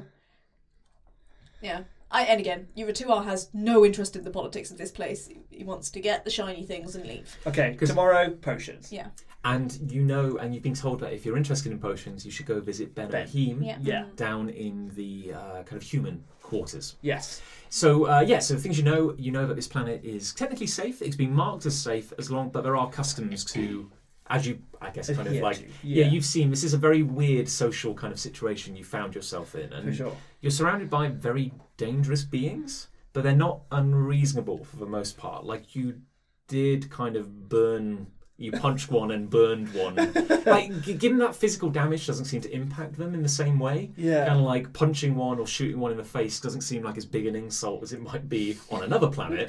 Yeah. 1.62 1.82
I, 2.10 2.22
and 2.22 2.40
again, 2.40 2.68
Yuratuar 2.76 3.24
has 3.24 3.50
no 3.52 3.84
interest 3.84 4.14
in 4.16 4.22
the 4.22 4.30
politics 4.30 4.70
of 4.70 4.78
this 4.78 4.90
place. 4.92 5.28
He 5.50 5.64
wants 5.64 5.90
to 5.90 6.00
get 6.00 6.24
the 6.24 6.30
shiny 6.30 6.62
things 6.64 6.94
and 6.94 7.04
leave. 7.06 7.36
Okay, 7.46 7.74
'Cause- 7.74 7.88
tomorrow 7.88 8.30
potions. 8.30 8.92
Yeah. 8.92 9.08
And 9.44 9.78
you 9.92 10.02
know, 10.02 10.38
and 10.38 10.52
you've 10.54 10.62
been 10.64 10.74
told 10.74 10.98
that 11.00 11.12
if 11.12 11.24
you're 11.24 11.36
interested 11.36 11.70
in 11.70 11.78
potions, 11.78 12.24
you 12.24 12.32
should 12.32 12.46
go 12.46 12.60
visit 12.60 12.94
Ben 12.94 13.08
Ben. 13.10 13.22
Rahim 13.26 13.62
Yeah. 13.62 13.78
Yeah. 13.80 14.04
down 14.16 14.48
in 14.50 14.90
the 14.96 15.32
uh, 15.34 15.62
kind 15.62 15.74
of 15.76 15.82
human 15.82 16.24
quarters. 16.42 16.96
Yes. 17.00 17.42
So 17.68 18.06
uh, 18.06 18.20
yeah, 18.26 18.40
so 18.40 18.54
the 18.54 18.60
things 18.60 18.76
you 18.78 18.84
know, 18.84 19.14
you 19.18 19.30
know 19.30 19.46
that 19.46 19.54
this 19.54 19.68
planet 19.68 20.00
is 20.04 20.32
technically 20.32 20.66
safe. 20.66 21.00
It's 21.02 21.16
been 21.16 21.32
marked 21.32 21.64
as 21.66 21.76
safe 21.78 22.12
as 22.18 22.30
long, 22.30 22.50
but 22.50 22.62
there 22.64 22.76
are 22.76 22.88
customs 22.90 23.44
to, 23.46 23.88
as 24.28 24.46
you, 24.48 24.58
I 24.80 24.90
guess, 24.90 25.06
kind 25.08 25.20
of 25.20 25.26
Adhere 25.26 25.42
like 25.42 25.58
to. 25.58 25.66
yeah. 25.82 26.06
you've 26.06 26.24
seen 26.24 26.50
this 26.50 26.64
is 26.64 26.74
a 26.74 26.78
very 26.78 27.02
weird 27.04 27.48
social 27.48 27.94
kind 27.94 28.12
of 28.12 28.18
situation 28.18 28.76
you 28.76 28.82
found 28.84 29.14
yourself 29.14 29.54
in, 29.54 29.68
for 29.70 29.74
and 29.76 29.94
sure. 29.94 30.16
you're 30.40 30.50
surrounded 30.50 30.90
by 30.90 31.06
very 31.08 31.52
dangerous 31.76 32.24
beings, 32.24 32.88
but 33.12 33.22
they're 33.24 33.34
not 33.36 33.62
unreasonable 33.72 34.64
for 34.64 34.76
the 34.76 34.86
most 34.86 35.16
part. 35.16 35.44
Like 35.44 35.74
you 35.74 36.00
did 36.48 36.90
kind 36.90 37.16
of 37.16 37.48
burn. 37.48 38.08
You 38.38 38.52
punched 38.52 38.90
one 38.90 39.12
and 39.12 39.30
burned 39.30 39.72
one. 39.72 39.94
like, 40.44 40.82
g- 40.82 40.92
given 40.92 41.16
that 41.20 41.34
physical 41.34 41.70
damage 41.70 42.06
doesn't 42.06 42.26
seem 42.26 42.42
to 42.42 42.54
impact 42.54 42.98
them 42.98 43.14
in 43.14 43.22
the 43.22 43.30
same 43.30 43.58
way, 43.58 43.92
Yeah. 43.96 44.26
kind 44.26 44.40
of 44.40 44.44
like 44.44 44.74
punching 44.74 45.14
one 45.16 45.38
or 45.38 45.46
shooting 45.46 45.80
one 45.80 45.90
in 45.90 45.96
the 45.96 46.04
face 46.04 46.38
doesn't 46.38 46.60
seem 46.60 46.82
like 46.82 46.98
as 46.98 47.06
big 47.06 47.26
an 47.26 47.34
insult 47.34 47.82
as 47.82 47.94
it 47.94 48.02
might 48.02 48.28
be 48.28 48.58
on 48.70 48.82
another 48.82 49.08
planet. 49.08 49.48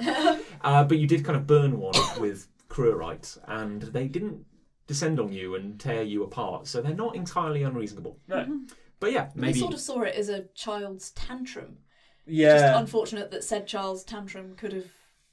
uh, 0.61 0.85
but 0.85 0.99
you 0.99 1.05
did 1.05 1.25
kind 1.25 1.35
of 1.35 1.45
burn 1.45 1.77
one 1.77 1.95
with 2.21 2.47
Cruorite, 2.69 3.35
and 3.47 3.81
they 3.81 4.07
didn't 4.07 4.45
descend 4.87 5.19
on 5.19 5.33
you 5.33 5.55
and 5.55 5.77
tear 5.77 6.03
you 6.03 6.23
apart, 6.23 6.65
so 6.65 6.81
they're 6.81 6.93
not 6.95 7.13
entirely 7.13 7.63
unreasonable. 7.63 8.17
No. 8.29 8.61
But 9.01 9.11
yeah, 9.11 9.31
We 9.35 9.41
maybe 9.41 9.59
sort 9.59 9.73
of 9.73 9.81
saw 9.81 10.03
it 10.03 10.15
as 10.15 10.29
a 10.29 10.43
child's 10.55 11.11
tantrum. 11.11 11.79
Just 12.27 12.35
Yeah. 12.37 12.77
unfortunate 12.79 13.31
that 13.31 13.43
said 13.43 13.67
Charles 13.67 14.03
tantrum 14.03 14.55
could 14.55 14.73
have 14.73 14.85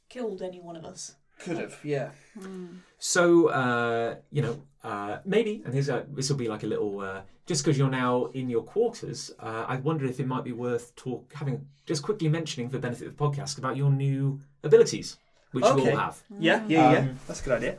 killed 0.09 0.41
any 0.43 0.61
one 0.61 0.77
of 0.77 0.85
us. 0.85 1.17
Could 1.41 1.59
have. 1.59 1.79
Yeah. 1.83 2.11
So 2.99 3.49
uh, 3.49 4.17
you 4.31 4.43
know, 4.43 4.63
uh, 4.83 5.19
maybe, 5.25 5.63
and 5.65 5.75
here's 5.75 5.89
a, 5.89 6.07
this 6.09 6.31
will 6.31 6.37
be 6.37 6.49
like 6.49 6.63
a 6.63 6.67
little. 6.67 7.01
Uh, 7.01 7.23
just 7.47 7.63
because 7.63 7.77
you're 7.77 7.91
now 7.91 8.27
in 8.33 8.49
your 8.49 8.63
quarters, 8.63 9.31
uh, 9.39 9.67
I 9.69 9.77
wonder 9.77 10.07
if 10.07 10.19
it 10.19 10.27
might 10.27 10.45
be 10.45 10.53
worth 10.53 10.95
talk 10.97 11.31
having 11.35 11.67
just 11.85 12.03
quickly 12.03 12.29
mentioning 12.29 12.69
for 12.71 12.77
the 12.77 12.81
benefit 12.81 13.07
of 13.09 13.17
the 13.17 13.23
podcast 13.23 13.59
about 13.59 13.77
your 13.77 13.91
new 13.91 14.41
abilities, 14.63 15.19
which 15.53 15.65
you 15.65 15.71
Okay. 15.73 15.91
all 15.91 15.97
have. 15.99 16.23
Yeah. 16.39 16.65
Yeah. 16.69 16.93
yeah. 16.93 16.99
Um, 17.01 17.19
That's 17.27 17.41
a 17.43 17.45
good 17.45 17.53
idea. 17.55 17.77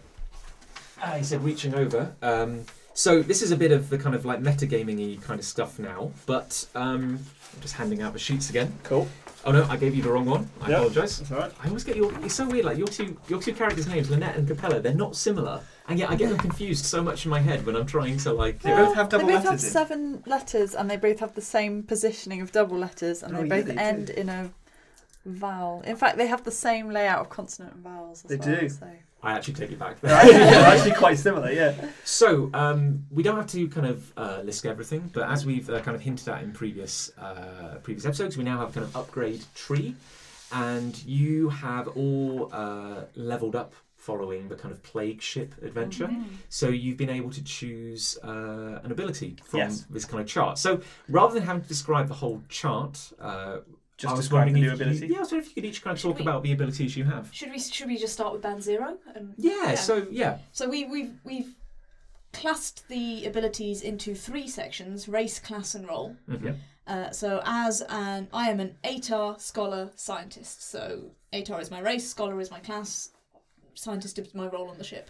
Uh, 1.01 1.13
he 1.17 1.23
said 1.23 1.43
reaching 1.43 1.73
over. 1.73 2.13
Um, 2.21 2.65
so 2.95 3.21
this 3.21 3.41
is 3.43 3.51
a 3.51 3.55
bit 3.57 3.71
of 3.71 3.89
the 3.89 3.97
kind 3.99 4.15
of 4.15 4.25
like 4.25 4.41
metagaming-y 4.41 5.21
kind 5.21 5.39
of 5.39 5.45
stuff 5.45 5.77
now, 5.77 6.11
but 6.25 6.65
um, 6.73 7.19
I'm 7.53 7.61
just 7.61 7.75
handing 7.75 8.01
out 8.01 8.13
the 8.13 8.19
sheets 8.19 8.49
again. 8.49 8.73
Cool. 8.83 9.07
Oh 9.47 9.51
no, 9.51 9.63
I 9.69 9.77
gave 9.77 9.93
you 9.93 10.01
the 10.01 10.09
wrong 10.11 10.25
one. 10.25 10.49
I 10.59 10.69
Yep. 10.69 10.77
apologise. 10.79 11.19
That's 11.19 11.31
all 11.31 11.37
right. 11.37 11.51
I 11.63 11.67
always 11.67 11.83
get 11.83 11.95
your. 11.95 12.11
It's 12.23 12.33
so 12.33 12.47
weird. 12.49 12.65
Like 12.65 12.79
your 12.79 12.87
two, 12.87 13.15
your 13.27 13.39
two 13.39 13.53
characters' 13.53 13.85
names, 13.87 14.09
Lynette 14.09 14.35
and 14.37 14.47
Capella. 14.47 14.79
They're 14.79 14.95
not 14.95 15.15
similar, 15.15 15.61
and 15.87 15.99
yet 15.99 16.09
I 16.09 16.15
get 16.15 16.29
them 16.29 16.39
confused 16.39 16.83
so 16.85 17.03
much 17.03 17.25
in 17.25 17.29
my 17.29 17.39
head 17.39 17.63
when 17.63 17.75
I'm 17.75 17.85
trying 17.85 18.17
to 18.17 18.33
like. 18.33 18.59
They 18.63 18.71
both 18.71 18.95
have 18.95 19.09
double 19.09 19.27
letters. 19.27 19.43
they 19.43 19.43
both 19.43 19.43
have 19.43 19.51
letters 19.51 19.63
in. 19.65 19.71
seven 19.71 20.23
letters 20.25 20.73
and 20.73 20.89
they 20.89 20.97
both 20.97 21.19
have 21.19 21.35
the 21.35 21.41
same 21.41 21.83
positioning 21.83 22.41
of 22.41 22.51
double 22.51 22.77
letters 22.77 23.21
and 23.21 23.35
Oh, 23.37 23.41
they 23.41 23.47
yeah, 23.47 23.55
both 23.57 23.65
they 23.67 23.73
do. 23.73 23.79
end 23.79 24.09
in 24.09 24.29
a 24.29 24.49
vowel. 25.25 25.81
In 25.81 25.95
fact, 25.95 26.17
they 26.17 26.27
have 26.27 26.43
the 26.43 26.51
same 26.51 26.89
layout 26.89 27.19
of 27.19 27.29
consonant 27.29 27.75
and 27.75 27.83
vowels. 27.83 28.23
As 28.25 28.29
They 28.29 28.37
well, 28.37 28.61
do. 28.61 28.69
So. 28.69 28.87
I 29.25 29.31
actually 29.33 29.55
take 29.55 29.71
it 29.71 29.79
back. 29.79 29.99
They're 30.01 30.13
actually, 30.13 30.33
they're 30.37 30.65
actually 30.73 30.91
quite 31.05 31.17
similar. 31.17 31.51
Yeah. 31.51 31.73
So 32.03 32.49
um, 32.53 33.05
we 33.09 33.23
don't 33.23 33.35
have 33.37 33.47
to 33.47 33.67
kind 33.67 33.87
of 33.87 34.13
uh, 34.17 34.41
list 34.43 34.65
everything, 34.65 35.09
but 35.13 35.23
as 35.29 35.45
we've 35.45 35.69
uh, 35.69 35.81
kind 35.81 35.95
of 35.95 36.01
hinted 36.01 36.27
at 36.29 36.43
in 36.43 36.51
previous 36.53 37.11
uh, 37.17 37.75
previous 37.83 38.05
episodes, 38.05 38.37
we 38.37 38.43
now 38.43 38.57
have 38.59 38.73
kind 38.73 38.85
of 38.85 38.95
upgrade 38.95 39.43
tree, 39.55 39.95
and 40.51 41.03
you 41.05 41.49
have 41.49 41.87
all 41.89 42.49
uh, 42.53 43.01
leveled 43.15 43.55
up 43.55 43.73
following 43.97 44.47
the 44.49 44.55
kind 44.55 44.71
of 44.71 44.83
plague 44.83 45.19
ship 45.19 45.55
adventure. 45.63 46.09
So 46.49 46.69
you've 46.69 46.97
been 46.97 47.09
able 47.09 47.31
to 47.31 47.43
choose 47.43 48.19
uh, 48.23 48.79
an 48.83 48.91
ability 48.91 49.37
from 49.43 49.61
Yes. 49.61 49.85
this 49.89 50.05
kind 50.05 50.21
of 50.21 50.27
chart. 50.27 50.59
So 50.59 50.81
rather 51.09 51.33
than 51.33 51.41
having 51.41 51.63
to 51.63 51.67
describe 51.67 52.07
the 52.07 52.13
whole 52.13 52.43
chart, 52.47 53.11
uh, 53.19 53.57
Just 53.97 54.11
I 54.11 54.15
was 54.15 54.25
describe 54.25 54.47
the 54.47 54.53
new 54.59 54.71
if 54.71 54.79
you- 54.79 54.85
ability. 54.85 55.07
yeah, 55.07 55.17
I 55.17 55.19
was 55.21 55.31
if 55.33 55.47
you 55.47 55.53
could 55.53 55.65
each 55.65 55.81
kind 55.81 55.93
of 55.93 55.99
Should 56.01 56.07
talk 56.09 56.17
we- 56.17 56.23
about 56.23 56.43
the 56.43 56.51
abilities 56.51 56.97
you 56.97 57.05
have. 57.05 57.29
Should 57.33 57.51
we 57.51 57.59
should 57.59 57.87
we 57.87 57.97
just 57.97 58.13
start 58.13 58.33
with 58.33 58.41
band 58.41 58.61
zero? 58.61 58.97
And 59.15 59.33
Yeah. 59.37 59.69
Yeah. 59.69 59.75
So 59.75 60.07
yeah. 60.11 60.39
so 60.51 60.67
we 60.69 60.85
we've 60.85 61.13
we've 61.23 61.55
classed 62.33 62.87
the 62.89 63.25
abilities 63.25 63.81
into 63.81 64.13
three 64.15 64.47
sections: 64.47 65.07
race, 65.07 65.39
class, 65.39 65.75
and 65.75 65.87
role. 65.87 66.15
Mhm. 66.29 66.43
Yep. 66.43 66.55
Uh, 66.87 67.09
so 67.11 67.41
as 67.45 67.81
an 67.87 68.27
I 68.33 68.49
am 68.49 68.59
an 68.59 68.77
ATAR 68.83 69.39
scholar 69.39 69.91
scientist. 69.95 70.61
So 70.69 71.11
ATAR 71.33 71.61
is 71.61 71.71
my 71.71 71.79
race, 71.79 72.07
scholar 72.07 72.39
is 72.41 72.51
my 72.51 72.59
class, 72.59 73.09
scientist 73.75 74.19
is 74.19 74.33
my 74.35 74.47
role 74.47 74.69
on 74.69 74.77
the 74.77 74.83
ship. 74.83 75.09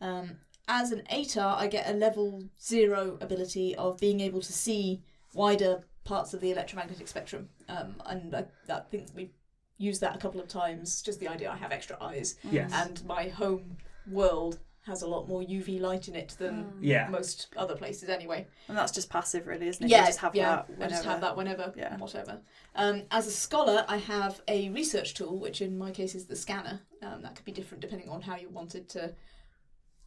Um, 0.00 0.38
as 0.68 0.92
an 0.92 1.02
ATAR, 1.10 1.56
I 1.56 1.66
get 1.68 1.88
a 1.88 1.94
level 1.94 2.44
zero 2.60 3.16
ability 3.20 3.74
of 3.76 3.98
being 3.98 4.20
able 4.20 4.40
to 4.42 4.52
see 4.52 5.02
wider 5.32 5.84
parts 6.06 6.32
of 6.32 6.40
the 6.40 6.50
electromagnetic 6.52 7.08
spectrum, 7.08 7.48
um, 7.68 7.96
and 8.06 8.34
I, 8.34 8.44
I 8.72 8.80
think 8.90 9.08
we've 9.14 9.32
used 9.76 10.00
that 10.00 10.14
a 10.14 10.18
couple 10.18 10.40
of 10.40 10.48
times. 10.48 11.02
Just 11.02 11.20
the 11.20 11.28
idea 11.28 11.50
I 11.50 11.56
have 11.56 11.72
extra 11.72 11.96
eyes, 12.00 12.36
Yes. 12.50 12.70
and 12.72 13.04
my 13.04 13.28
home 13.28 13.76
world 14.10 14.58
has 14.86 15.02
a 15.02 15.06
lot 15.06 15.26
more 15.28 15.42
UV 15.42 15.80
light 15.80 16.06
in 16.06 16.14
it 16.14 16.36
than 16.38 16.72
Yeah. 16.80 17.08
most 17.08 17.48
other 17.56 17.74
places 17.74 18.08
anyway. 18.08 18.46
And 18.68 18.78
that's 18.78 18.92
just 18.92 19.10
passive, 19.10 19.48
really, 19.48 19.66
isn't 19.66 19.84
it? 19.84 19.90
Yeah, 19.90 20.02
you 20.02 20.06
just 20.06 20.20
have 20.20 20.34
yeah. 20.36 20.48
that. 20.48 20.64
I 20.64 20.66
just 20.66 20.78
whenever. 20.78 21.08
have 21.10 21.20
that 21.22 21.36
whenever, 21.36 21.72
Yeah. 21.76 21.96
whatever. 21.96 22.40
Um, 22.76 23.02
as 23.10 23.26
a 23.26 23.32
scholar, 23.32 23.84
I 23.88 23.96
have 23.96 24.40
a 24.46 24.68
research 24.70 25.14
tool, 25.14 25.40
which 25.40 25.60
in 25.60 25.76
my 25.76 25.90
case 25.90 26.14
is 26.14 26.26
the 26.26 26.36
scanner. 26.36 26.82
Um, 27.02 27.20
that 27.22 27.34
could 27.34 27.44
be 27.44 27.50
different 27.50 27.80
depending 27.82 28.08
on 28.08 28.22
how 28.22 28.36
you 28.36 28.48
wanted 28.48 28.88
to 28.90 29.12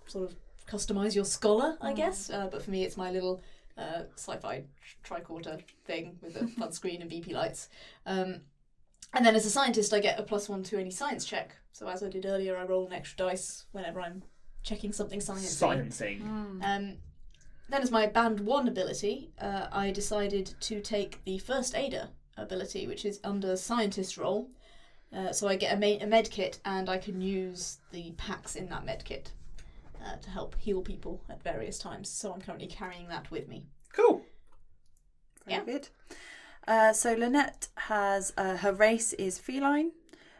sort 0.08 0.30
of 0.30 0.38
customize 0.66 1.14
your 1.14 1.26
scholar, 1.26 1.78
I 1.82 1.91
Mm. 1.91 1.95
guess. 1.97 2.30
Uh, 2.30 2.47
but 2.50 2.62
for 2.64 2.72
me, 2.72 2.84
it's 2.86 2.95
my 2.95 3.12
little 3.12 3.41
uh, 3.80 4.03
sci-fi 4.15 4.63
tricorder 5.03 5.61
thing 5.86 6.17
with 6.21 6.36
a 6.36 6.47
flood 6.47 6.73
screen 6.73 7.01
and 7.01 7.09
BP 7.09 7.34
lights. 7.34 7.69
Um, 8.05 8.41
and 9.13 9.25
then 9.25 9.36
as 9.36 9.45
a 9.45 9.49
scientist, 9.49 9.93
I 9.93 9.99
get 9.99 10.19
a 10.19 10.23
plus 10.23 10.49
one 10.49 10.63
to 10.63 10.80
any 10.80 10.91
science 10.91 11.25
check. 11.25 11.55
So 11.71 11.88
as 11.88 12.03
I 12.03 12.09
did 12.09 12.25
earlier, 12.25 12.57
I 12.57 12.63
roll 12.63 12.88
an 12.88 12.93
extra 12.93 13.17
dice 13.17 13.65
whenever 13.71 14.01
I'm 14.01 14.23
checking 14.63 14.91
something 14.91 15.19
sciencey. 15.19 15.63
Sciencing. 15.63 16.21
Mm. 16.21 16.63
Um, 16.63 16.97
then, 17.69 17.82
as 17.82 17.91
my 17.91 18.07
band 18.07 18.39
one 18.39 18.67
ability, 18.67 19.32
uh, 19.39 19.67
I 19.71 19.91
decided 19.91 20.53
to 20.61 20.82
take 20.82 21.23
the 21.23 21.38
first 21.38 21.75
aider 21.75 22.09
ability, 22.38 22.88
which 22.88 23.05
is 23.05 23.19
under 23.23 23.55
scientist 23.55 24.17
role. 24.17 24.49
Uh, 25.15 25.32
so 25.32 25.47
I 25.47 25.55
get 25.55 25.73
a, 25.73 25.80
ma- 25.80 26.03
a 26.03 26.07
med 26.07 26.30
kit, 26.30 26.59
and 26.65 26.89
I 26.89 26.97
can 26.97 27.21
use 27.21 27.77
the 27.91 28.11
packs 28.17 28.55
in 28.55 28.69
that 28.69 28.86
med 28.86 29.05
kit 29.05 29.32
uh, 30.04 30.18
to 30.18 30.30
help 30.30 30.56
heal 30.60 30.82
people 30.82 31.22
at 31.30 31.43
various 31.43 31.78
times. 31.80 32.10
So 32.10 32.34
I'm 32.34 32.41
currently 32.41 32.68
carrying 32.68 33.08
that 33.10 33.30
with 33.32 33.47
me. 33.47 33.66
Cool. 33.93 34.22
Very 35.45 35.58
Yeah. 35.60 35.66
good. 35.66 35.89
Uh, 36.68 36.93
so 36.93 37.14
Lynette 37.14 37.68
has 37.76 38.34
uh, 38.38 38.58
her 38.58 38.74
race 38.74 39.14
is 39.14 39.39
feline, 39.39 39.91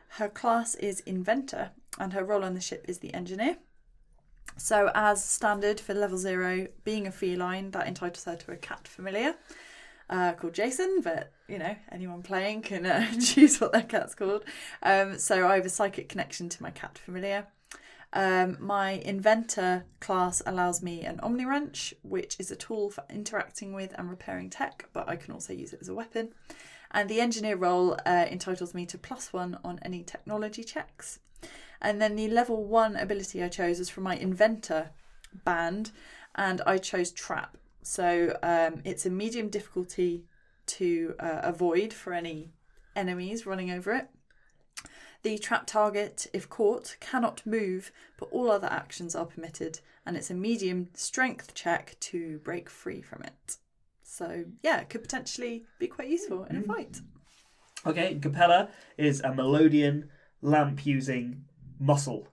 her 0.10 0.30
class 0.30 0.76
is 0.76 1.00
inventor, 1.02 1.72
and 1.98 2.14
her 2.14 2.24
role 2.24 2.44
on 2.44 2.54
the 2.54 2.62
ship 2.62 2.86
is 2.88 3.00
the 3.00 3.14
engineer. 3.14 3.58
So, 4.58 4.92
as 4.94 5.24
standard 5.24 5.80
for 5.80 5.94
level 5.94 6.18
zero, 6.18 6.68
being 6.84 7.08
a 7.08 7.12
feline, 7.12 7.72
that 7.72 7.88
entitles 7.88 8.26
her 8.26 8.36
to 8.36 8.52
a 8.52 8.58
cat 8.58 8.88
familiar 8.88 9.36
uh, 10.10 10.34
called 10.34 10.54
Jason, 10.54 11.00
but 11.02 11.32
you 11.48 11.58
know, 11.58 11.76
anyone 11.92 12.22
playing 12.22 12.62
can 12.64 12.86
uh, 12.86 13.08
choose 13.22 13.62
what 13.62 13.72
their 13.72 13.84
cat's 13.84 14.16
called. 14.16 14.44
Um, 14.84 15.18
so, 15.18 15.48
I 15.48 15.56
have 15.56 15.66
a 15.66 15.70
psychic 15.70 16.10
connection 16.10 16.50
to 16.50 16.62
my 16.62 16.72
cat 16.72 16.98
familiar. 16.98 17.48
Um, 18.12 18.58
my 18.60 18.92
inventor 18.92 19.86
class 20.00 20.42
allows 20.46 20.82
me 20.82 21.04
an 21.04 21.20
Omni 21.20 21.46
Wrench, 21.46 21.94
which 22.02 22.36
is 22.40 22.50
a 22.50 22.56
tool 22.56 22.90
for 22.90 23.04
interacting 23.10 23.74
with 23.74 23.94
and 23.98 24.10
repairing 24.10 24.50
tech, 24.50 24.90
but 24.94 25.08
I 25.08 25.16
can 25.16 25.34
also 25.34 25.54
use 25.54 25.74
it 25.74 25.82
as 25.82 25.90
a 25.90 25.94
weapon. 25.94 26.34
And 26.92 27.08
the 27.08 27.22
engineer 27.22 27.56
role 27.56 27.98
uh, 28.06 28.26
entitles 28.30 28.74
me 28.74 28.86
to 28.88 28.98
plus 28.98 29.32
one 29.32 29.60
on 29.64 29.80
any 29.84 30.04
technology 30.04 30.64
checks. 30.64 31.20
And 31.82 32.02
then 32.02 32.16
the 32.16 32.28
level 32.30 32.66
one 32.66 32.96
ability 32.96 33.44
I 33.44 33.48
chose 33.48 33.80
was 33.80 33.90
from 33.90 34.04
my 34.04 34.16
inventor 34.16 34.90
band, 35.46 35.92
and 36.36 36.62
I 36.66 36.80
chose 36.80 37.12
trap. 37.12 37.58
So 37.84 38.38
um, 38.42 38.82
it's 38.84 39.06
a 39.06 39.10
medium 39.10 39.50
difficulty 39.50 40.26
to 40.66 41.16
uh, 41.20 41.42
avoid 41.44 41.94
for 41.94 42.14
any 42.14 42.54
enemies 42.96 43.46
running 43.46 43.72
over 43.72 43.94
it. 43.94 44.08
The 45.22 45.38
trap 45.38 45.68
target, 45.68 46.28
if 46.32 46.50
caught, 46.50 46.96
cannot 47.02 47.46
move, 47.46 47.92
but 48.18 48.30
all 48.32 48.50
other 48.50 48.70
actions 48.72 49.16
are 49.16 49.26
permitted, 49.26 49.82
and 50.06 50.16
it's 50.16 50.30
a 50.30 50.34
medium 50.34 50.90
strength 50.94 51.54
check 51.54 51.98
to 52.02 52.40
break 52.40 52.70
free 52.70 53.02
from 53.02 53.24
it. 53.24 53.58
So, 54.02 54.46
yeah, 54.64 54.80
it 54.80 54.90
could 54.90 55.02
potentially 55.02 55.66
be 55.78 55.88
quite 55.88 56.08
useful 56.08 56.46
in 56.46 56.58
a 56.58 56.62
fight. 56.62 57.02
Okay, 57.86 58.16
Capella 58.16 58.70
is 58.98 59.22
a 59.22 59.34
melodian 59.34 60.10
lamp 60.42 60.86
using 60.86 61.46
muscle 61.80 62.28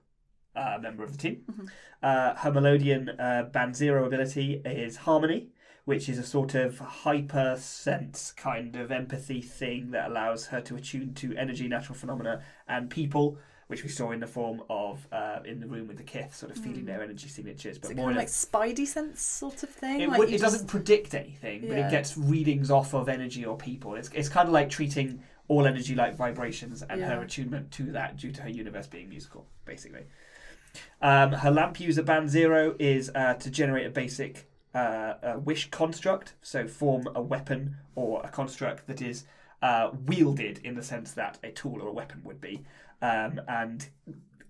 uh, 0.55 0.77
member 0.81 1.03
of 1.03 1.11
the 1.11 1.17
team. 1.17 1.43
Mhm. 1.49 1.69
Uh, 2.01 2.35
her 2.35 2.51
melodian 2.51 3.09
uh, 3.09 3.43
band 3.51 3.75
zero 3.75 4.05
ability 4.05 4.61
is 4.65 4.97
harmony, 4.97 5.49
which 5.87 6.09
is 6.09 6.17
a 6.17 6.23
sort 6.23 6.53
of 6.53 6.77
hyper 6.79 7.55
sense 7.57 8.33
kind 8.33 8.75
of 8.75 8.91
empathy 8.91 9.39
thing 9.41 9.91
that 9.91 10.09
allows 10.11 10.47
her 10.47 10.59
to 10.59 10.75
attune 10.75 11.13
to 11.13 11.33
energy, 11.37 11.65
natural 11.69 11.95
phenomena, 11.97 12.41
and 12.67 12.89
people. 12.89 13.37
Which 13.67 13.83
we 13.83 13.89
saw 13.89 14.11
in 14.11 14.19
the 14.21 14.27
form 14.27 14.63
of 14.69 15.05
uh, 15.13 15.39
in 15.45 15.59
the 15.61 15.67
room 15.67 15.87
with 15.87 15.97
the 15.97 16.03
Kith, 16.03 16.33
sort 16.35 16.51
of 16.53 16.57
feeling 16.57 16.83
Mm. 16.83 16.87
their 16.87 17.03
energy 17.03 17.27
signatures, 17.29 17.75
Is 17.75 17.79
but 17.79 17.91
it 17.91 17.97
more 17.97 18.05
kind 18.07 18.17
in 18.17 18.23
of 18.25 18.29
like 18.53 18.75
Spidey 18.75 18.85
sense 18.87 19.21
sort 19.21 19.61
of 19.63 19.69
thing? 19.69 19.99
it, 20.01 20.09
like 20.09 20.19
would, 20.19 20.29
you 20.29 20.35
it 20.35 20.39
just- 20.39 20.53
doesn't 20.53 20.67
predict 20.67 21.13
anything, 21.13 21.61
but 21.67 21.77
Yeah. 21.77 21.87
it 21.87 21.91
gets 21.91 22.17
readings 22.17 22.69
off 22.71 22.93
of 22.93 23.07
energy 23.09 23.43
or 23.45 23.57
people. 23.57 23.95
It's, 23.95 24.09
it's 24.13 24.29
kind 24.29 24.47
of 24.47 24.53
like 24.53 24.69
treating 24.69 25.21
all 25.49 25.65
energy 25.67 25.95
like 25.95 26.15
vibrations 26.15 26.81
and 26.83 27.01
her 27.01 27.21
attunement 27.21 27.71
to 27.71 27.83
that 27.91 28.15
due 28.17 28.31
to 28.33 28.41
her 28.43 28.49
universe 28.49 28.87
being 28.87 29.09
musical, 29.09 29.45
basically. 29.65 30.03
Um, 31.01 31.31
her 31.33 31.51
lamp 31.51 31.79
user 31.79 32.03
band 32.03 32.29
zero 32.29 32.75
is 32.79 33.11
uh, 33.15 33.33
to 33.35 33.49
generate 33.51 33.85
a 33.85 33.89
basic 33.89 34.46
uh, 34.73 35.13
a 35.23 35.39
wish 35.39 35.69
construct, 35.69 36.33
so 36.41 36.67
form 36.67 37.07
a 37.15 37.21
weapon 37.21 37.77
or 37.95 38.21
a 38.23 38.29
construct 38.29 38.87
that 38.87 39.01
is 39.01 39.25
uh, 39.61 39.91
wielded 40.05 40.59
in 40.63 40.75
the 40.75 40.83
sense 40.83 41.13
that 41.13 41.39
a 41.43 41.51
tool 41.51 41.81
or 41.81 41.87
a 41.87 41.93
weapon 41.93 42.21
would 42.23 42.39
be, 42.39 42.63
um, 43.01 43.41
and 43.47 43.89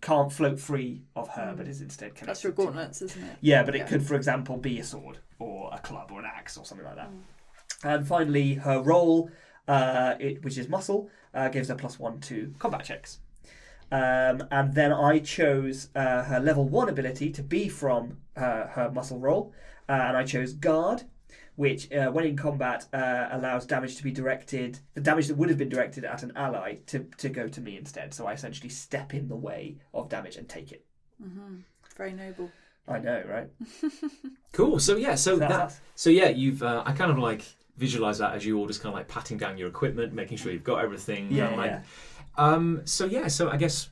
can't 0.01 0.31
float 0.31 0.59
free 0.59 1.01
of 1.15 1.29
her, 1.29 1.53
but 1.57 1.67
is 1.67 1.81
instead 1.81 2.09
connected. 2.09 2.27
That's 2.27 2.43
your 2.43 2.53
gauntlets, 2.53 3.01
isn't 3.01 3.23
it? 3.23 3.37
Yeah, 3.41 3.63
but 3.63 3.75
it 3.75 3.87
could, 3.87 4.05
for 4.05 4.15
example, 4.15 4.57
be 4.57 4.79
a 4.79 4.83
sword 4.83 5.19
or 5.39 5.69
a 5.73 5.79
club 5.79 6.11
or 6.11 6.19
an 6.19 6.25
axe 6.25 6.57
or 6.57 6.65
something 6.65 6.85
like 6.85 6.97
that. 6.97 7.09
Mm. 7.09 7.21
And 7.83 8.07
finally, 8.07 8.55
her 8.55 8.81
role, 8.81 9.29
uh, 9.67 10.15
it, 10.19 10.43
which 10.43 10.57
is 10.57 10.67
muscle, 10.67 11.09
uh, 11.33 11.49
gives 11.49 11.69
her 11.69 11.75
plus 11.75 11.99
one 11.99 12.19
to 12.21 12.53
combat 12.59 12.83
checks. 12.83 13.19
Um, 13.91 14.43
and 14.51 14.73
then 14.73 14.91
I 14.91 15.19
chose 15.19 15.89
uh, 15.95 16.23
her 16.23 16.39
level 16.39 16.67
one 16.67 16.89
ability 16.89 17.31
to 17.31 17.43
be 17.43 17.69
from 17.69 18.17
uh, 18.35 18.67
her 18.67 18.91
muscle 18.93 19.19
role, 19.19 19.53
uh, 19.89 19.91
and 19.91 20.17
I 20.17 20.23
chose 20.23 20.53
guard, 20.53 21.03
which, 21.55 21.91
uh, 21.91 22.11
when 22.11 22.25
in 22.25 22.35
combat, 22.35 22.85
uh, 22.93 23.29
allows 23.31 23.65
damage 23.65 23.95
to 23.97 24.03
be 24.03 24.11
directed, 24.11 24.79
the 24.93 25.01
damage 25.01 25.27
that 25.27 25.37
would 25.37 25.49
have 25.49 25.57
been 25.57 25.69
directed 25.69 26.05
at 26.05 26.23
an 26.23 26.31
ally, 26.35 26.75
to, 26.87 26.99
to 27.17 27.29
go 27.29 27.47
to 27.47 27.61
me 27.61 27.77
instead. 27.77 28.13
So 28.13 28.27
I 28.27 28.33
essentially 28.33 28.69
step 28.69 29.13
in 29.13 29.27
the 29.27 29.35
way 29.35 29.77
of 29.93 30.09
damage 30.09 30.35
and 30.35 30.47
take 30.47 30.71
it. 30.71 30.85
hmm 31.21 31.57
Very 31.95 32.13
noble. 32.13 32.51
I 32.87 32.99
know, 32.99 33.23
right? 33.27 33.49
Cool. 34.53 34.79
So 34.79 34.95
yeah, 34.95 35.13
so 35.15 35.35
That's 35.35 35.75
that. 35.75 35.79
So 35.93 36.09
yeah, 36.09 36.29
you've 36.29 36.63
uh, 36.63 36.81
I 36.85 36.91
kind 36.93 37.11
of 37.11 37.19
like 37.19 37.43
visualize 37.77 38.17
that 38.17 38.33
as 38.33 38.43
you 38.43 38.57
all 38.57 38.65
just 38.65 38.81
kind 38.81 38.91
of 38.91 38.97
like 38.97 39.07
patting 39.07 39.37
down 39.37 39.55
your 39.57 39.67
equipment, 39.67 40.13
making 40.13 40.37
sure 40.37 40.51
you've 40.51 40.63
got 40.63 40.83
everything. 40.83 41.31
Yeah, 41.31 41.49
and, 41.49 41.57
like, 41.57 41.71
yeah. 41.71 41.81
Um. 42.37 42.81
So 42.85 43.05
yeah. 43.05 43.27
So 43.27 43.49
I 43.51 43.57
guess 43.57 43.89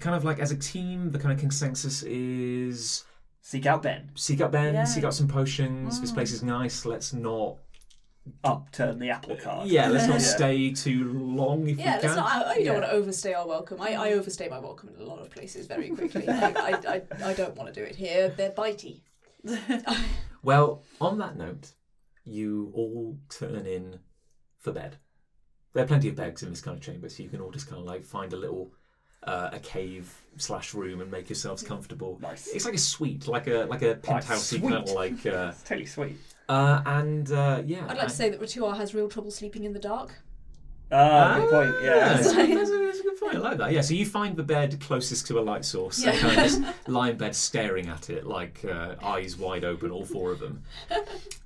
kind 0.00 0.16
of 0.16 0.24
like 0.24 0.40
as 0.40 0.50
a 0.50 0.56
team, 0.56 1.12
the 1.12 1.18
kind 1.20 1.32
of 1.32 1.38
consensus 1.38 2.02
is 2.02 3.04
Seek 3.48 3.64
out 3.64 3.82
Ben. 3.82 4.10
seek 4.14 4.42
out 4.42 4.52
Ben, 4.52 4.74
Yeah. 4.74 4.84
seek 4.84 5.04
out 5.04 5.14
some 5.14 5.26
potions. 5.26 6.02
This 6.02 6.10
Mm. 6.10 6.14
place 6.14 6.32
is 6.34 6.42
nice. 6.42 6.84
Let's 6.84 7.14
not. 7.14 7.56
Upturn 8.44 8.98
the 8.98 9.08
apple 9.08 9.36
cart. 9.36 9.68
Yeah. 9.68 9.88
Let's 9.88 10.06
not 10.12 10.20
Yeah. 10.20 10.26
stay 10.26 10.70
too 10.74 11.10
long 11.14 11.66
if 11.66 11.78
Yeah, 11.78 11.96
we 11.96 12.02
can. 12.02 12.14
not, 12.16 12.30
I, 12.30 12.50
I 12.56 12.62
don't 12.62 12.74
want 12.74 12.84
to 12.84 12.92
overstay 12.92 13.32
our 13.32 13.46
welcome. 13.48 13.80
I, 13.80 13.94
I 13.94 14.12
overstay 14.12 14.50
my 14.50 14.58
welcome 14.58 14.90
in 14.90 15.00
a 15.00 15.04
lot 15.04 15.20
of 15.20 15.30
places 15.30 15.66
very 15.66 15.88
quickly. 15.88 16.26
Like, 16.26 16.58
I, 16.58 16.96
I, 16.96 17.02
I 17.30 17.32
don't 17.32 17.56
want 17.56 17.72
to 17.72 17.80
do 17.80 17.86
it 17.86 17.96
here. 17.96 18.28
They're 18.28 18.50
bitey. 18.50 19.00
Well, 20.42 20.82
on 21.00 21.16
that 21.18 21.36
note, 21.36 21.72
you 22.24 22.70
all 22.74 23.18
turn 23.30 23.64
in 23.66 23.98
for 24.58 24.72
bed. 24.72 24.98
There 25.72 25.82
are 25.82 25.86
plenty 25.86 26.08
of 26.10 26.16
beds 26.16 26.42
in 26.42 26.50
this 26.50 26.60
kind 26.60 26.76
of 26.76 26.82
chamber, 26.82 27.08
so 27.08 27.22
you 27.22 27.28
can 27.30 27.40
all 27.40 27.50
just 27.50 27.66
kind 27.66 27.80
of 27.80 27.86
like 27.86 28.04
find 28.04 28.32
a 28.32 28.36
little 28.36 28.72
uh, 29.24 29.50
a 29.52 29.58
cave 29.60 30.12
slash 30.36 30.72
room 30.74 31.00
and 31.00 31.10
make 31.10 31.28
yourselves 31.28 31.62
comfortable. 31.62 32.18
Nice. 32.22 32.48
It's 32.48 32.64
like 32.64 32.74
a 32.74 32.78
suite, 32.78 33.26
like 33.26 33.46
a 33.48 33.66
like 33.68 33.82
a 33.82 33.96
penthouse 33.96 34.52
kind 34.52 34.74
of 34.74 34.88
like. 34.90 35.24
Uh, 35.26 35.48
It's 35.52 35.62
totally 35.62 35.86
sweet. 35.86 36.16
uh, 36.48 36.82
and 36.86 37.30
uh, 37.32 37.62
yeah, 37.66 37.84
I'd 37.88 37.96
like 37.98 38.08
to 38.08 38.14
say 38.14 38.30
that 38.30 38.40
Ritua 38.40 38.76
has 38.76 38.94
real 38.94 39.08
trouble 39.08 39.30
sleeping 39.30 39.64
in 39.64 39.72
the 39.72 39.78
dark. 39.80 40.14
Ah, 40.90 41.38
good 41.40 41.50
point. 41.50 41.74
Ah, 41.76 41.84
Yeah. 41.84 42.14
That's, 42.14 42.28
a, 42.32 42.34
that's, 42.54 42.70
a, 42.70 42.78
that's 42.78 43.00
a 43.00 43.02
good 43.02 43.20
point. 43.20 43.34
I 43.34 43.38
like 43.38 43.58
that. 43.58 43.72
Yeah, 43.72 43.82
so 43.82 43.92
you 43.92 44.06
find 44.06 44.34
the 44.36 44.42
bed 44.42 44.80
closest 44.80 45.26
to 45.26 45.38
a 45.38 45.42
light 45.42 45.64
source. 45.66 46.02
Yeah. 46.02 46.12
And 46.12 46.20
kind 46.20 46.38
of 46.38 46.44
just 46.44 46.88
lie 46.88 47.10
in 47.10 47.18
bed 47.18 47.34
staring 47.36 47.88
at 47.88 48.08
it, 48.08 48.26
like 48.26 48.64
uh, 48.64 48.94
eyes 49.02 49.36
wide 49.36 49.64
open, 49.64 49.90
all 49.90 50.06
four 50.06 50.30
of 50.30 50.38
them. 50.40 50.62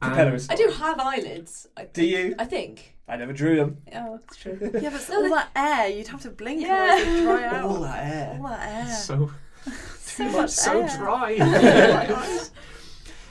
And- 0.01 0.47
I 0.49 0.55
do 0.55 0.69
have 0.79 1.01
eyelids. 1.01 1.69
I 1.77 1.85
Do 1.87 2.05
you? 2.05 2.35
I 2.39 2.45
think. 2.45 2.92
I 3.09 3.17
never 3.17 3.33
drew 3.33 3.57
them. 3.57 3.79
Oh, 3.95 4.19
that's 4.21 4.37
true. 4.37 4.59
yeah, 4.81 4.91
but 4.91 5.11
all 5.15 5.29
that 5.31 5.51
air, 5.57 5.89
you'd 5.89 6.09
have 6.09 6.23
to 6.23 6.31
blink 6.31 6.63
Yeah. 6.63 6.95
or 6.95 6.99
it'd 7.01 7.23
dry 7.25 7.45
out. 7.59 7.65
All 7.65 7.81
that 7.81 8.07
air. 8.07 8.39
All 8.41 8.49
that 8.49 8.87
air. 8.87 8.95
So 8.95 9.31
so 9.99 10.29
much 10.31 10.51
so 10.51 10.83
air. 10.83 10.97
dry. 10.97 12.49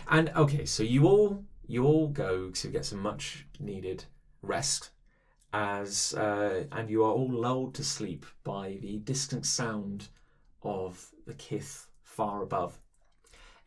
and 0.09 0.29
okay, 0.35 0.65
so 0.65 0.83
you 0.83 1.07
all 1.07 1.43
you 1.67 1.85
all 1.85 2.07
go 2.09 2.49
to 2.49 2.67
get 2.67 2.85
some 2.85 2.99
much 2.99 3.47
needed 3.59 4.03
rest, 4.41 4.89
as 5.53 6.13
uh, 6.15 6.65
and 6.71 6.89
you 6.89 7.03
are 7.03 7.11
all 7.11 7.31
lulled 7.31 7.73
to 7.75 7.83
sleep 7.83 8.25
by 8.43 8.77
the 8.81 8.97
distant 8.99 9.45
sound 9.45 10.09
of 10.63 11.09
the 11.25 11.33
kith 11.35 11.87
far 12.03 12.43
above, 12.43 12.79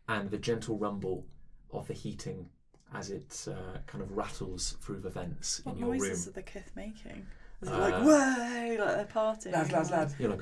and 0.09 0.31
the 0.31 0.39
gentle 0.39 0.77
rumble 0.79 1.27
of 1.73 1.87
the 1.89 1.95
heating 1.95 2.51
as 2.95 3.11
it 3.11 3.47
uh, 3.49 3.79
kind 3.87 4.03
of 4.03 4.17
rattles 4.17 4.77
through 4.81 5.01
the 5.01 5.11
vents 5.11 5.61
What 5.65 5.73
in 5.75 5.79
your 5.81 5.91
room. 5.91 5.99
What 5.99 6.09
noises 6.09 6.29
are 6.29 6.33
the 6.33 6.43
kith 6.43 6.71
making? 6.77 7.27
Is 7.63 7.69
it 7.69 7.75
Uh, 7.75 7.79
like, 7.79 8.05
way, 8.05 8.77
like 8.79 8.95
they're 8.97 9.05
partying? 9.13 9.53
Lads, 9.53 9.73
lads, 9.73 9.91
lads. 9.91 10.15
You're 10.19 10.31
like, 10.31 10.41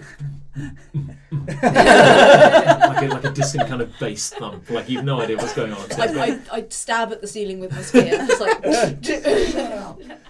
like, 1.48 3.02
a, 3.02 3.08
like 3.10 3.24
a 3.24 3.30
distant 3.30 3.68
kind 3.68 3.80
of 3.82 3.92
bass 3.98 4.30
thump, 4.30 4.68
like 4.70 4.88
you've 4.88 5.04
no 5.04 5.20
idea 5.20 5.36
what's 5.36 5.54
going 5.54 5.72
on. 5.72 5.90
So 5.90 6.02
I, 6.02 6.06
very- 6.08 6.32
I, 6.50 6.56
I 6.56 6.66
stab 6.68 7.12
at 7.12 7.20
the 7.20 7.26
ceiling 7.26 7.60
with 7.60 7.72
my 7.72 7.82
spear. 7.82 8.08
It's 8.28 8.40
like. 8.40 10.08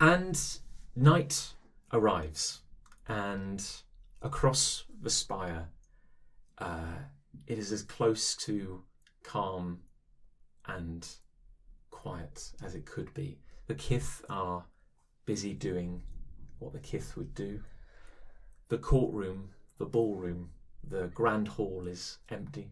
And 0.00 0.40
night 0.94 1.54
arrives, 1.92 2.60
and 3.08 3.64
across 4.22 4.84
the 5.02 5.10
spire, 5.10 5.70
uh, 6.58 6.98
it 7.48 7.58
is 7.58 7.72
as 7.72 7.82
close 7.82 8.36
to 8.36 8.84
calm 9.24 9.80
and 10.68 11.08
quiet 11.90 12.52
as 12.62 12.74
it 12.74 12.86
could 12.86 13.12
be. 13.14 13.38
The 13.66 13.74
Kith 13.74 14.24
are 14.28 14.64
busy 15.26 15.52
doing 15.52 16.02
what 16.58 16.72
the 16.72 16.78
Kith 16.78 17.16
would 17.16 17.34
do. 17.34 17.60
The 18.68 18.78
courtroom, 18.78 19.50
the 19.78 19.86
ballroom, 19.86 20.50
the 20.88 21.08
grand 21.08 21.48
hall 21.48 21.86
is 21.86 22.18
empty, 22.28 22.70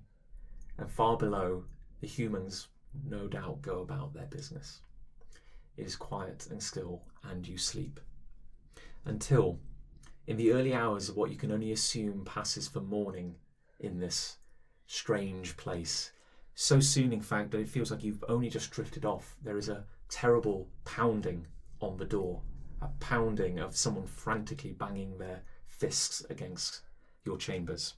and 0.78 0.90
far 0.90 1.16
below, 1.16 1.64
the 2.00 2.06
humans 2.06 2.68
no 3.08 3.26
doubt 3.26 3.62
go 3.62 3.80
about 3.80 4.14
their 4.14 4.26
business. 4.26 4.80
It 5.76 5.86
is 5.86 5.96
quiet 5.96 6.48
and 6.50 6.62
still, 6.62 7.02
and 7.22 7.46
you 7.46 7.58
sleep. 7.58 8.00
Until, 9.04 9.58
in 10.26 10.36
the 10.36 10.52
early 10.52 10.74
hours 10.74 11.08
of 11.08 11.16
what 11.16 11.30
you 11.30 11.36
can 11.36 11.52
only 11.52 11.72
assume 11.72 12.24
passes 12.24 12.68
for 12.68 12.80
morning 12.80 13.36
in 13.80 13.98
this 13.98 14.38
strange 14.86 15.56
place, 15.56 16.12
so 16.58 16.80
soon, 16.80 17.12
in 17.12 17.20
fact, 17.20 17.50
that 17.50 17.60
it 17.60 17.68
feels 17.68 17.90
like 17.90 18.02
you've 18.02 18.24
only 18.30 18.48
just 18.48 18.70
drifted 18.70 19.04
off, 19.04 19.36
there 19.44 19.58
is 19.58 19.68
a 19.68 19.84
terrible 20.08 20.66
pounding 20.86 21.46
on 21.82 21.98
the 21.98 22.06
door, 22.06 22.40
a 22.80 22.88
pounding 22.98 23.58
of 23.58 23.76
someone 23.76 24.06
frantically 24.06 24.72
banging 24.72 25.18
their 25.18 25.42
fists 25.66 26.24
against 26.30 26.80
your 27.26 27.36
chambers. 27.36 27.94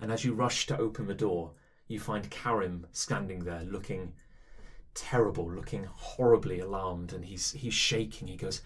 And 0.00 0.10
as 0.10 0.24
you 0.24 0.34
rush 0.34 0.66
to 0.66 0.78
open 0.78 1.06
the 1.06 1.14
door, 1.14 1.52
you 1.86 2.00
find 2.00 2.28
Karim 2.28 2.88
standing 2.90 3.44
there 3.44 3.62
looking 3.62 4.14
terrible, 4.94 5.48
looking 5.48 5.84
horribly 5.84 6.58
alarmed, 6.58 7.12
and 7.12 7.24
he's 7.24 7.52
he's 7.52 7.72
shaking. 7.72 8.26
He 8.26 8.36
goes, 8.36 8.62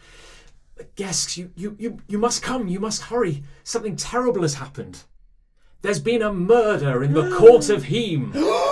Guests, 0.96 1.36
you, 1.36 1.50
you, 1.56 1.76
you, 1.78 1.98
you 2.08 2.16
must 2.16 2.42
come, 2.42 2.68
you 2.68 2.80
must 2.80 3.02
hurry. 3.02 3.42
Something 3.64 3.96
terrible 3.96 4.42
has 4.42 4.54
happened. 4.54 5.02
There's 5.82 6.00
been 6.00 6.22
a 6.22 6.32
murder 6.32 7.04
in 7.04 7.12
the 7.12 7.36
court 7.36 7.68
of 7.68 7.84
Heem. 7.84 8.32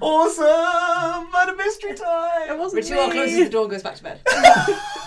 Awesome! 0.00 1.30
Murder 1.32 1.56
mystery 1.56 1.94
time! 1.94 2.50
It 2.50 2.58
wasn't 2.58 2.82
Ritual 2.82 3.06
me. 3.08 3.12
closes 3.12 3.38
the 3.44 3.50
door 3.50 3.62
and 3.62 3.70
goes 3.70 3.82
back 3.82 3.96
to 3.96 4.02
bed. 4.02 4.20